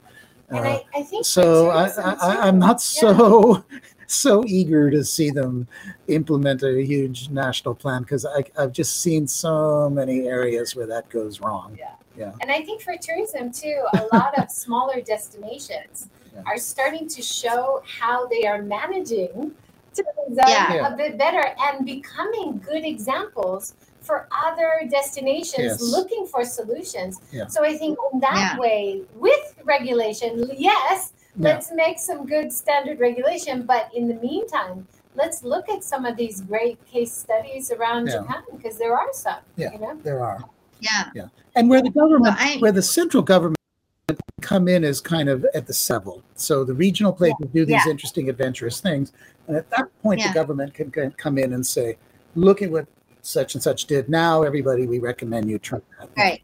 And 0.50 0.58
Uh, 0.58 0.62
I, 0.62 0.84
I 0.94 1.02
think 1.02 1.24
so 1.24 1.70
I, 1.70 1.88
I, 1.88 2.48
I'm 2.48 2.58
not 2.58 2.76
yeah. 2.76 3.00
so 3.00 3.64
so 4.06 4.44
eager 4.46 4.90
to 4.90 5.02
see 5.04 5.30
them 5.30 5.66
implement 6.08 6.62
a 6.62 6.82
huge 6.84 7.30
national 7.30 7.74
plan 7.74 8.02
because 8.02 8.26
I've 8.58 8.72
just 8.72 9.00
seen 9.00 9.26
so 9.26 9.88
many 9.90 10.28
areas 10.28 10.76
where 10.76 10.86
that 10.86 11.08
goes 11.08 11.40
wrong. 11.40 11.76
Yeah. 11.78 11.92
Yeah. 12.16 12.32
And 12.42 12.50
I 12.50 12.60
think 12.62 12.80
for 12.82 12.94
tourism 13.00 13.50
too, 13.50 13.82
a 13.94 14.06
lot 14.12 14.38
of 14.38 14.50
smaller 14.64 15.00
destinations 15.00 16.08
Yeah. 16.34 16.42
are 16.46 16.58
starting 16.58 17.08
to 17.08 17.22
show 17.22 17.82
how 17.98 18.26
they 18.28 18.44
are 18.46 18.62
managing 18.62 19.52
tourism 19.94 20.44
Yeah. 20.46 20.92
a 20.92 20.96
bit 20.96 21.16
better 21.18 21.44
and 21.66 21.84
becoming 21.86 22.58
good 22.58 22.84
examples 22.84 23.74
for 24.04 24.28
other 24.30 24.82
destinations 24.90 25.58
Yes. 25.58 25.82
looking 25.82 26.26
for 26.26 26.44
solutions. 26.44 27.20
Yeah. 27.32 27.46
So 27.48 27.64
I 27.64 27.76
think 27.76 27.98
in 28.12 28.20
that 28.20 28.54
Yeah. 28.54 28.60
way, 28.60 29.02
with 29.16 29.54
regulation, 29.64 30.50
yes, 30.56 31.12
Yeah. 31.36 31.48
let's 31.48 31.72
make 31.72 31.98
some 31.98 32.26
good 32.26 32.52
standard 32.52 33.00
regulation. 33.00 33.62
But 33.64 33.90
in 33.94 34.06
the 34.08 34.14
meantime, 34.14 34.86
let's 35.14 35.42
look 35.42 35.68
at 35.68 35.82
some 35.82 36.04
of 36.04 36.16
these 36.16 36.40
great 36.42 36.78
case 36.86 37.12
studies 37.12 37.70
around 37.72 38.06
Yeah. 38.06 38.18
Japan 38.18 38.42
because 38.56 38.76
there 38.78 38.96
are 38.96 39.08
some. 39.12 39.40
Yeah. 39.56 39.72
You 39.72 39.78
know? 39.78 39.98
There 40.02 40.22
are. 40.22 40.38
yeah. 40.80 41.10
Yeah. 41.14 41.28
And 41.56 41.70
where 41.70 41.80
the 41.82 41.90
government, 41.90 42.36
Well, 42.38 42.56
I- 42.56 42.58
where 42.58 42.72
the 42.72 42.82
central 42.82 43.22
government 43.22 43.56
come 44.42 44.68
in 44.68 44.84
is 44.84 45.00
kind 45.00 45.30
of 45.30 45.46
at 45.54 45.66
the 45.66 45.86
level. 45.88 46.22
So 46.34 46.64
the 46.64 46.74
regional 46.74 47.12
places 47.12 47.46
do 47.54 47.64
these 47.64 47.80
Yeah. 47.86 47.90
interesting, 47.90 48.28
adventurous 48.28 48.80
things, 48.80 49.12
and 49.48 49.56
at 49.56 49.70
that 49.70 49.86
point, 50.02 50.20
Yeah. 50.20 50.28
the 50.28 50.34
government 50.34 50.74
can, 50.74 50.90
can 50.90 51.12
come 51.12 51.38
in 51.38 51.54
and 51.54 51.64
say, 51.66 51.96
"Look 52.34 52.60
at 52.60 52.70
what 52.70 52.86
such 53.24 53.54
and 53.54 53.62
such 53.62 53.86
did. 53.86 54.08
Now, 54.08 54.42
everybody, 54.42 54.86
we 54.86 54.98
recommend 54.98 55.48
you 55.48 55.58
try 55.58 55.80
that." 55.98 56.10
Right. 56.16 56.42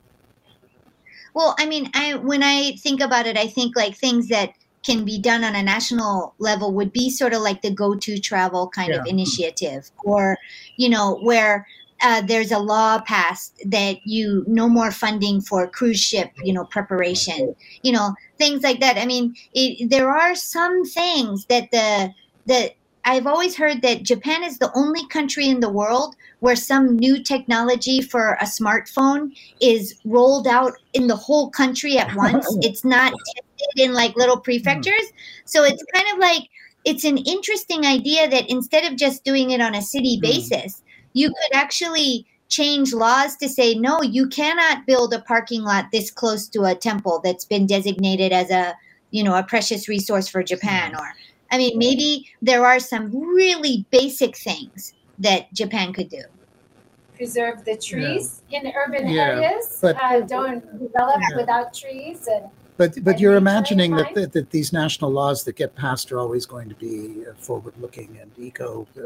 Well, 1.34 1.54
I 1.58 1.66
mean, 1.66 1.90
I 1.94 2.14
when 2.14 2.42
I 2.42 2.72
think 2.76 3.00
about 3.00 3.26
it, 3.26 3.36
I 3.36 3.46
think 3.46 3.76
like 3.76 3.96
things 3.96 4.28
that 4.28 4.54
can 4.84 5.04
be 5.04 5.18
done 5.20 5.44
on 5.44 5.54
a 5.54 5.62
national 5.62 6.34
level 6.38 6.72
would 6.72 6.92
be 6.92 7.10
sort 7.10 7.34
of 7.34 7.42
like 7.42 7.60
the 7.62 7.70
go-to 7.70 8.18
travel 8.18 8.68
kind 8.68 8.92
of 8.92 9.06
initiative, 9.06 9.90
or 10.04 10.38
you 10.76 10.88
know, 10.88 11.18
where 11.22 11.66
uh, 12.02 12.22
there's 12.22 12.50
a 12.50 12.58
law 12.58 12.98
passed 13.00 13.62
that 13.66 13.98
you 14.04 14.44
no 14.46 14.68
more 14.68 14.90
funding 14.90 15.40
for 15.40 15.66
cruise 15.66 16.00
ship, 16.00 16.30
you 16.42 16.52
know, 16.52 16.64
preparation, 16.64 17.54
you 17.82 17.92
know, 17.92 18.14
things 18.38 18.62
like 18.62 18.80
that. 18.80 18.96
I 18.96 19.04
mean, 19.04 19.34
it, 19.52 19.90
there 19.90 20.10
are 20.10 20.34
some 20.34 20.84
things 20.84 21.44
that 21.46 21.70
the 21.70 22.12
that 22.46 22.74
I've 23.04 23.26
always 23.26 23.56
heard 23.56 23.82
that 23.82 24.02
Japan 24.02 24.42
is 24.44 24.58
the 24.58 24.70
only 24.74 25.06
country 25.08 25.48
in 25.48 25.60
the 25.60 25.70
world 25.70 26.16
where 26.40 26.56
some 26.56 26.96
new 26.96 27.22
technology 27.22 28.00
for 28.02 28.34
a 28.40 28.44
smartphone 28.44 29.34
is 29.60 29.94
rolled 30.04 30.46
out 30.46 30.72
in 30.92 31.06
the 31.06 31.16
whole 31.16 31.50
country 31.50 31.98
at 31.98 32.14
once. 32.16 32.46
it's 32.62 32.84
not 32.84 33.12
tested 33.12 33.76
in 33.76 33.92
like 33.94 34.14
little 34.16 34.38
prefectures. 34.38 35.12
So 35.44 35.64
it's 35.64 35.82
kind 35.94 36.06
of 36.12 36.18
like 36.18 36.42
it's 36.84 37.04
an 37.04 37.18
interesting 37.18 37.84
idea 37.86 38.28
that 38.28 38.48
instead 38.50 38.90
of 38.90 38.98
just 38.98 39.24
doing 39.24 39.50
it 39.50 39.60
on 39.60 39.74
a 39.74 39.82
city 39.82 40.16
Mm. 40.18 40.22
basis, 40.22 40.82
you 41.12 41.28
could 41.28 41.54
actually 41.54 42.26
change 42.48 42.92
laws 42.92 43.36
to 43.36 43.48
say 43.48 43.74
no, 43.74 44.02
you 44.02 44.26
cannot 44.28 44.86
build 44.86 45.14
a 45.14 45.20
parking 45.20 45.62
lot 45.62 45.86
this 45.92 46.10
close 46.10 46.48
to 46.48 46.64
a 46.64 46.74
temple 46.74 47.20
that's 47.22 47.44
been 47.44 47.66
designated 47.66 48.32
as 48.32 48.50
a 48.50 48.74
you 49.10 49.22
know 49.24 49.34
a 49.34 49.42
precious 49.42 49.88
resource 49.88 50.28
for 50.28 50.42
Japan 50.42 50.94
or 50.94 51.12
I 51.50 51.58
mean 51.58 51.78
maybe 51.78 52.28
there 52.42 52.64
are 52.64 52.78
some 52.80 53.10
really 53.14 53.84
basic 53.90 54.36
things 54.36 54.94
that 55.18 55.52
Japan 55.52 55.92
could 55.92 56.08
do. 56.08 56.22
preserve 57.16 57.62
the 57.66 57.76
trees 57.76 58.40
in 58.50 58.72
urban 58.74 59.06
Yeah, 59.06 59.22
areas. 59.26 59.78
but- 59.82 59.94
uh, 60.02 60.20
don't 60.22 60.62
develop 60.78 61.20
Yeah. 61.20 61.36
without 61.36 61.74
trees, 61.74 62.26
and 62.26 62.46
But 62.78 62.94
but 63.04 63.10
And 63.12 63.20
you're 63.20 63.36
imagining 63.36 63.94
that, 63.96 64.14
that 64.14 64.32
that 64.32 64.50
these 64.50 64.72
national 64.72 65.10
laws 65.10 65.44
that 65.44 65.54
get 65.54 65.74
passed 65.74 66.10
are 66.12 66.18
always 66.18 66.46
going 66.46 66.70
to 66.70 66.74
be 66.76 67.24
forward 67.36 67.74
looking 67.78 68.16
and 68.22 68.30
eco 68.38 68.86
uh, 68.96 69.00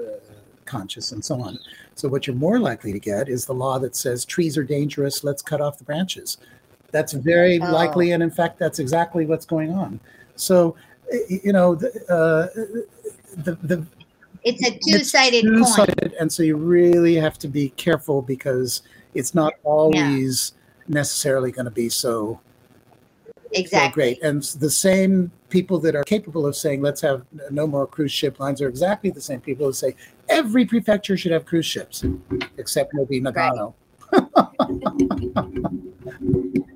conscious 0.65 1.11
and 1.11 1.25
so 1.25 1.41
on. 1.43 1.59
So 1.97 2.07
what 2.09 2.29
you're 2.29 2.37
more 2.37 2.61
likely 2.61 2.93
to 2.93 3.01
get 3.01 3.29
is 3.29 3.47
the 3.47 3.53
law 3.55 3.81
that 3.81 3.97
says 3.97 4.25
trees 4.25 4.57
are 4.57 4.63
dangerous. 4.63 5.25
Let's 5.25 5.43
cut 5.43 5.61
off 5.61 5.79
the 5.79 5.85
branches. 5.85 6.39
That's 6.93 7.13
very 7.15 7.61
Oh. 7.61 7.73
likely, 7.73 8.13
and 8.13 8.23
in 8.23 8.31
fact, 8.31 8.61
that's 8.61 8.79
exactly 8.79 9.27
what's 9.27 9.45
going 9.45 9.73
on. 9.73 9.99
So 10.37 10.57
y- 10.69 10.75
you 11.29 11.53
know 11.53 11.75
the 11.75 11.89
uh, 12.09 12.49
the, 13.37 13.55
the 13.63 13.85
It's 14.43 14.63
a 14.67 14.79
two-sided 14.79 15.45
coin. 15.45 15.57
two-sided, 15.57 16.15
and 16.21 16.33
so 16.33 16.43
you 16.43 16.57
really 16.57 17.15
have 17.15 17.39
to 17.39 17.49
be 17.49 17.71
careful 17.71 18.23
because 18.23 18.83
it's 19.15 19.35
not 19.35 19.55
always 19.63 20.53
necessarily 20.89 21.51
going 21.51 21.65
to 21.65 21.71
be 21.71 21.89
so 21.89 22.41
so 23.55 23.61
Exactly. 23.61 24.03
great. 24.03 24.23
And 24.23 24.43
the 24.43 24.71
same 24.71 25.31
people 25.49 25.79
that 25.81 25.95
are 25.95 26.03
capable 26.03 26.45
of 26.47 26.57
saying, 26.57 26.83
let's 26.83 27.01
have 27.03 27.25
no 27.51 27.67
more 27.67 27.87
cruise 27.87 28.11
ship 28.11 28.41
lines 28.41 28.61
are 28.61 28.69
exactly 28.69 29.11
the 29.11 29.21
same 29.21 29.41
people 29.41 29.67
who 29.67 29.73
say 29.73 29.95
every 30.29 30.65
prefecture 30.65 31.17
should 31.17 31.31
have 31.33 31.45
cruise 31.47 31.67
ships, 31.67 32.05
except 32.59 32.93
maybe 32.95 33.21
Nagano. 33.21 33.75
Well, 34.13 34.53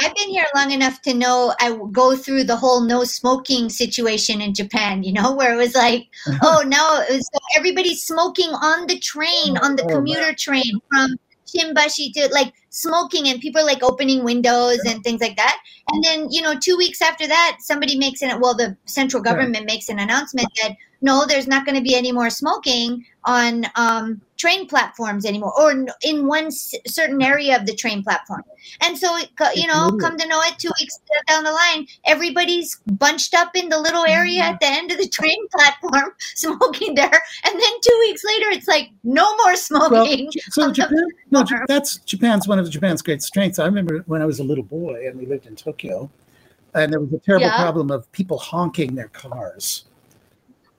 I've 0.00 0.14
been 0.14 0.28
here 0.30 0.46
long 0.54 0.70
enough 0.72 1.02
to 1.02 1.14
know 1.14 1.54
I 1.60 1.78
go 1.92 2.16
through 2.16 2.44
the 2.44 2.56
whole 2.56 2.80
no 2.80 3.04
smoking 3.04 3.68
situation 3.68 4.40
in 4.40 4.54
Japan, 4.54 5.02
you 5.02 5.12
know, 5.12 5.32
where 5.36 5.54
it 5.54 5.58
was 5.58 5.74
like, 5.74 6.08
uh-huh. 6.26 6.38
oh 6.42 6.62
no, 6.66 7.04
so 7.08 7.38
everybody's 7.56 8.04
smoking 8.04 8.50
on 8.50 8.86
the 8.86 8.98
train, 8.98 9.56
on 9.58 9.76
the 9.76 9.84
Oh, 9.84 9.88
commuter 9.96 10.34
train 10.34 10.80
from 10.90 11.16
Shimbashi 11.46 12.12
to 12.14 12.28
like 12.32 12.52
smoking, 12.70 13.28
and 13.28 13.40
people 13.40 13.60
are 13.60 13.66
like 13.66 13.82
opening 13.82 14.24
windows 14.24 14.78
and 14.86 15.02
things 15.02 15.20
like 15.20 15.36
that. 15.36 15.58
And 15.92 16.04
then, 16.04 16.28
you 16.30 16.40
know, 16.42 16.54
two 16.58 16.76
weeks 16.76 17.02
after 17.02 17.26
that, 17.26 17.58
somebody 17.60 17.96
makes 17.96 18.22
an 18.22 18.40
well, 18.40 18.54
the 18.54 18.76
central 18.86 19.22
Yeah. 19.26 19.34
government 19.34 19.66
makes 19.66 19.88
an 19.88 19.98
announcement 19.98 20.48
that 20.62 20.76
no, 21.02 21.24
there's 21.26 21.46
not 21.48 21.64
going 21.64 21.76
to 21.76 21.82
be 21.82 21.94
any 21.94 22.12
more 22.12 22.30
smoking 22.30 23.04
on 23.24 23.66
um, 23.76 24.20
train 24.38 24.66
platforms 24.66 25.24
anymore, 25.26 25.52
or 25.58 25.86
in 26.02 26.26
one 26.26 26.46
s- 26.46 26.74
certain 26.86 27.20
area 27.22 27.56
of 27.58 27.66
the 27.66 27.74
train 27.74 28.02
platform. 28.02 28.42
And 28.82 28.96
so, 28.96 29.16
it 29.16 29.28
you 29.54 29.66
know, 29.66 29.90
come 30.00 30.16
to 30.18 30.26
know 30.26 30.40
it, 30.42 30.58
two 30.58 30.70
weeks 30.78 30.98
down 31.28 31.44
the 31.44 31.52
line, 31.52 31.86
everybody's 32.06 32.78
bunched 32.92 33.34
up 33.34 33.54
in 33.54 33.68
the 33.68 33.78
little 33.78 34.04
area 34.04 34.40
at 34.42 34.60
the 34.60 34.66
end 34.66 34.90
of 34.90 34.98
the 34.98 35.08
train 35.08 35.36
platform, 35.54 36.12
smoking 36.34 36.94
there. 36.94 37.22
And 37.44 37.54
then 37.60 37.72
two 37.82 37.96
weeks 38.00 38.22
later, 38.24 38.46
it's 38.50 38.68
like 38.68 38.90
no 39.04 39.24
more 39.36 39.46
Well, 39.48 39.56
smoking. 39.56 40.30
so 40.50 40.70
Japan, 40.72 41.04
no, 41.30 41.44
that's 41.66 41.96
Japan's 41.98 42.48
one 42.48 42.58
of 42.58 42.70
Japan's 42.70 43.02
great 43.02 43.22
strengths. 43.22 43.58
I 43.58 43.66
remember 43.66 43.98
when 44.06 44.22
I 44.22 44.26
was 44.26 44.40
a 44.40 44.44
little 44.44 44.64
boy 44.64 45.06
and 45.06 45.18
we 45.18 45.26
lived 45.26 45.46
in 45.46 45.56
Tokyo, 45.56 46.10
and 46.74 46.92
there 46.92 47.00
was 47.00 47.12
a 47.12 47.18
terrible 47.18 47.48
Yeah. 47.48 47.56
problem 47.56 47.90
of 47.90 48.10
people 48.12 48.38
honking 48.38 48.94
their 48.94 49.08
cars. 49.08 49.84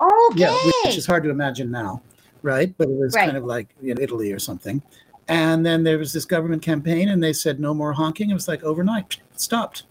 Okay. 0.02 0.40
Yeah, 0.42 0.58
which 0.86 0.98
is 0.98 1.06
hard 1.06 1.24
to 1.24 1.30
imagine 1.30 1.70
now, 1.72 2.02
right? 2.42 2.74
But 2.78 2.90
it 2.90 2.96
was 2.98 3.14
Right. 3.14 3.26
kind 3.26 3.38
of 3.38 3.44
like 3.46 3.70
in 3.84 4.00
Italy 4.02 4.32
or 4.32 4.40
something. 4.40 4.82
And 5.28 5.66
then 5.66 5.84
there 5.84 5.98
was 5.98 6.12
this 6.12 6.26
government 6.26 6.62
campaign, 6.62 7.10
and 7.10 7.24
they 7.24 7.34
said 7.34 7.60
no 7.60 7.74
more 7.74 7.94
honking. 7.94 8.30
It 8.32 8.34
was 8.34 8.48
like 8.48 8.64
overnight, 8.64 9.20
stopped. 9.36 9.84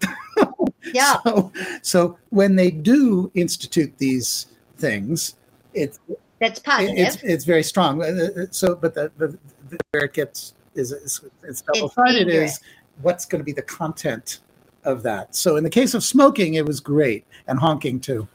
yeah. 0.94 1.16
So, 1.24 1.52
so 1.82 2.18
when 2.30 2.56
they 2.56 2.70
do 2.70 3.30
institute 3.34 3.92
these 3.98 4.46
things, 4.76 5.34
it's 5.74 5.98
That's 6.40 6.60
positive. 6.60 6.94
it's 6.96 7.16
it's 7.22 7.44
very 7.44 7.62
strong. 7.62 8.00
Uh, 8.02 8.06
uh, 8.06 8.46
So, 8.50 8.74
but 8.76 8.94
the, 8.94 9.10
the, 9.18 9.36
the 9.68 9.78
where 9.90 10.04
it 10.04 10.14
gets 10.14 10.54
is 10.74 10.92
is 10.92 11.20
it's 11.42 11.62
double 11.62 11.88
sided 11.90 12.28
is 12.28 12.60
what's 13.02 13.24
going 13.26 13.40
to 13.40 13.44
be 13.44 13.52
the 13.52 13.62
content 13.62 14.38
of 14.84 15.02
that. 15.02 15.34
So, 15.34 15.56
in 15.56 15.64
the 15.64 15.70
case 15.70 15.92
of 15.94 16.02
smoking, 16.04 16.54
it 16.54 16.64
was 16.64 16.80
great, 16.80 17.26
and 17.48 17.58
honking 17.58 18.00
too. 18.00 18.26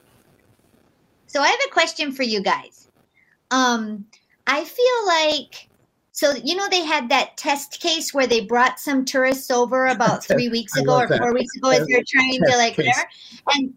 So 1.34 1.42
I 1.42 1.48
have 1.48 1.60
a 1.68 1.74
question 1.74 2.12
for 2.12 2.22
you 2.22 2.44
guys. 2.44 2.88
Um, 3.50 4.06
I 4.46 4.64
feel 4.64 5.08
like 5.08 5.68
so 6.12 6.36
you 6.36 6.56
know 6.56 6.70
they 6.70 6.84
had 6.84 7.10
that 7.10 7.38
test 7.38 7.80
case 7.80 8.14
where 8.14 8.28
they 8.28 8.42
brought 8.42 8.80
some 8.80 9.04
tourists 9.04 9.50
over 9.50 9.88
about 9.96 10.24
three 10.24 10.48
weeks 10.50 10.78
ago 10.78 10.96
or 10.96 11.08
that. 11.08 11.18
four 11.18 11.34
weeks 11.34 11.56
ago 11.58 11.72
as 11.72 11.88
they're 11.88 12.04
trying 12.08 12.44
to 12.44 12.56
like 12.58 12.76
case. 12.76 12.86
whatever, 12.86 13.10
and 13.56 13.74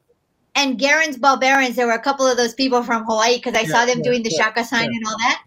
and 0.55 0.79
Garen's 0.79 1.17
Barbarians, 1.17 1.77
there 1.77 1.87
were 1.87 1.95
a 1.95 1.99
couple 1.99 2.27
of 2.27 2.37
those 2.37 2.53
people 2.53 2.83
from 2.83 3.07
Hawaii 3.07 3.37
because 3.37 3.55
I 3.55 3.63
Yeah, 3.63 3.73
saw 3.73 3.87
them 3.87 3.99
yeah, 3.99 4.05
doing 4.05 4.23
the 4.23 4.29
yeah, 4.31 4.45
shaka 4.45 4.63
sign 4.63 4.85
and 4.85 5.07
all 5.07 5.17
that. 5.19 5.43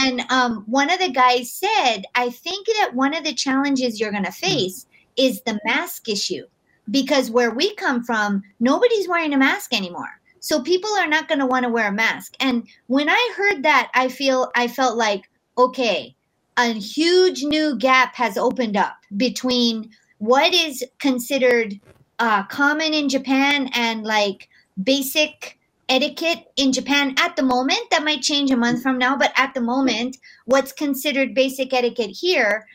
And 0.00 0.20
um, 0.30 0.64
one 0.66 0.90
of 0.90 1.00
the 1.00 1.10
guys 1.10 1.52
said, 1.52 2.04
I 2.14 2.30
think 2.30 2.66
that 2.78 2.94
one 2.94 3.14
of 3.14 3.24
the 3.24 3.34
challenges 3.34 4.00
you're 4.00 4.10
going 4.10 4.24
to 4.24 4.32
Hmm. 4.32 4.46
face 4.46 4.86
is 5.18 5.42
the 5.42 5.60
mask 5.66 6.08
issue 6.08 6.46
because 6.90 7.30
where 7.30 7.50
we 7.50 7.74
come 7.74 8.02
from, 8.02 8.42
nobody's 8.58 9.06
wearing 9.06 9.34
a 9.34 9.38
mask 9.38 9.74
anymore. 9.74 10.21
So 10.42 10.60
people 10.60 10.90
are 10.98 11.06
not 11.06 11.28
going 11.28 11.38
to 11.38 11.46
want 11.46 11.62
to 11.64 11.70
wear 11.70 11.88
a 11.88 11.92
mask. 11.92 12.34
And 12.40 12.66
when 12.88 13.08
I 13.08 13.34
heard 13.36 13.62
that, 13.62 13.90
I 13.94 14.08
feel 14.08 14.50
I 14.56 14.66
felt 14.66 14.98
like, 14.98 15.30
okay, 15.56 16.16
a 16.56 16.72
huge 16.72 17.44
new 17.44 17.78
gap 17.78 18.16
has 18.16 18.36
opened 18.36 18.76
up 18.76 18.96
between 19.16 19.90
what 20.18 20.52
is 20.52 20.84
considered 20.98 21.80
uh, 22.18 22.42
common 22.44 22.92
in 22.92 23.08
Japan 23.08 23.70
and 23.72 24.02
like 24.02 24.48
basic 24.82 25.58
etiquette 25.88 26.50
in 26.56 26.72
Japan 26.72 27.14
at 27.18 27.36
the 27.36 27.42
moment. 27.42 27.80
That 27.92 28.04
might 28.04 28.22
change 28.22 28.50
a 28.50 28.56
month 28.56 28.82
from 28.82 28.98
now, 28.98 29.16
but 29.16 29.32
at 29.36 29.54
the 29.54 29.60
moment, 29.60 30.16
what's 30.46 30.72
considered 30.72 31.36
basic 31.36 31.72
etiquette 31.72 32.10
here 32.10 32.66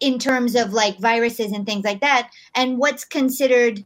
in 0.00 0.18
terms 0.18 0.54
of 0.54 0.72
like 0.72 0.98
viruses 0.98 1.52
and 1.52 1.66
things 1.66 1.84
like 1.84 2.00
that, 2.00 2.30
and 2.54 2.78
what's 2.78 3.04
considered 3.04 3.84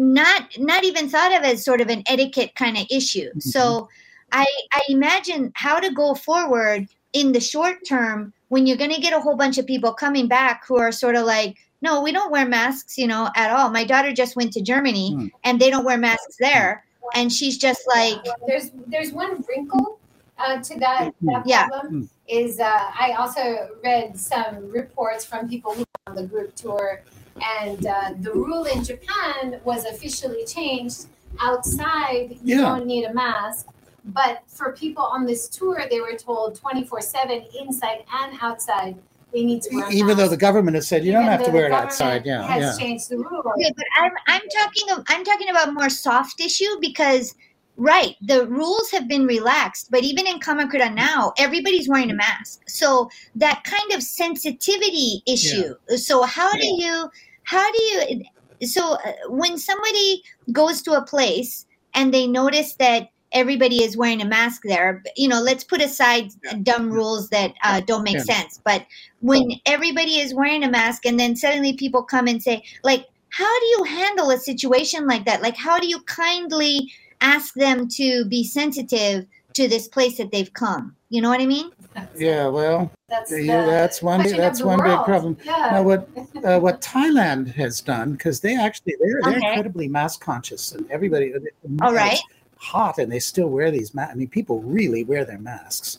not 0.00 0.48
not 0.58 0.82
even 0.82 1.08
thought 1.08 1.32
of 1.32 1.42
as 1.42 1.62
sort 1.62 1.80
of 1.82 1.88
an 1.88 2.02
etiquette 2.06 2.54
kind 2.54 2.76
of 2.78 2.86
issue. 2.90 3.30
So 3.38 3.88
I 4.32 4.46
I 4.72 4.80
imagine 4.88 5.52
how 5.54 5.78
to 5.78 5.92
go 5.92 6.14
forward 6.14 6.88
in 7.12 7.32
the 7.32 7.40
short 7.40 7.84
term 7.86 8.32
when 8.48 8.66
you're 8.66 8.78
going 8.78 8.94
to 8.94 9.00
get 9.00 9.12
a 9.12 9.20
whole 9.20 9.36
bunch 9.36 9.58
of 9.58 9.66
people 9.66 9.92
coming 9.92 10.26
back 10.26 10.64
who 10.66 10.78
are 10.78 10.90
sort 10.90 11.16
of 11.16 11.26
like 11.26 11.56
no 11.82 12.00
we 12.02 12.12
don't 12.12 12.30
wear 12.30 12.46
masks 12.48 12.96
you 12.96 13.06
know 13.06 13.28
at 13.36 13.50
all 13.50 13.68
my 13.68 13.84
daughter 13.84 14.12
just 14.12 14.36
went 14.36 14.52
to 14.52 14.62
germany 14.62 15.12
Hmm. 15.12 15.26
and 15.44 15.60
they 15.60 15.70
don't 15.70 15.84
wear 15.84 15.98
masks 15.98 16.36
there 16.38 16.84
and 17.16 17.32
she's 17.32 17.58
just 17.58 17.82
like 17.88 18.18
there's 18.46 18.70
there's 18.86 19.12
one 19.12 19.44
wrinkle 19.48 19.98
uh, 20.38 20.62
to 20.62 20.78
that, 20.78 21.12
that 21.22 21.42
Yeah. 21.44 21.66
problem 21.66 22.08
is 22.28 22.60
uh, 22.60 22.64
I 22.98 23.12
also 23.18 23.68
read 23.84 24.18
some 24.18 24.70
reports 24.70 25.24
from 25.24 25.48
people 25.48 25.74
who 25.74 25.84
on 26.06 26.16
the 26.16 26.26
group 26.26 26.54
tour, 26.54 27.02
and 27.42 27.86
uh, 27.86 28.10
the 28.20 28.32
rule 28.32 28.64
in 28.64 28.82
Japan 28.84 29.60
was 29.64 29.84
officially 29.84 30.44
changed. 30.44 31.06
Outside, 31.40 32.36
you 32.44 32.56
Yeah. 32.56 32.62
don't 32.62 32.86
need 32.86 33.04
a 33.04 33.14
mask, 33.14 33.66
but 34.04 34.42
for 34.46 34.72
people 34.72 35.04
on 35.04 35.26
this 35.26 35.48
tour, 35.48 35.84
they 35.90 36.00
were 36.00 36.16
told 36.16 36.56
24 36.56 37.00
seven 37.00 37.44
inside 37.60 38.04
and 38.12 38.36
outside 38.42 38.96
they 39.32 39.44
need 39.44 39.62
to 39.62 39.76
wear 39.76 39.90
Even 39.92 40.16
though 40.16 40.28
the 40.28 40.36
government 40.36 40.74
has 40.74 40.88
said 40.88 41.04
you 41.04 41.12
don't 41.12 41.24
have 41.24 41.44
to 41.44 41.50
wear 41.52 41.66
it 41.66 41.72
outside. 41.72 42.26
Yeah, 42.26 42.42
has 42.42 42.60
yeah. 42.60 42.84
changed 42.84 43.08
the 43.10 43.18
rule. 43.18 43.42
okay, 43.56 43.72
but 43.76 43.86
I'm 43.98 44.12
I'm 44.26 44.42
talking 44.48 44.90
of, 44.90 45.04
I'm 45.08 45.24
talking 45.24 45.48
about 45.50 45.72
more 45.72 45.88
soft 45.88 46.40
issue 46.40 46.78
because 46.80 47.34
right. 47.80 48.14
The 48.20 48.46
rules 48.46 48.90
have 48.90 49.08
been 49.08 49.26
relaxed 49.26 49.90
but 49.90 50.02
even 50.04 50.26
in 50.26 50.38
kamakura 50.38 50.94
now 50.94 51.32
everybody's 51.38 51.88
wearing 51.88 52.10
a 52.10 52.14
mask. 52.14 52.60
So 52.68 53.08
that 53.34 53.64
kind 53.64 53.92
of 53.92 54.02
sensitivity 54.02 55.22
issue. 55.26 55.74
So 55.96 56.22
how 56.22 56.50
do 56.52 56.66
you 56.66 57.10
how 57.44 57.72
do 57.72 57.82
you 57.82 58.22
so 58.62 58.94
uh, 58.94 59.12
when 59.28 59.58
somebody 59.58 60.22
goes 60.52 60.82
to 60.82 60.92
a 60.92 61.04
place 61.04 61.66
and 61.94 62.12
they 62.12 62.26
notice 62.26 62.74
that 62.76 63.08
everybody 63.32 63.82
is 63.82 63.96
wearing 63.96 64.20
a 64.20 64.24
mask 64.24 64.60
there 64.64 65.02
you 65.16 65.28
know 65.28 65.40
let's 65.40 65.62
put 65.62 65.80
aside 65.80 66.28
dumb 66.62 66.90
rules 66.90 67.28
that 67.30 67.52
uh, 67.64 67.80
don't 67.86 68.02
make 68.04 68.18
Yeah. 68.18 68.24
sense. 68.24 68.60
But 68.64 68.86
when 69.20 69.52
everybody 69.66 70.18
is 70.18 70.34
wearing 70.34 70.64
a 70.64 70.70
mask 70.70 71.06
and 71.06 71.18
then 71.18 71.36
suddenly 71.36 71.72
people 71.74 72.02
come 72.02 72.26
and 72.26 72.42
say 72.42 72.62
like 72.84 73.06
how 73.30 73.60
do 73.60 73.66
you 73.66 73.84
handle 73.84 74.30
a 74.30 74.38
situation 74.38 75.06
like 75.06 75.24
that? 75.24 75.42
Like 75.42 75.56
how 75.56 75.78
do 75.78 75.86
you 75.86 76.00
kindly 76.02 76.90
ask 77.20 77.54
them 77.54 77.88
to 77.88 78.24
be 78.26 78.44
sensitive 78.44 79.26
to 79.54 79.68
this 79.68 79.88
place 79.88 80.16
that 80.18 80.30
they've 80.30 80.52
come 80.52 80.94
you 81.08 81.20
know 81.20 81.28
what 81.28 81.40
i 81.40 81.46
mean 81.46 81.70
Yeah, 82.16 82.46
well, 82.46 82.88
That's, 83.08 83.32
yeah, 83.32 83.64
the 83.64 83.70
that's 83.70 84.00
one. 84.00 84.20
question 84.20 84.38
of 84.38 84.42
That's 84.44 84.60
the 84.60 84.66
one 84.68 84.78
big 84.78 85.00
problem. 85.04 85.36
Yeah. 85.44 85.70
Now, 85.72 85.82
what 85.82 86.08
uh, 86.44 86.60
what 86.60 86.80
Thailand 86.80 87.52
has 87.54 87.80
done 87.80 88.12
because 88.12 88.38
they 88.40 88.54
actually 88.56 88.94
they're 89.00 89.20
they're 89.24 89.36
Okay. 89.38 89.48
incredibly 89.48 89.88
mask 89.88 90.20
conscious 90.20 90.70
and 90.72 90.88
everybody. 90.88 91.34
All 91.82 91.92
right. 91.92 92.18
hot 92.56 92.98
and 92.98 93.10
they 93.10 93.18
still 93.18 93.48
wear 93.50 93.72
these. 93.72 93.92
Ma- 93.92 94.10
I 94.12 94.14
mean, 94.14 94.28
people 94.28 94.60
really 94.62 95.02
wear 95.02 95.24
their 95.24 95.38
masks. 95.40 95.98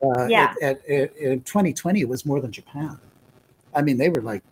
Uh, 0.00 0.26
Yeah. 0.28 0.54
At, 0.62 0.78
at, 0.88 0.88
at, 0.88 1.16
in 1.16 1.40
2020, 1.42 2.00
it 2.00 2.08
was 2.08 2.24
more 2.24 2.40
than 2.40 2.52
Japan. 2.52 2.96
I 3.74 3.82
mean, 3.82 3.96
they 3.98 4.10
were 4.10 4.22
like 4.22 4.44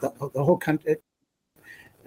the, 0.00 0.10
the 0.32 0.42
whole 0.42 0.56
country. 0.56 0.96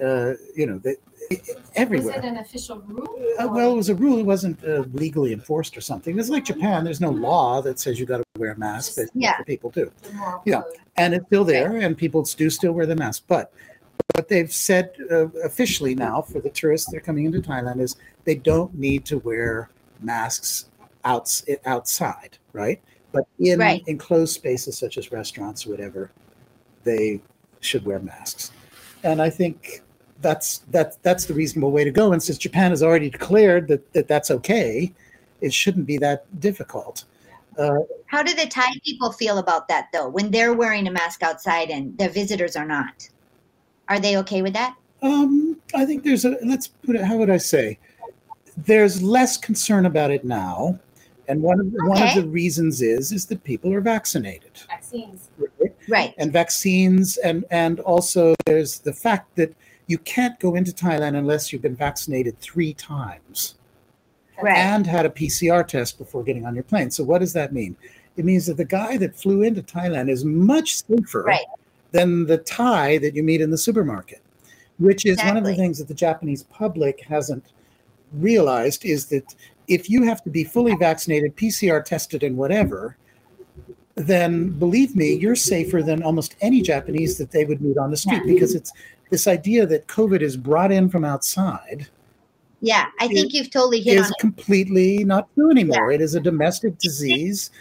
Uh, 0.03 0.33
you 0.55 0.65
know, 0.65 0.79
they, 0.79 0.95
Was 1.29 1.49
everywhere. 1.75 2.17
it 2.17 2.25
an 2.25 2.37
official 2.37 2.79
rule? 2.87 3.07
Uh, 3.39 3.47
well, 3.47 3.71
it 3.73 3.75
was 3.75 3.89
a 3.89 3.95
rule. 3.95 4.17
It 4.19 4.25
wasn't 4.25 4.63
uh, 4.63 4.83
legally 4.93 5.31
enforced 5.33 5.77
or 5.77 5.81
something. 5.81 6.17
It's 6.17 6.29
like 6.29 6.45
Japan. 6.45 6.83
There's 6.83 7.01
no 7.01 7.11
law 7.11 7.61
that 7.61 7.79
says 7.79 7.99
you 7.99 8.05
got 8.05 8.17
to 8.17 8.23
wear 8.37 8.51
a 8.51 8.57
mask, 8.57 8.93
but 8.97 9.05
Yeah. 9.13 9.37
people 9.43 9.69
do, 9.69 9.91
yeah. 10.45 10.61
code. 10.61 10.73
and 10.97 11.13
it's 11.13 11.25
still 11.27 11.43
there, 11.45 11.77
and 11.77 11.97
people 11.97 12.23
do 12.23 12.49
still 12.49 12.71
wear 12.71 12.85
the 12.85 12.95
mask. 12.95 13.23
But 13.27 13.53
what 14.15 14.27
they've 14.27 14.51
said 14.51 14.91
uh, 15.11 15.27
officially 15.43 15.93
now 15.95 16.21
for 16.21 16.39
the 16.41 16.49
tourists 16.49 16.89
that 16.89 16.97
are 16.97 17.01
coming 17.01 17.25
into 17.25 17.41
Thailand 17.41 17.79
is 17.79 17.95
they 18.25 18.35
don't 18.35 18.73
need 18.73 19.05
to 19.05 19.19
wear 19.19 19.69
masks 20.01 20.65
outs 21.05 21.45
outside, 21.65 22.37
right? 22.53 22.81
But 23.11 23.25
in 23.39 23.59
Right. 23.59 23.83
enclosed 23.87 24.33
spaces 24.33 24.77
such 24.77 24.97
as 24.97 25.11
restaurants 25.11 25.65
or 25.65 25.71
whatever, 25.71 26.11
they 26.83 27.21
should 27.59 27.85
wear 27.85 27.99
masks. 27.99 28.51
And 29.03 29.21
I 29.21 29.29
think 29.29 29.81
that's 30.21 30.59
that 30.71 31.01
that's 31.03 31.25
the 31.25 31.33
reasonable 31.33 31.71
way 31.71 31.83
to 31.83 31.91
go. 31.91 32.13
And 32.13 32.21
since 32.21 32.37
Japan 32.37 32.71
has 32.71 32.83
already 32.83 33.09
declared 33.09 33.67
that, 33.67 33.93
that 33.93 34.07
that's 34.07 34.31
okay, 34.31 34.91
it 35.41 35.53
shouldn't 35.53 35.85
be 35.85 35.97
that 35.97 36.25
difficult. 36.39 37.05
Uh, 37.57 37.79
how 38.05 38.23
do 38.23 38.33
the 38.33 38.47
thai 38.47 38.71
people 38.85 39.11
feel 39.11 39.37
about 39.37 39.67
that 39.67 39.89
though 39.91 40.07
when 40.07 40.31
they're 40.31 40.53
wearing 40.53 40.87
a 40.87 40.91
mask 40.91 41.23
outside 41.23 41.69
and 41.69 41.97
the 41.97 42.07
visitors 42.07 42.55
are 42.55 42.65
not 42.65 43.09
are 43.89 43.99
they 43.99 44.15
okay 44.15 44.41
with 44.41 44.53
that 44.53 44.77
um, 45.01 45.57
I 45.75 45.85
think 45.85 46.03
there's 46.03 46.25
a 46.25 46.37
let's 46.45 46.67
put 46.67 46.95
it. 46.95 47.03
How 47.03 47.17
would 47.17 47.29
I 47.29 47.37
say? 47.37 47.77
There's 48.57 49.01
less 49.01 49.37
concern 49.37 49.85
about 49.85 50.11
it 50.11 50.25
now, 50.25 50.79
and 51.27 51.41
one 51.41 51.59
of 51.59 51.71
the, 51.71 51.85
one 51.85 52.01
of 52.01 52.15
the 52.15 52.27
reasons 52.27 52.81
is 52.81 53.11
is 53.11 53.25
that 53.27 53.43
people 53.43 53.73
are 53.73 53.81
vaccinated. 53.81 54.51
Vaccines. 54.67 55.29
right? 55.37 55.75
right 55.87 56.13
and 56.17 56.33
vaccines 56.33 57.17
and 57.17 57.45
and 57.51 57.79
also 57.81 58.35
there's 58.45 58.79
the 58.79 58.93
fact 58.93 59.35
that 59.35 59.53
you 59.89 59.97
can't 59.97 60.39
go 60.39 60.53
into 60.53 60.71
Thailand 60.71 61.17
unless 61.17 61.51
you've 61.51 61.63
been 61.63 61.75
vaccinated 61.75 62.39
three 62.39 62.73
times 62.75 63.55
Right. 64.41 64.55
and 64.55 64.85
had 64.85 65.05
a 65.05 65.09
PCR 65.09 65.67
test 65.67 65.97
before 65.97 66.23
getting 66.23 66.45
on 66.45 66.53
your 66.53 66.63
plane. 66.63 66.91
So 66.91 67.03
what 67.03 67.19
does 67.19 67.33
that 67.33 67.51
mean? 67.53 67.75
It 68.15 68.23
means 68.23 68.45
that 68.45 68.57
the 68.57 68.65
guy 68.65 68.97
that 68.97 69.15
flew 69.15 69.41
into 69.41 69.63
Thailand 69.63 70.09
is 70.09 70.23
much 70.23 70.83
safer 70.85 71.23
Right. 71.23 71.41
than 71.91 72.27
the 72.27 72.37
Thai 72.37 72.99
that 72.99 73.15
you 73.15 73.23
meet 73.23 73.41
in 73.41 73.49
the 73.49 73.57
supermarket, 73.57 74.21
which 74.77 75.07
is 75.07 75.17
one 75.23 75.37
of 75.37 75.43
the 75.43 75.55
things 75.55 75.79
that 75.79 75.87
the 75.87 75.95
Japanese 75.95 76.43
public 76.43 77.01
hasn't 77.01 77.43
realized 78.13 78.85
is 78.85 79.07
that 79.07 79.33
if 79.67 79.89
you 79.89 80.03
have 80.03 80.23
to 80.23 80.29
be 80.29 80.43
fully 80.43 80.75
vaccinated, 80.75 81.35
PCR 81.35 81.81
tested, 81.83 82.21
and 82.21 82.37
whatever, 82.37 82.95
then 83.95 84.49
believe 84.51 84.95
me, 84.95 85.13
you're 85.13 85.35
safer 85.35 85.81
than 85.81 86.03
almost 86.03 86.35
any 86.41 86.61
Japanese 86.61 87.17
that 87.17 87.31
they 87.31 87.43
would 87.43 87.59
meet 87.61 87.77
on 87.77 87.89
the 87.91 87.97
street 87.97 88.21
Yeah. 88.25 88.33
because 88.33 88.53
it's 88.55 88.71
this 89.09 89.27
idea 89.27 89.65
that 89.65 89.87
COVID 89.87 90.21
is 90.21 90.37
brought 90.37 90.71
in 90.71 90.89
from 90.89 91.03
outside 91.03 91.87
yeah 92.61 92.87
i 92.99 93.07
think 93.07 93.33
you've 93.33 93.49
totally 93.49 93.81
hit 93.81 93.97
on 93.97 94.03
is 94.03 94.09
it 94.09 94.15
completely 94.19 95.03
not 95.03 95.33
true 95.33 95.51
anymore. 95.51 95.91
It 95.91 96.01
is 96.01 96.15
a 96.15 96.19
domestic 96.19 96.77
disease, 96.77 97.51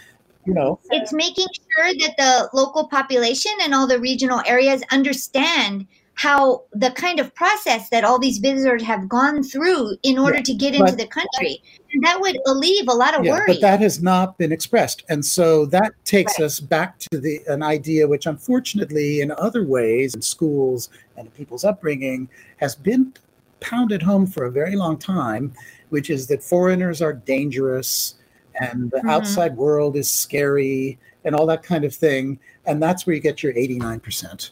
you 0.45 0.53
know. 0.53 0.79
it's 0.89 1.13
making 1.13 1.47
sure 1.53 1.93
that 1.93 2.15
the 2.17 2.49
local 2.53 2.87
population 2.87 3.51
and 3.61 3.73
all 3.73 3.87
the 3.87 3.99
regional 3.99 4.41
areas 4.45 4.83
understand 4.91 5.87
how 6.19 6.61
the 6.73 6.91
kind 6.91 7.17
of 7.17 7.33
process 7.33 7.87
that 7.89 8.03
all 8.03 8.19
these 8.19 8.39
visitors 8.39 8.83
have 8.83 9.07
gone 9.07 9.41
through 9.41 9.95
in 10.03 10.19
order 10.19 10.35
Yeah, 10.35 10.43
to 10.43 10.53
get 10.53 10.75
into 10.75 10.91
the 10.91 11.07
country 11.07 11.63
and 11.93 12.03
that 12.03 12.19
would 12.19 12.37
alleviate 12.45 12.89
a 12.89 12.93
lot 12.93 13.17
of 13.17 13.23
Yeah, 13.23 13.31
worry 13.31 13.43
but 13.47 13.61
that 13.61 13.79
has 13.79 14.03
not 14.03 14.37
been 14.37 14.51
expressed, 14.51 15.05
and 15.07 15.25
so 15.25 15.65
that 15.67 15.93
takes 16.03 16.37
Right. 16.37 16.45
us 16.45 16.59
back 16.59 16.99
to 16.99 17.17
the 17.19 17.39
an 17.47 17.63
idea 17.63 18.05
which, 18.05 18.25
unfortunately, 18.25 19.21
in 19.21 19.31
other 19.31 19.63
ways, 19.63 20.13
in 20.13 20.21
schools 20.21 20.89
and 21.15 21.27
in 21.27 21.31
people's 21.31 21.63
upbringing, 21.63 22.27
has 22.57 22.75
been 22.75 23.13
pounded 23.61 24.01
home 24.01 24.27
for 24.27 24.43
a 24.43 24.51
very 24.51 24.75
long 24.75 24.97
time, 24.97 25.53
which 25.87 26.09
is 26.09 26.27
that 26.27 26.43
foreigners 26.43 27.01
are 27.01 27.13
dangerous 27.13 28.15
and 28.59 28.91
the 28.91 28.99
Mhm. 28.99 29.09
outside 29.09 29.55
world 29.55 29.95
is 29.95 30.11
scary 30.11 30.99
and 31.23 31.33
all 31.33 31.45
that 31.45 31.63
kind 31.63 31.85
of 31.85 31.95
thing, 31.95 32.39
and 32.65 32.83
that's 32.83 33.07
where 33.07 33.15
you 33.15 33.21
get 33.21 33.41
your 33.41 33.53
eighty 33.55 33.79
nine 33.79 34.01
percent. 34.01 34.51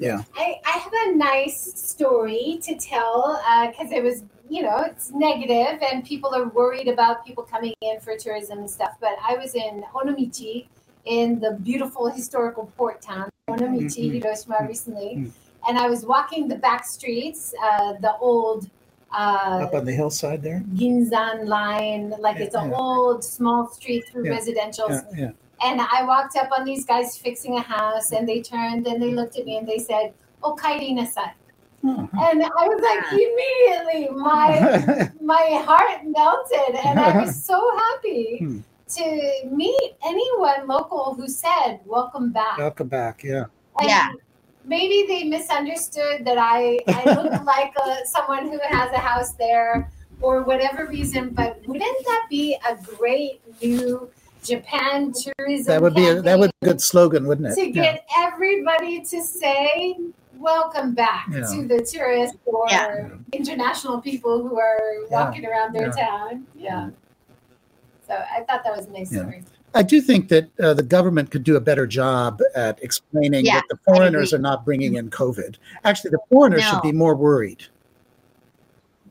Yeah. 0.00 0.22
I, 0.34 0.60
I 0.66 0.78
have 0.78 0.92
a 1.08 1.16
nice 1.16 1.72
story 1.78 2.58
to 2.62 2.74
tell 2.76 3.40
because 3.70 3.92
it 3.92 4.02
was, 4.02 4.24
you 4.48 4.62
know, 4.62 4.78
it's 4.78 5.10
negative 5.12 5.80
and 5.92 6.04
people 6.04 6.34
are 6.34 6.48
worried 6.48 6.88
about 6.88 7.24
people 7.24 7.44
coming 7.44 7.74
in 7.82 8.00
for 8.00 8.16
tourism 8.16 8.58
and 8.58 8.70
stuff. 8.70 8.96
But 9.00 9.16
I 9.22 9.36
was 9.36 9.54
in 9.54 9.84
Onomichi 9.94 10.66
in 11.04 11.38
the 11.40 11.52
beautiful 11.62 12.08
historical 12.08 12.72
port 12.76 13.00
town, 13.02 13.28
Onomichi, 13.48 14.04
Mhm. 14.06 14.12
Hiroshima, 14.14 14.56
Mhm. 14.56 14.68
recently. 14.68 15.10
Mhm. 15.16 15.30
And 15.68 15.78
I 15.78 15.88
was 15.88 16.04
walking 16.06 16.48
the 16.48 16.56
back 16.56 16.86
streets, 16.86 17.54
uh, 17.62 17.92
the 18.00 18.16
old 18.18 18.68
uh, 19.12 19.66
Up 19.66 19.74
on 19.74 19.84
the 19.84 19.92
hillside 19.92 20.40
there. 20.40 20.62
Ginzan 20.74 21.46
line, 21.46 22.14
like 22.20 22.38
it's 22.38 22.54
an 22.54 22.70
Yeah. 22.70 22.76
old 22.76 23.24
small 23.24 23.66
street 23.68 24.04
through 24.08 24.26
Yeah. 24.26 24.36
residential. 24.38 24.88
Yeah, 24.88 25.02
yeah. 25.16 25.30
And 25.62 25.80
I 25.80 26.04
walked 26.04 26.36
up 26.36 26.48
on 26.56 26.64
these 26.64 26.84
guys 26.84 27.16
fixing 27.18 27.56
a 27.56 27.60
house, 27.60 28.12
and 28.12 28.28
they 28.28 28.40
turned 28.40 28.86
and 28.86 29.02
they 29.02 29.12
looked 29.12 29.36
at 29.38 29.44
me 29.44 29.58
and 29.58 29.66
they 29.68 29.78
said, 29.78 30.14
"Oh, 30.42 30.54
kaeri 30.54 30.92
nasai." 30.92 31.32
Oh, 31.84 32.08
And 32.28 32.42
I 32.42 32.62
was 32.68 32.80
like, 32.90 33.02
immediately, 33.26 34.08
my 34.16 35.10
my 35.34 35.46
heart 35.66 36.00
melted, 36.04 36.74
and 36.84 36.98
I 36.98 37.20
was 37.20 37.32
so 37.44 37.58
happy 37.84 38.38
Hmm. 38.40 38.58
to 38.98 39.04
meet 39.50 39.90
anyone 40.04 40.66
local 40.66 41.14
who 41.14 41.28
said, 41.28 41.80
"Welcome 41.84 42.32
back." 42.32 42.58
Welcome 42.58 42.88
back. 42.88 43.22
Yeah. 43.24 43.44
And 43.78 43.88
Yeah. 43.88 44.08
Maybe 44.64 45.06
they 45.08 45.24
misunderstood 45.24 46.24
that 46.26 46.36
I, 46.36 46.78
I 46.86 47.14
look 47.16 47.32
like 47.54 47.72
a, 47.86 48.04
someone 48.06 48.44
who 48.50 48.58
has 48.68 48.92
a 48.92 48.98
house 48.98 49.32
there 49.32 49.90
or 50.20 50.42
whatever 50.42 50.86
reason, 50.86 51.30
but 51.30 51.58
wouldn't 51.66 52.00
that 52.06 52.26
be 52.28 52.58
a 52.68 52.76
great 52.76 53.40
new 53.62 54.10
Japan 54.42 55.12
tourism? 55.12 55.66
That 55.66 55.82
would 55.82 55.94
be 55.94 56.08
a, 56.08 56.22
that 56.22 56.38
would 56.38 56.50
be 56.60 56.68
a 56.68 56.70
good 56.72 56.80
slogan, 56.80 57.26
wouldn't 57.26 57.48
it? 57.48 57.54
To 57.54 57.66
Yeah. 57.66 57.82
get 57.82 58.06
everybody 58.16 59.00
to 59.00 59.22
say, 59.22 59.96
welcome 60.38 60.94
back 60.94 61.26
Yeah. 61.32 61.40
to 61.54 61.66
the 61.68 61.80
tourists 61.84 62.36
or 62.46 62.66
Yeah. 62.70 63.08
international 63.32 64.00
people 64.00 64.42
who 64.46 64.58
are 64.58 64.80
walking 65.10 65.44
around 65.46 65.74
their 65.74 65.88
Yeah. 65.96 66.06
town. 66.06 66.46
Yeah. 66.56 66.90
So 68.06 68.14
I 68.14 68.42
thought 68.44 68.64
that 68.64 68.76
was 68.76 68.86
a 68.86 68.90
nice 68.90 69.12
Yeah. 69.12 69.20
story. 69.20 69.44
I 69.72 69.84
do 69.84 70.00
think 70.00 70.28
that 70.30 70.48
uh, 70.58 70.74
the 70.74 70.82
government 70.82 71.30
could 71.30 71.44
do 71.44 71.54
a 71.54 71.60
better 71.60 71.86
job 71.86 72.40
at 72.56 72.82
explaining 72.82 73.46
Yeah, 73.46 73.56
that 73.56 73.64
the 73.68 73.78
foreigners 73.86 74.34
are 74.34 74.38
not 74.38 74.64
bringing 74.64 74.96
in 74.96 75.10
COVID. 75.10 75.56
Actually, 75.84 76.10
the 76.10 76.18
foreigners 76.28 76.62
No. 76.62 76.70
should 76.70 76.82
be 76.82 76.90
more 76.90 77.14
worried, 77.14 77.66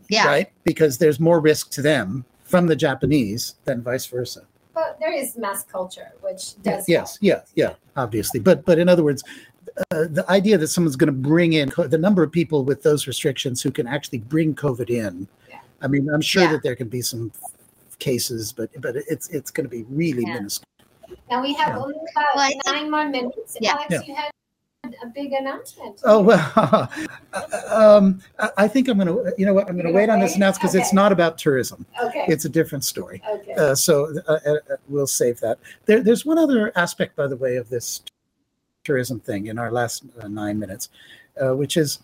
Yeah. 0.09 0.27
right? 0.27 0.51
Because 0.65 0.97
there's 0.97 1.17
more 1.17 1.39
risk 1.39 1.69
to 1.71 1.81
them 1.81 2.25
from 2.43 2.67
the 2.67 2.75
Japanese 2.75 3.55
than 3.63 3.81
vice 3.81 4.05
versa. 4.07 4.41
But 4.79 4.99
there 4.99 5.13
is 5.13 5.37
mass 5.37 5.63
culture, 5.63 6.11
which 6.21 6.61
does. 6.61 6.87
yes, 6.87 7.17
yeah, 7.21 7.41
yeah, 7.55 7.73
obviously. 7.97 8.39
But 8.39 8.63
but 8.65 8.79
in 8.79 8.87
other 8.87 9.03
words, 9.03 9.23
uh, 9.91 10.05
the 10.09 10.25
idea 10.29 10.57
that 10.57 10.67
someone's 10.69 10.95
going 10.95 11.07
to 11.15 11.19
bring 11.29 11.53
in 11.53 11.69
co- 11.69 11.87
the 11.87 11.97
number 11.97 12.23
of 12.23 12.31
people 12.31 12.63
with 12.63 12.81
those 12.83 13.07
restrictions 13.07 13.61
who 13.61 13.71
can 13.71 13.87
actually 13.87 14.19
bring 14.19 14.55
COVID 14.55 14.89
in. 14.89 15.27
Yeah. 15.49 15.59
I 15.81 15.87
mean, 15.87 16.09
I'm 16.13 16.21
sure 16.21 16.43
Yeah. 16.43 16.51
that 16.53 16.63
there 16.63 16.75
can 16.75 16.87
be 16.87 17.01
some 17.01 17.31
cases, 17.99 18.53
but 18.53 18.69
but 18.81 18.95
it's 18.95 19.27
it's 19.29 19.51
going 19.51 19.65
to 19.65 19.69
be 19.69 19.83
really 19.89 20.23
Yeah. 20.25 20.35
minuscule. 20.35 20.65
Now 21.29 21.41
we 21.41 21.53
have 21.55 21.69
Yeah. 21.75 21.79
only 21.83 21.95
about 22.13 22.35
Well, 22.35 22.45
I 22.45 22.49
think- 22.49 22.65
nine 22.67 22.89
more 22.91 23.07
minutes. 23.09 23.57
Yeah. 23.59 23.73
Alex, 23.73 23.87
Yeah. 23.91 24.01
you 24.07 24.15
had 24.15 24.31
a 25.03 25.07
big 25.07 25.33
announcement. 25.33 26.01
Oh 26.03 26.21
well, 26.21 26.89
um, 27.69 28.21
I 28.57 28.67
think 28.67 28.87
I'm 28.87 28.97
going 28.97 29.07
to. 29.07 29.33
You 29.37 29.45
know 29.45 29.53
what? 29.53 29.67
I'm 29.69 29.75
going 29.75 29.87
to 29.87 29.93
wait 29.93 30.09
on 30.09 30.19
this 30.19 30.35
announcement 30.35 30.61
because 30.71 30.75
it's 30.75 30.93
not 30.93 31.11
about 31.11 31.37
tourism. 31.37 31.85
Okay. 32.03 32.25
It's 32.27 32.45
a 32.45 32.49
different 32.49 32.83
story. 32.83 33.21
okay. 33.29 33.53
Uh, 33.53 33.75
so 33.75 34.13
uh, 34.27 34.39
uh, 34.45 34.49
uh, 34.51 34.75
we'll 34.87 35.07
save 35.07 35.39
that. 35.41 35.59
There, 35.85 36.01
there's 36.01 36.25
one 36.25 36.37
other 36.37 36.71
aspect, 36.75 37.15
by 37.15 37.27
the 37.27 37.35
way, 37.37 37.55
of 37.57 37.69
this 37.69 38.01
tourism 38.83 39.19
thing 39.19 39.47
in 39.47 39.59
our 39.59 39.71
last 39.71 40.03
uh, 40.21 40.27
nine 40.27 40.57
minutes, 40.57 40.89
uh, 41.43 41.55
which 41.55 41.77
is 41.77 41.99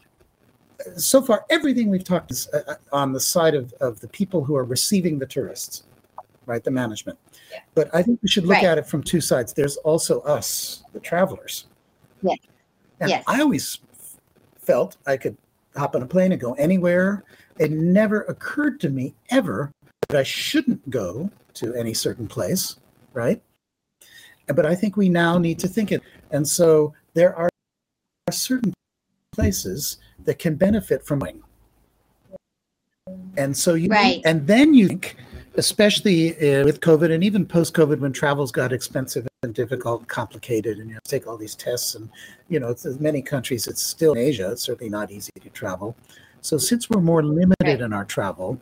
uh, 0.86 0.98
so 0.98 1.22
far 1.22 1.46
everything 1.50 1.90
we've 1.90 2.04
talked 2.04 2.32
is 2.32 2.48
uh, 2.54 2.62
uh, 2.68 2.76
on 2.92 3.14
the 3.14 3.20
side 3.20 3.56
of, 3.56 3.74
of 3.82 4.00
the 4.02 4.08
people 4.10 4.44
who 4.44 4.56
are 4.56 4.66
receiving 4.66 5.18
the 5.18 5.26
tourists, 5.26 5.84
right? 6.46 6.64
The 6.64 6.72
management. 6.72 7.18
Yeah. 7.52 7.60
But 7.74 7.90
I 7.94 8.04
think 8.04 8.20
we 8.22 8.28
should 8.28 8.46
look 8.46 8.56
Right. 8.58 8.66
at 8.66 8.78
it 8.78 8.86
from 8.86 9.02
two 9.02 9.22
sides. 9.22 9.54
There's 9.54 9.78
also 9.78 10.20
us, 10.22 10.84
the 10.94 11.00
travelers. 11.00 11.68
Yes. 12.22 12.38
And 13.00 13.10
Yes. 13.10 13.24
I 13.28 13.42
always 13.42 13.80
felt 14.58 14.98
I 15.06 15.18
could 15.18 15.38
hop 15.76 15.96
on 15.96 16.02
a 16.02 16.08
plane 16.08 16.32
and 16.32 16.42
go 16.42 16.54
anywhere. 16.54 17.24
It 17.60 17.72
never 17.72 18.22
occurred 18.24 18.80
to 18.82 18.90
me 18.90 19.14
ever 19.30 19.72
that 20.10 20.18
I 20.18 20.24
shouldn't 20.24 20.90
go 20.90 21.30
to 21.56 21.74
any 21.76 21.94
certain 21.94 22.28
place, 22.28 22.78
right? 23.14 23.42
But 24.48 24.66
I 24.66 24.76
think 24.76 24.96
we 24.98 25.10
now 25.10 25.38
need 25.38 25.60
to 25.60 25.68
think 25.68 25.92
it. 25.92 26.02
And 26.32 26.48
so 26.48 26.94
there 27.14 27.36
are 27.36 27.50
certain 28.32 28.74
places 29.32 29.98
that 30.26 30.40
can 30.40 30.56
benefit 30.56 31.06
from 31.06 31.20
going. 31.20 31.42
And 33.38 33.56
so 33.56 33.74
you, 33.74 33.90
Right. 33.90 34.22
and 34.26 34.48
then 34.48 34.74
you 34.74 34.88
think, 34.88 35.18
especially 35.56 36.32
uh, 36.38 36.64
with 36.66 36.80
COVID 36.80 37.12
and 37.14 37.24
even 37.24 37.46
post 37.46 37.74
COVID 37.74 38.00
when 38.00 38.14
travels 38.14 38.52
got 38.52 38.72
expensive 38.74 39.28
and 39.46 39.56
difficult, 39.56 40.02
and 40.02 40.10
complicated, 40.10 40.80
and 40.80 40.90
you 40.90 40.96
have 40.96 41.04
to 41.04 41.10
take 41.10 41.26
all 41.26 41.38
these 41.38 41.56
tests. 41.56 41.96
And, 41.96 42.10
you 42.50 42.60
know, 42.60 42.68
it's, 42.68 42.86
in 42.86 43.02
many 43.02 43.22
countries, 43.22 43.68
it's 43.68 43.82
still 43.82 44.12
in 44.12 44.20
Asia, 44.20 44.52
it's 44.52 44.64
certainly 44.64 44.90
not 44.90 45.12
easy 45.12 45.32
to 45.42 45.50
travel. 45.50 45.96
So 46.42 46.58
since 46.58 46.90
we're 46.90 47.02
more 47.02 47.24
limited 47.24 47.56
Right. 47.66 47.82
in 47.82 47.94
our 47.94 48.04
travel, 48.06 48.60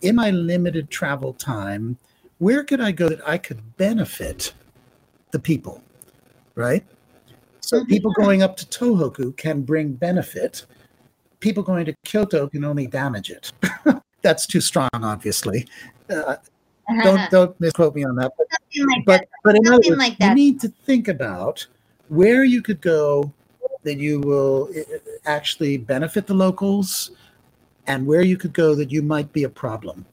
in 0.00 0.14
my 0.14 0.30
limited 0.30 0.90
travel 0.90 1.32
time, 1.34 1.98
where 2.38 2.62
could 2.62 2.80
I 2.80 2.92
go 2.92 3.08
that 3.08 3.26
I 3.28 3.38
could 3.38 3.76
benefit 3.76 4.54
the 5.32 5.38
people, 5.38 5.82
right? 6.54 6.84
So 7.60 7.80
Mhm. 7.80 7.88
people 7.88 8.12
going 8.12 8.42
up 8.42 8.56
to 8.58 8.66
Tohoku 8.66 9.36
can 9.36 9.62
bring 9.62 9.94
benefit. 9.94 10.66
People 11.40 11.62
going 11.62 11.86
to 11.86 11.94
Kyoto 12.04 12.48
can 12.48 12.64
only 12.64 12.86
damage 12.86 13.30
it. 13.30 13.52
That's 14.22 14.46
too 14.46 14.60
strong, 14.60 14.88
obviously. 14.94 15.66
Uh, 16.08 16.36
don't 17.02 17.30
don't 17.30 17.60
misquote 17.60 17.94
me 17.94 18.04
on 18.04 18.16
that. 18.16 18.32
But 18.36 18.46
like 18.86 19.04
but, 19.04 19.20
that. 19.20 19.28
but 19.42 19.56
in 19.56 19.64
words, 19.64 19.88
like 19.88 20.16
you 20.20 20.34
need 20.34 20.60
to 20.60 20.68
think 20.68 21.08
about 21.08 21.66
where 22.08 22.44
you 22.44 22.62
could 22.62 22.80
go 22.80 23.32
that 23.82 23.98
you 23.98 24.20
will 24.20 24.70
uh, 24.76 24.98
actually 25.26 25.76
benefit 25.76 26.26
the 26.26 26.34
locals, 26.34 27.10
and 27.86 28.06
where 28.06 28.22
you 28.22 28.36
could 28.36 28.52
go 28.52 28.74
that 28.74 28.90
you 28.90 29.02
might 29.02 29.32
be 29.32 29.44
a 29.44 29.48
problem, 29.48 30.06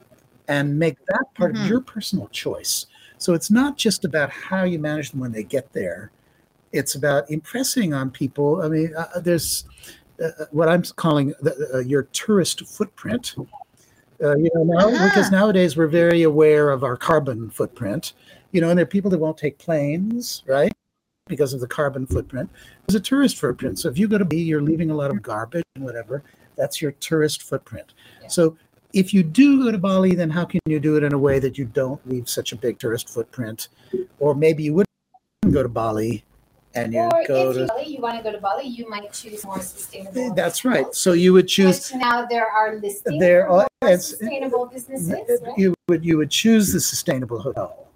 and 0.48 0.78
make 0.78 0.98
that 1.06 1.24
part 1.34 1.54
Mhm. 1.54 1.62
of 1.62 1.68
your 1.68 1.80
personal 1.80 2.28
choice. 2.28 2.86
So 3.18 3.34
it's 3.34 3.50
not 3.50 3.76
just 3.76 4.04
about 4.04 4.30
how 4.30 4.64
you 4.64 4.78
manage 4.78 5.10
them 5.10 5.20
when 5.20 5.32
they 5.32 5.42
get 5.44 5.72
there; 5.72 6.10
it's 6.72 6.94
about 6.94 7.30
impressing 7.30 7.94
on 7.94 8.10
people. 8.10 8.62
I 8.62 8.68
mean, 8.68 8.94
uh, 8.96 9.20
there's 9.20 9.64
uh, 10.22 10.46
what 10.50 10.68
I'm 10.68 10.82
calling 10.96 11.34
the, 11.40 11.74
uh, 11.74 11.78
your 11.78 12.04
tourist 12.12 12.66
footprint. 12.66 13.34
Uh, 14.22 14.36
you 14.36 14.50
know, 14.54 14.62
now, 14.62 14.88
Uh-huh. 14.88 15.08
because 15.08 15.30
nowadays 15.30 15.76
we're 15.76 15.88
very 15.88 16.22
aware 16.22 16.70
of 16.70 16.84
our 16.84 16.96
carbon 16.96 17.50
footprint. 17.50 18.12
You 18.52 18.60
know, 18.60 18.68
and 18.68 18.78
there 18.78 18.84
are 18.84 18.86
people 18.86 19.10
that 19.10 19.18
won't 19.18 19.36
take 19.38 19.58
planes, 19.58 20.42
right? 20.46 20.72
Because 21.26 21.52
of 21.54 21.60
the 21.60 21.66
carbon 21.66 22.06
footprint. 22.06 22.50
There's 22.86 22.94
a 22.94 23.00
tourist 23.00 23.36
footprint. 23.38 23.78
So 23.78 23.88
if 23.88 23.98
you 23.98 24.06
go 24.06 24.18
to 24.18 24.24
B, 24.24 24.36
you're 24.42 24.62
leaving 24.62 24.90
a 24.90 24.94
lot 24.94 25.10
of 25.10 25.22
garbage 25.22 25.64
and 25.74 25.84
whatever. 25.84 26.22
That's 26.56 26.82
your 26.82 26.92
tourist 26.92 27.42
footprint. 27.42 27.94
Yeah. 28.20 28.28
So 28.28 28.56
if 28.92 29.14
you 29.14 29.22
do 29.22 29.64
go 29.64 29.72
to 29.72 29.78
Bali, 29.78 30.14
then 30.14 30.30
how 30.30 30.44
can 30.44 30.60
you 30.66 30.78
do 30.78 30.96
it 30.96 31.02
in 31.02 31.14
a 31.14 31.18
way 31.18 31.38
that 31.38 31.56
you 31.56 31.64
don't 31.64 32.06
leave 32.06 32.28
such 32.28 32.52
a 32.52 32.56
big 32.56 32.78
tourist 32.78 33.08
footprint? 33.08 33.68
Or 34.18 34.34
maybe 34.34 34.64
you 34.64 34.74
wouldn't 34.74 34.88
go 35.50 35.62
to 35.62 35.68
Bali 35.68 36.24
and 36.74 36.92
you 36.92 37.00
or 37.00 37.24
go 37.26 37.50
if 37.50 37.54
to. 37.56 37.60
you, 37.62 37.66
Bali, 37.66 37.86
you 37.86 38.00
want 38.00 38.16
to 38.16 38.22
go 38.22 38.32
to 38.32 38.38
Bali, 38.38 38.64
you 38.66 38.88
might 38.88 39.12
choose 39.12 39.44
more 39.44 39.60
sustainable. 39.60 40.34
That's 40.34 40.64
right. 40.64 40.92
So 40.94 41.12
you 41.12 41.32
would 41.32 41.48
choose 41.48 41.90
Which 41.92 42.00
now 42.00 42.24
there 42.26 42.46
are 42.50 42.76
listings 42.76 43.20
There 43.20 43.48
are- 43.48 43.66
sustainable 43.98 44.66
businesses. 44.66 45.08
Right? 45.42 45.58
you 45.58 45.74
would 45.88 46.04
you 46.04 46.16
would 46.18 46.30
choose 46.30 46.72
the 46.72 46.80
sustainable 46.80 47.40
hotel 47.40 47.88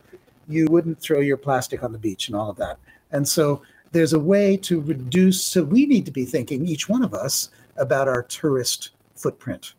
you 0.48 0.66
wouldn't 0.70 1.00
throw 1.00 1.20
your 1.20 1.36
plastic 1.36 1.82
on 1.84 1.92
the 1.92 1.98
beach 1.98 2.26
and 2.28 2.36
all 2.36 2.50
of 2.50 2.56
that 2.56 2.78
and 3.12 3.26
so 3.26 3.62
there's 3.92 4.12
a 4.12 4.18
way 4.18 4.56
to 4.56 4.80
reduce 4.80 5.40
so 5.42 5.62
we 5.62 5.86
need 5.86 6.04
to 6.04 6.10
be 6.10 6.24
thinking 6.24 6.66
each 6.66 6.88
one 6.88 7.02
of 7.04 7.14
us 7.14 7.50
about 7.76 8.08
our 8.08 8.22
tourist 8.24 8.90
footprint 9.14 9.74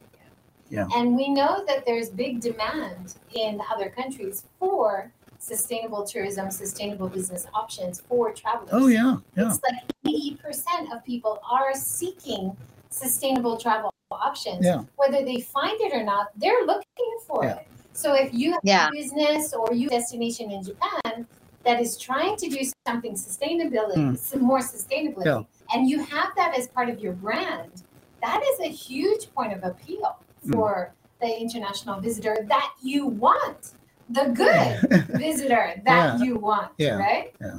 Yeah. 0.69 0.87
And 0.95 1.15
we 1.15 1.29
know 1.29 1.63
that 1.67 1.85
there's 1.85 2.09
big 2.09 2.39
demand 2.41 3.15
in 3.33 3.61
other 3.73 3.89
countries 3.89 4.45
for 4.59 5.11
sustainable 5.39 6.03
tourism, 6.05 6.49
sustainable 6.51 7.07
business 7.07 7.45
options 7.53 8.01
for 8.01 8.31
travelers. 8.31 8.69
oh 8.71 8.88
yeah 8.88 9.17
yeah 9.35 9.47
It's 9.47 9.59
like 9.63 9.81
80% 10.05 10.95
of 10.95 11.03
people 11.05 11.39
are 11.49 11.73
seeking 11.73 12.55
sustainable 12.89 13.57
travel 13.57 13.93
options. 14.11 14.65
Yeah. 14.65 14.83
Whether 14.95 15.23
they 15.25 15.41
find 15.41 15.79
it 15.81 15.93
or 15.93 16.03
not, 16.03 16.27
they're 16.38 16.65
looking 16.65 17.11
for 17.27 17.43
Yeah. 17.43 17.55
it. 17.57 17.67
So 17.93 18.13
if 18.13 18.33
you 18.33 18.51
have 18.53 18.61
Yeah. 18.63 18.88
a 18.88 18.91
business 18.91 19.53
or 19.53 19.73
you 19.73 19.89
destination 19.89 20.49
in 20.51 20.63
Japan 20.63 21.27
that 21.63 21.81
is 21.81 21.97
trying 21.97 22.38
to 22.38 22.47
do 22.49 22.61
something 22.88 23.13
sustainability, 23.13 23.97
Mm. 23.97 24.17
some 24.17 24.41
more 24.41 24.59
sustainably, 24.59 25.25
Yeah. 25.25 25.43
and 25.73 25.89
you 25.89 25.99
have 26.03 26.29
that 26.35 26.57
as 26.57 26.67
part 26.69 26.88
of 26.89 26.99
your 26.99 27.13
brand, 27.13 27.83
that 28.21 28.41
is 28.51 28.59
a 28.61 28.69
huge 28.69 29.23
point 29.35 29.51
of 29.53 29.63
appeal 29.63 30.15
Mm. 30.45 30.53
for 30.53 30.93
the 31.19 31.31
international 31.39 31.99
visitor 31.99 32.38
that 32.47 32.71
you 32.81 33.05
want. 33.07 33.71
The 34.09 34.25
good 34.25 35.07
visitor 35.19 35.73
that 35.85 36.19
Yeah. 36.19 36.23
you 36.25 36.37
want, 36.37 36.71
Yeah. 36.77 36.97
right? 36.97 37.35
Yeah. 37.41 37.57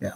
Yeah. 0.00 0.12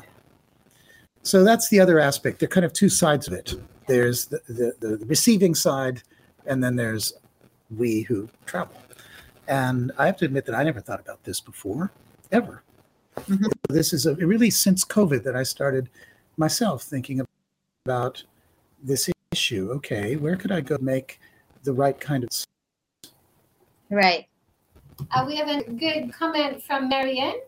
So 1.22 1.42
that's 1.44 1.68
the 1.68 1.80
other 1.80 1.98
aspect 1.98 2.38
there 2.38 2.46
are 2.46 2.50
kind 2.50 2.64
of 2.64 2.72
two 2.72 2.88
sides 2.88 3.26
of 3.26 3.32
it 3.32 3.54
there's 3.86 4.26
the, 4.26 4.40
the, 4.48 4.74
the 4.80 5.04
receiving 5.06 5.54
side 5.54 6.02
and 6.46 6.62
then 6.62 6.76
there's 6.76 7.12
we 7.76 8.02
who 8.02 8.28
travel 8.46 8.76
and 9.48 9.90
i 9.98 10.06
have 10.06 10.16
to 10.16 10.24
admit 10.24 10.44
that 10.46 10.54
i 10.54 10.62
never 10.62 10.80
thought 10.80 11.00
about 11.00 11.22
this 11.24 11.40
before 11.40 11.90
ever 12.32 12.62
Mhm. 13.16 13.50
this 13.68 13.92
is 13.92 14.06
a 14.06 14.14
really 14.16 14.50
since 14.50 14.84
covid 14.84 15.22
that 15.24 15.36
i 15.36 15.42
started 15.42 15.88
myself 16.36 16.82
thinking 16.82 17.20
about 17.86 18.22
this 18.82 19.10
issue 19.32 19.70
okay 19.72 20.16
where 20.16 20.36
could 20.36 20.50
i 20.52 20.60
go 20.60 20.76
make 20.80 21.20
the 21.64 21.72
right 21.72 21.98
kind 22.00 22.24
of 22.24 22.30
Right. 23.90 24.26
Uh, 25.11 25.24
we 25.26 25.36
have 25.36 25.49
a 25.49 25.64
good 25.64 26.12
comment 26.12 26.62
from 26.62 26.88
Marianne. 26.88 27.40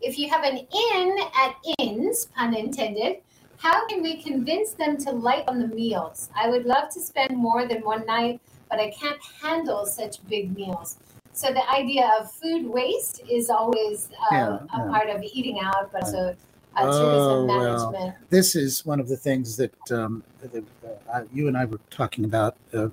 If 0.00 0.18
you 0.18 0.28
have 0.28 0.44
an 0.44 0.58
inn 0.58 1.18
at 1.38 1.56
inns, 1.78 2.26
pun 2.26 2.54
intended, 2.54 3.18
how 3.58 3.86
can 3.86 4.02
we 4.02 4.22
convince 4.22 4.72
them 4.72 4.96
to 4.98 5.10
light 5.12 5.44
on 5.48 5.58
the 5.58 5.68
meals? 5.68 6.28
I 6.34 6.48
would 6.50 6.66
love 6.66 6.90
to 6.90 7.00
spend 7.00 7.36
more 7.36 7.66
than 7.66 7.82
one 7.82 8.04
night, 8.06 8.40
but 8.68 8.80
I 8.80 8.90
can't 8.90 9.20
handle 9.42 9.86
such 9.86 10.26
big 10.28 10.54
meals. 10.54 10.98
So 11.32 11.48
the 11.52 11.68
idea 11.70 12.10
of 12.20 12.30
food 12.32 12.66
waste 12.66 13.22
is 13.30 13.50
always 13.50 14.10
uh, 14.30 14.34
Yeah, 14.34 14.58
a 14.74 14.78
yeah. 14.78 14.90
part 14.90 15.08
of 15.08 15.22
eating 15.22 15.60
out, 15.60 15.90
but 15.92 16.04
also 16.04 16.36
uh, 16.76 16.86
Oh, 16.86 17.00
tourism 17.00 17.46
well. 17.46 17.90
management. 17.92 18.16
this 18.30 18.54
is 18.54 18.84
one 18.84 19.00
of 19.00 19.08
the 19.08 19.16
things 19.16 19.56
that, 19.56 19.92
um, 19.92 20.22
that 20.42 20.64
uh, 21.12 21.22
you 21.32 21.48
and 21.48 21.56
I 21.56 21.64
were 21.64 21.80
talking 21.90 22.24
about, 22.24 22.56
uh, 22.72 22.88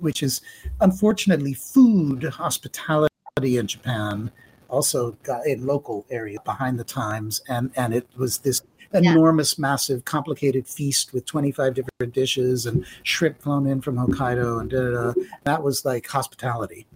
which 0.00 0.22
is 0.22 0.40
unfortunately 0.80 1.54
food 1.54 2.24
hospitality 2.24 3.08
in 3.40 3.66
Japan 3.66 4.30
also 4.68 5.12
got 5.22 5.46
in 5.46 5.66
local 5.66 6.06
area 6.10 6.38
behind 6.44 6.78
the 6.78 6.84
times, 6.84 7.42
and 7.48 7.70
and 7.76 7.94
it 7.94 8.06
was 8.16 8.38
this 8.38 8.62
enormous, 8.94 9.58
massive, 9.58 10.04
complicated 10.04 10.66
feast 10.66 11.12
with 11.12 11.24
25 11.24 11.74
different 11.74 12.12
dishes 12.12 12.66
and 12.66 12.84
shrimp 13.04 13.40
flown 13.40 13.66
in 13.66 13.80
from 13.80 13.96
Hokkaido 13.96 14.60
and 14.60 14.70
da, 14.70 14.90
da, 14.90 15.12
da. 15.12 15.22
that 15.44 15.62
was 15.62 15.84
like 15.84 16.06
hospitality. 16.06 16.86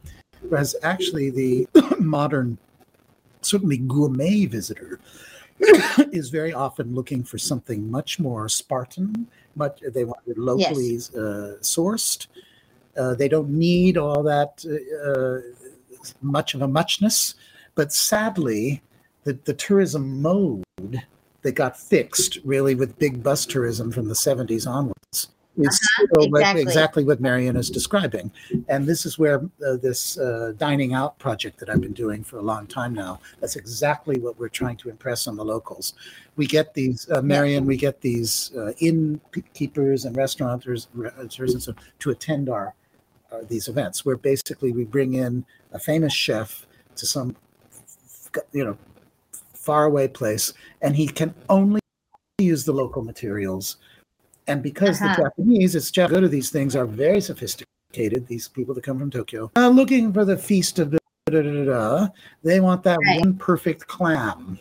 Whereas 0.49 0.77
actually 0.83 1.31
the 1.31 1.67
modern, 1.99 2.59
certainly 3.41 3.79
gourmet 3.79 4.47
visitor 4.47 5.01
is 6.13 6.29
very 6.29 6.53
often 6.53 6.95
looking 6.95 7.23
for 7.23 7.39
something 7.39 7.91
much 7.91 8.19
more 8.19 8.49
Spartan. 8.49 9.27
Much 9.55 9.81
they 9.95 10.05
want 10.05 10.21
it 10.27 10.37
locally 10.37 10.97
uh, 10.97 11.57
sourced. 11.63 12.27
Uh, 12.97 13.15
they 13.15 13.29
don't 13.29 13.51
need 13.51 13.97
all 13.97 14.23
that 14.23 14.65
uh, 14.67 15.41
much 16.23 16.55
of 16.55 16.63
a 16.63 16.69
muchness. 16.69 17.35
But 17.75 17.93
sadly, 17.93 18.83
the, 19.25 19.39
the 19.45 19.55
tourism 19.55 20.23
mode 20.23 20.65
that 21.43 21.53
got 21.53 21.79
fixed 21.79 22.39
really 22.45 22.75
with 22.75 22.99
big 22.99 23.23
bus 23.23 23.47
tourism 23.47 23.93
from 23.93 24.09
the 24.09 24.15
70s 24.15 24.67
onwards 24.67 25.29
is 25.59 25.81
still 25.95 26.31
what- 26.31 26.41
exactly. 26.41 26.63
exactly 26.63 27.05
what 27.05 27.21
Marion 27.21 27.57
is 27.57 27.71
describing. 27.71 28.31
And 28.69 28.87
this 28.87 29.07
is 29.07 29.19
where 29.19 29.41
uh, 29.67 29.77
this 29.77 30.19
uh, 30.19 30.53
dining 30.59 30.93
out 30.93 31.19
project 31.19 31.59
that 31.61 31.71
I've 31.71 31.81
been 31.81 31.93
doing 31.93 32.23
for 32.23 32.39
a 32.39 32.43
long 32.43 32.67
time 32.67 32.95
now, 32.95 33.21
that's 33.41 33.57
exactly 33.57 34.19
what 34.21 34.39
we're 34.39 34.49
trying 34.49 34.77
to 34.79 34.91
impress 34.91 35.27
on 35.27 35.37
the 35.37 35.45
locals. 35.45 35.95
We 36.37 36.47
get 36.47 36.75
these, 36.75 37.09
uh, 37.11 37.23
Marion, 37.23 37.65
we 37.65 37.77
get 37.77 38.01
these 38.01 38.53
uh, 38.57 38.73
innkeepers 38.79 40.05
and 40.05 40.17
restaurateurs 40.17 40.89
restaurateurs 40.95 41.55
and 41.55 41.63
so 41.63 41.75
to 42.01 42.11
attend 42.11 42.49
our 42.49 42.75
uh, 43.33 43.41
these 43.49 43.69
events 43.69 44.05
where 44.05 44.17
basically 44.17 44.73
we 44.73 44.85
bring 44.85 45.15
in 45.15 45.45
a 45.73 45.79
famous 45.79 46.13
chef 46.13 46.67
to 46.97 47.07
some 47.07 47.35
you 48.53 48.65
know 48.65 48.77
faraway 49.55 50.07
place 50.07 50.53
and 50.83 50.95
he 50.97 51.07
can 51.07 51.35
only 51.49 51.81
use 52.39 52.65
the 52.65 52.73
local 52.73 53.03
materials 53.03 53.79
and 54.47 54.63
because 54.63 55.01
Uh-huh. 55.01 55.15
the 55.17 55.23
japanese 55.23 55.75
it's 55.75 55.91
Jap- 55.91 56.11
go 56.11 56.21
to 56.21 56.29
these 56.29 56.51
things 56.51 56.77
are 56.77 56.87
very 56.87 57.21
sophisticated 57.21 58.27
these 58.27 58.47
people 58.49 58.75
that 58.75 58.85
come 58.85 58.99
from 58.99 59.11
tokyo 59.11 59.51
uh, 59.57 59.69
looking 59.69 60.13
for 60.13 60.25
the 60.25 60.37
feast 60.37 60.79
of 60.79 60.91
da, 60.93 60.99
da, 61.31 61.43
da, 61.43 61.51
da, 61.51 61.65
da, 61.65 62.09
they 62.45 62.61
want 62.61 62.83
that 62.85 62.99
Right. 63.07 63.21
one 63.21 63.35
perfect 63.35 63.87
clam 63.87 64.59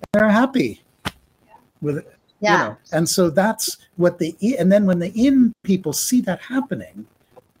And 0.00 0.06
they're 0.12 0.28
happy 0.28 0.82
with 1.80 1.98
it 1.98 2.06
Yeah. 2.40 2.52
you 2.52 2.58
know 2.58 2.76
and 2.92 3.08
so 3.08 3.30
that's 3.30 3.78
what 3.96 4.18
the 4.18 4.34
and 4.58 4.70
then 4.70 4.84
when 4.86 4.98
the 4.98 5.12
inn 5.14 5.52
people 5.62 5.92
see 5.92 6.20
that 6.22 6.40
happening 6.40 7.06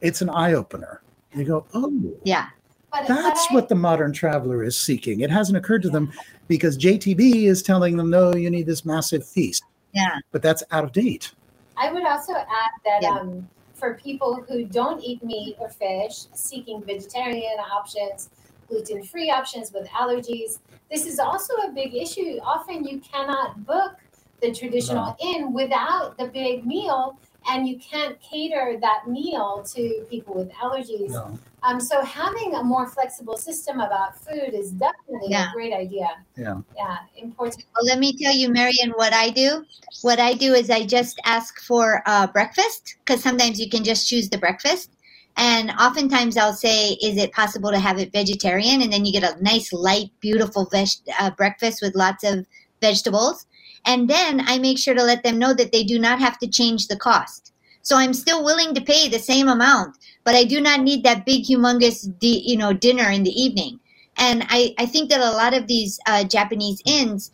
it's 0.04 0.20
an 0.22 0.28
eye-opener 0.30 1.00
you 1.34 1.44
go 1.44 1.66
oh 1.74 1.90
Yeah. 2.24 2.48
But, 2.92 3.08
that's 3.08 3.46
but 3.48 3.52
I- 3.52 3.54
what 3.54 3.68
the 3.68 3.74
modern 3.74 4.12
traveler 4.12 4.62
is 4.62 4.78
seeking 4.78 5.20
it 5.20 5.30
hasn't 5.30 5.56
occurred 5.56 5.82
to 5.82 5.90
them 5.90 6.12
because 6.46 6.76
jtb 6.78 7.44
is 7.46 7.62
telling 7.62 7.96
them 7.96 8.10
no 8.10 8.34
you 8.34 8.50
need 8.50 8.66
this 8.66 8.84
massive 8.84 9.26
feast 9.26 9.64
Yeah. 9.92 10.18
but 10.30 10.42
that's 10.42 10.62
out 10.70 10.84
of 10.84 10.92
date 10.92 11.32
I 11.76 11.90
would 11.92 12.04
also 12.06 12.34
add 12.34 12.70
that 12.84 13.02
Yeah. 13.02 13.18
um, 13.18 13.48
for 13.72 13.94
people 13.94 14.44
who 14.48 14.64
don't 14.64 15.02
eat 15.02 15.24
meat 15.24 15.56
or 15.58 15.68
fish, 15.68 16.26
seeking 16.32 16.80
vegetarian 16.84 17.58
options, 17.58 18.30
gluten 18.68 19.02
free 19.02 19.28
options 19.28 19.72
with 19.72 19.88
allergies, 19.88 20.60
this 20.88 21.04
is 21.04 21.18
also 21.18 21.52
a 21.66 21.72
big 21.72 21.92
issue. 21.92 22.38
Often 22.44 22.84
you 22.84 23.00
cannot 23.00 23.66
book 23.66 23.96
the 24.40 24.52
traditional 24.54 25.16
inn 25.20 25.52
without 25.52 26.16
the 26.16 26.26
big 26.28 26.64
meal, 26.64 27.18
and 27.48 27.68
you 27.68 27.78
can't 27.78 28.18
cater 28.20 28.76
that 28.80 29.08
meal 29.08 29.64
to 29.74 30.06
people 30.10 30.34
with 30.34 30.50
allergies. 30.52 31.10
no. 31.10 31.38
Um, 31.62 31.80
so 31.80 32.02
having 32.04 32.54
a 32.54 32.62
more 32.62 32.86
flexible 32.86 33.38
system 33.38 33.80
about 33.80 34.18
food 34.22 34.52
is 34.52 34.70
definitely 34.72 35.28
Yeah. 35.30 35.48
a 35.50 35.52
great 35.54 35.72
idea. 35.72 36.08
Yeah. 36.36 36.60
Yeah, 36.76 36.98
important. 37.16 37.64
Well, 37.74 37.86
let 37.86 37.98
me 37.98 38.12
tell 38.18 38.34
you, 38.34 38.50
Marion, 38.50 38.90
what 38.96 39.14
I 39.14 39.30
do. 39.30 39.64
What 40.02 40.20
I 40.20 40.34
do 40.34 40.52
is 40.52 40.68
I 40.68 40.84
just 40.84 41.18
ask 41.24 41.60
for 41.62 42.02
uh, 42.04 42.26
breakfast 42.26 42.96
because 43.04 43.22
sometimes 43.22 43.58
you 43.58 43.70
can 43.70 43.82
just 43.82 44.06
choose 44.06 44.28
the 44.28 44.36
breakfast. 44.36 44.90
And 45.36 45.70
oftentimes 45.80 46.36
I'll 46.36 46.52
say, 46.52 46.90
is 47.02 47.16
it 47.16 47.32
possible 47.32 47.70
to 47.70 47.78
have 47.78 47.98
it 47.98 48.12
vegetarian? 48.12 48.82
And 48.82 48.92
then 48.92 49.04
you 49.06 49.12
get 49.12 49.24
a 49.24 49.42
nice, 49.42 49.72
light, 49.72 50.10
beautiful 50.20 50.66
veg- 50.70 50.88
uh, 51.18 51.30
breakfast 51.30 51.80
with 51.82 51.94
lots 51.96 52.24
of 52.24 52.46
vegetables. 52.82 53.46
And 53.86 54.08
then 54.08 54.42
I 54.46 54.58
make 54.58 54.78
sure 54.78 54.94
to 54.94 55.02
let 55.02 55.22
them 55.22 55.38
know 55.38 55.54
that 55.54 55.72
they 55.72 55.84
do 55.84 55.98
not 55.98 56.18
have 56.18 56.38
to 56.38 56.48
change 56.48 56.88
the 56.88 56.96
cost. 56.96 57.52
So 57.82 57.96
I'm 57.96 58.14
still 58.14 58.42
willing 58.42 58.74
to 58.74 58.80
pay 58.80 59.08
the 59.08 59.18
same 59.18 59.48
amount, 59.48 59.98
but 60.24 60.34
I 60.34 60.44
do 60.44 60.60
not 60.60 60.80
need 60.80 61.04
that 61.04 61.26
big, 61.26 61.44
humongous, 61.44 62.18
di- 62.18 62.42
you 62.46 62.56
know, 62.56 62.72
dinner 62.72 63.10
in 63.10 63.24
the 63.24 63.42
evening. 63.42 63.78
And 64.16 64.44
I, 64.48 64.74
I 64.78 64.86
think 64.86 65.10
that 65.10 65.20
a 65.20 65.36
lot 65.36 65.54
of 65.54 65.66
these 65.66 65.98
uh, 66.06 66.24
Japanese 66.24 66.80
inns 66.86 67.30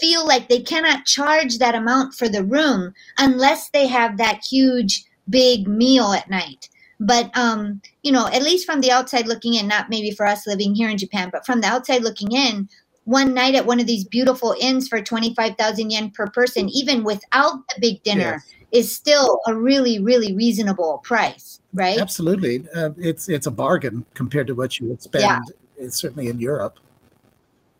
feel 0.00 0.26
like 0.26 0.48
they 0.48 0.60
cannot 0.60 1.04
charge 1.04 1.58
that 1.58 1.74
amount 1.74 2.14
for 2.14 2.28
the 2.28 2.44
room 2.44 2.92
unless 3.18 3.70
they 3.70 3.86
have 3.86 4.16
that 4.16 4.44
huge 4.44 5.04
big 5.28 5.66
meal 5.66 6.12
at 6.12 6.30
night 6.30 6.68
but 7.00 7.36
um 7.36 7.80
you 8.02 8.12
know 8.12 8.26
at 8.28 8.42
least 8.42 8.66
from 8.66 8.80
the 8.80 8.90
outside 8.90 9.26
looking 9.26 9.54
in 9.54 9.68
not 9.68 9.88
maybe 9.88 10.10
for 10.10 10.26
us 10.26 10.46
living 10.46 10.74
here 10.74 10.88
in 10.88 10.98
japan 10.98 11.28
but 11.30 11.44
from 11.44 11.60
the 11.60 11.66
outside 11.66 12.02
looking 12.02 12.32
in 12.32 12.68
one 13.08 13.32
night 13.32 13.54
at 13.54 13.64
one 13.64 13.80
of 13.80 13.86
these 13.86 14.04
beautiful 14.04 14.54
inns 14.60 14.86
for 14.88 15.00
25,000 15.00 15.90
yen 15.90 16.10
per 16.10 16.26
person 16.28 16.68
even 16.68 17.04
without 17.04 17.54
a 17.76 17.80
big 17.80 18.02
dinner 18.02 18.44
is 18.70 18.94
still 18.94 19.40
a 19.46 19.54
really 19.54 19.98
really 19.98 20.34
reasonable 20.34 20.98
price 21.04 21.58
right? 21.72 21.98
Absolutely. 21.98 22.66
Uh, 22.74 22.90
it's 22.96 23.28
it's 23.28 23.46
a 23.46 23.50
bargain 23.50 24.04
compared 24.14 24.46
to 24.46 24.54
what 24.54 24.78
you 24.78 24.88
would 24.88 25.02
spend 25.02 25.22
Yeah. 25.22 25.40
uh, 25.82 25.90
certainly 25.90 26.28
in 26.28 26.38
europe. 26.38 26.78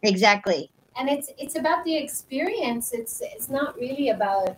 Exactly. 0.03 0.71
And 0.97 1.09
it's 1.09 1.31
it's 1.39 1.57
about 1.57 1.85
the 1.85 1.97
experience. 1.97 2.93
It's 2.93 3.21
it's 3.23 3.49
not 3.49 3.77
really 3.77 4.11
about 4.11 4.57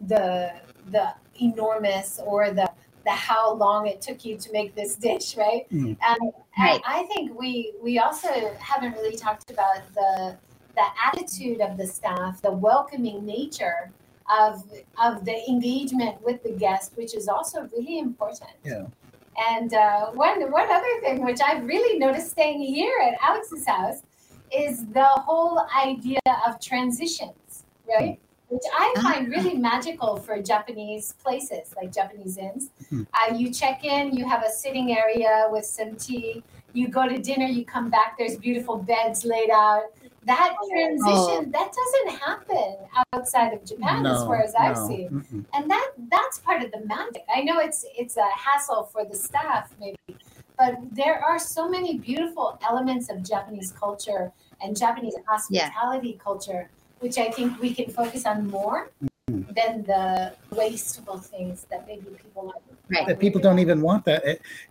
the 0.00 0.52
the 0.90 1.14
enormous 1.40 2.20
or 2.24 2.50
the 2.50 2.70
the 3.08 3.14
how 3.30 3.44
long 3.64 3.80
it 3.92 3.98
took 4.06 4.18
you 4.26 4.34
to 4.44 4.48
make 4.58 4.70
this 4.80 4.92
dish 5.08 5.28
right 5.44 5.64
Mm. 5.72 5.96
and 6.10 6.20
I, 6.70 6.72
I 6.98 7.00
think 7.10 7.24
we 7.42 7.52
we 7.86 7.92
also 8.04 8.30
haven't 8.70 8.92
really 8.98 9.16
talked 9.26 9.50
about 9.56 9.80
the 9.98 10.12
the 10.80 10.86
attitude 11.08 11.60
of 11.68 11.70
the 11.80 11.86
staff 11.98 12.32
the 12.48 12.54
welcoming 12.68 13.18
nature 13.36 13.80
of 14.42 14.54
of 15.06 15.12
the 15.28 15.36
engagement 15.52 16.14
with 16.26 16.38
the 16.46 16.54
guest 16.64 16.86
which 17.00 17.12
is 17.20 17.26
also 17.34 17.56
really 17.76 17.96
important 18.08 18.54
Yeah. 18.72 18.84
and 19.52 19.70
uh, 19.86 20.06
one 20.26 20.38
one 20.60 20.68
other 20.78 20.94
thing 21.04 21.16
which 21.28 21.40
I've 21.48 21.64
really 21.74 21.94
noticed 22.04 22.28
staying 22.36 22.60
here 22.78 22.96
at 23.08 23.14
Alex's 23.28 23.66
house 23.74 24.00
is 24.64 24.74
the 24.98 25.10
whole 25.26 25.56
idea 25.88 26.20
of 26.46 26.50
transitions, 26.70 27.64
right? 27.92 28.18
Which 28.48 28.62
I 28.74 28.94
find 29.02 29.28
really 29.28 29.54
magical 29.54 30.16
for 30.16 30.40
Japanese 30.42 31.14
places 31.22 31.74
like 31.76 31.92
Japanese 31.92 32.38
inns. 32.38 32.70
Mhm. 32.90 33.06
Uh, 33.12 33.34
you 33.34 33.52
check 33.52 33.84
in, 33.84 34.14
you 34.16 34.26
have 34.26 34.42
a 34.42 34.50
sitting 34.50 34.96
area 34.96 35.48
with 35.50 35.66
some 35.66 35.96
tea. 35.96 36.42
You 36.72 36.88
go 36.88 37.08
to 37.08 37.18
dinner, 37.18 37.46
you 37.46 37.64
come 37.64 37.90
back. 37.90 38.16
There's 38.18 38.36
beautiful 38.36 38.78
beds 38.78 39.24
laid 39.24 39.50
out. 39.50 39.84
That 40.24 40.54
transition 40.70 41.50
that 41.52 41.72
doesn't 41.80 42.18
happen 42.20 42.76
outside 43.14 43.54
of 43.54 43.64
Japan, 43.64 44.04
as 44.04 44.24
far 44.24 44.42
as 44.42 44.54
I've 44.54 44.76
no, 44.76 44.88
seen 44.88 45.08
mm-mm. 45.10 45.44
and 45.54 45.70
that 45.70 45.92
that's 46.10 46.38
part 46.40 46.62
of 46.62 46.70
the 46.70 46.84
magic 46.84 47.24
i 47.34 47.42
know 47.42 47.58
it's 47.58 47.84
it's 47.96 48.16
a 48.16 48.28
hassle 48.34 48.84
for 48.92 49.04
the 49.04 49.14
staff 49.14 49.74
maybe 49.80 49.96
but 50.56 50.76
there 50.92 51.22
are 51.22 51.38
so 51.38 51.68
many 51.68 51.98
beautiful 51.98 52.58
elements 52.68 53.10
of 53.10 53.22
japanese 53.22 53.72
culture 53.72 54.32
and 54.62 54.76
japanese 54.76 55.14
hospitality 55.26 56.18
culture 56.22 56.70
which 57.00 57.18
i 57.18 57.30
think 57.30 57.58
we 57.60 57.72
can 57.74 57.90
focus 57.90 58.26
on 58.26 58.46
more 58.48 58.90
Mhm. 59.30 59.54
than 59.54 59.82
the 59.82 60.32
wasteful 60.56 61.18
things 61.18 61.66
that 61.70 61.86
maybe 61.86 62.06
people 62.22 62.46
like 62.46 62.62
Right. 62.90 63.06
that 63.06 63.18
people 63.18 63.42
don't 63.42 63.58
even 63.58 63.82
want 63.82 64.06
that. 64.06 64.22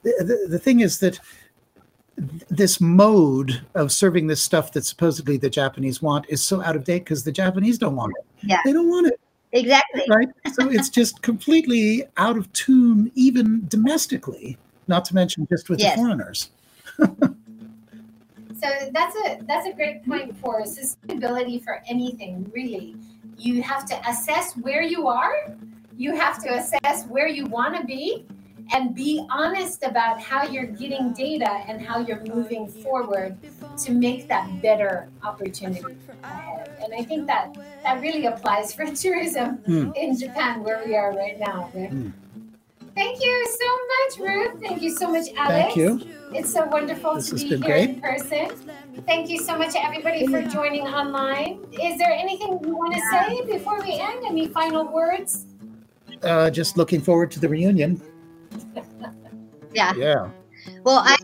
The, 0.02 0.14
the, 0.30 0.48
the 0.50 0.58
thing 0.58 0.80
is 0.80 0.98
that 1.00 1.20
this 2.50 2.82
mode 2.82 3.62
of 3.76 3.92
serving 3.92 4.26
this 4.26 4.42
stuff 4.42 4.72
that 4.72 4.84
supposedly 4.86 5.38
the 5.38 5.52
Japanese 5.52 6.02
want 6.02 6.26
is 6.28 6.42
so 6.44 6.60
out 6.64 6.76
of 6.76 6.84
date 6.84 7.04
because 7.04 7.24
the 7.24 7.32
Japanese 7.32 7.78
don't 7.78 7.96
want 7.96 8.14
it. 8.18 8.26
Yeah. 8.42 8.60
They 8.66 8.74
don't 8.74 8.90
want 8.90 9.06
it. 9.06 9.20
exactly. 9.52 10.02
right? 10.10 10.28
So 10.54 10.68
it's 10.72 10.90
just 10.90 11.22
completely 11.30 12.06
out 12.18 12.36
of 12.38 12.52
tune, 12.54 13.12
even 13.14 13.64
domestically, 13.68 14.58
not 14.88 15.06
to 15.06 15.14
mention 15.14 15.46
just 15.48 15.70
with 15.70 15.80
Yes. 15.80 15.96
the 15.96 16.02
foreigners. 16.02 16.50
So 18.60 18.68
that's 18.92 19.16
a 19.26 19.40
that's 19.44 19.68
a 19.68 19.74
great 19.74 20.06
point 20.08 20.36
for 20.38 20.62
sustainability 20.64 21.64
for 21.64 21.82
anything 21.88 22.50
really. 22.54 22.96
You 23.38 23.62
have 23.62 23.86
to 23.86 24.10
assess 24.10 24.54
where 24.58 24.82
you 24.82 25.08
are, 25.08 25.54
you 25.96 26.16
have 26.16 26.42
to 26.44 26.50
assess 26.56 27.06
where 27.06 27.28
you 27.28 27.46
want 27.46 27.76
to 27.80 27.86
be, 27.86 28.26
and 28.74 28.96
be 28.96 29.26
honest 29.30 29.84
about 29.84 30.20
how 30.20 30.44
you're 30.44 30.66
getting 30.66 31.14
data 31.14 31.52
and 31.68 31.80
how 31.82 32.00
you're 32.00 32.24
moving 32.26 32.68
forward 32.68 33.38
to 33.84 33.92
make 33.92 34.28
that 34.28 34.60
better 34.62 35.08
opportunity 35.24 35.84
ahead. 36.24 36.70
And 36.84 36.94
I 36.96 37.04
think 37.04 37.28
that 37.28 37.56
that 37.84 38.02
really 38.02 38.26
applies 38.26 38.74
for 38.74 38.86
tourism 39.04 39.58
Hmm. 39.68 39.92
in 39.96 40.18
Japan 40.18 40.64
where 40.64 40.82
we 40.84 40.96
are 40.96 41.14
right 41.14 41.40
now. 41.40 41.70
Rick. 41.76 41.92
Hmm. 41.92 42.10
Thank 42.98 43.24
you 43.24 43.48
so 43.62 43.70
much, 43.94 44.30
Ruth. 44.30 44.60
Thank 44.60 44.82
you 44.82 44.90
so 44.90 45.12
much, 45.12 45.28
Alex. 45.38 45.76
Thank 45.76 45.78
you. 45.78 46.02
It's 46.34 46.52
so 46.52 46.66
wonderful 46.66 47.14
This 47.16 47.30
to 47.30 47.36
be 47.36 47.48
here 47.50 47.58
great. 47.60 47.90
in 47.90 48.02
person. 48.02 48.50
Thank 49.06 49.30
you 49.30 49.38
so 49.38 49.56
much, 49.56 49.76
everybody, 49.76 50.26
for 50.26 50.42
joining 50.42 50.82
online. 50.88 51.60
Is 51.72 52.00
there 52.00 52.12
anything 52.12 52.58
you 52.66 52.76
want 52.76 52.96
to 52.96 53.02
say 53.12 53.46
before 53.46 53.80
we 53.84 54.00
end? 54.00 54.26
Any 54.26 54.48
final 54.48 54.92
words? 54.92 55.46
Uh, 56.24 56.50
just 56.50 56.76
looking 56.76 57.00
forward 57.00 57.30
to 57.32 57.40
the 57.40 57.48
reunion. 57.48 58.02
Yeah. 59.74 59.94
Yeah. 59.96 60.32
Well, 60.84 61.04
I 61.06 61.18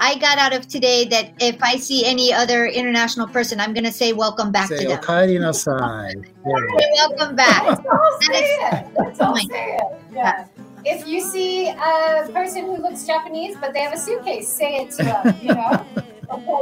I 0.00 0.18
got 0.18 0.38
out 0.38 0.52
of 0.52 0.66
today 0.66 1.04
that 1.14 1.32
if 1.38 1.62
I 1.62 1.76
see 1.76 2.04
any 2.04 2.32
other 2.32 2.66
international 2.66 3.28
person, 3.28 3.60
I'm 3.60 3.72
gonna 3.72 3.92
say 3.92 4.12
welcome 4.12 4.50
back 4.50 4.68
Say 4.68 4.78
to 4.82 4.88
them. 4.88 4.98
okaeri 4.98 5.38
nasai. 5.38 6.14
Yeah. 6.18 6.78
Say 6.80 6.90
welcome 6.96 7.36
back. 7.36 7.62
Let's 7.68 7.86
all 7.86 8.18
say 8.22 8.42
it. 8.42 8.86
Let's 8.98 9.20
all 9.20 9.36
say 9.36 9.76
it. 9.78 9.82
Yeah. 10.12 10.46
If 10.84 11.06
you 11.06 11.20
see 11.20 11.68
a 11.68 12.28
person 12.32 12.64
who 12.64 12.76
looks 12.78 13.06
Japanese 13.06 13.56
but 13.60 13.72
they 13.72 13.80
have 13.80 13.92
a 13.92 13.98
suitcase, 13.98 14.48
say 14.48 14.76
it 14.82 14.90
to 14.92 15.04
them, 15.04 15.36
you 15.42 15.54
know? 15.54 15.86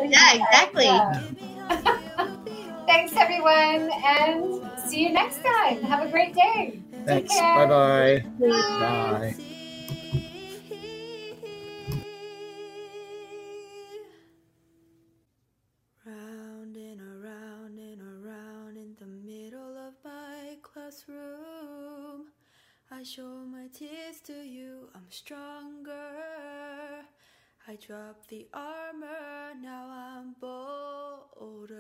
Yeah, 0.05 0.35
exactly. 0.35 0.87
Yeah. 0.87 1.23
Thanks, 2.87 3.13
everyone, 3.17 3.91
and 4.05 4.63
see 4.79 5.03
you 5.03 5.13
next 5.13 5.43
time. 5.45 5.83
Have 5.83 6.07
a 6.07 6.11
great 6.11 6.35
day. 6.35 6.81
Thanks. 7.05 7.35
Take 7.35 7.41
care. 7.43 7.67
Bye-bye. 7.69 8.25
Bye. 8.41 8.49
Bye. 8.81 9.35
Round 16.07 16.77
and 18.77 18.99
I 22.91 23.03
show 23.03 23.45
my 23.47 23.67
tears 23.73 24.21
to 24.25 24.33
you, 24.33 24.89
I'm 24.95 25.11
stronger. 25.11 25.93
I 27.69 27.77
drop 27.77 28.27
the 28.29 28.49
armor, 28.55 29.53
now 29.61 29.91
I'm 29.91 30.35
bolder. 30.41 31.79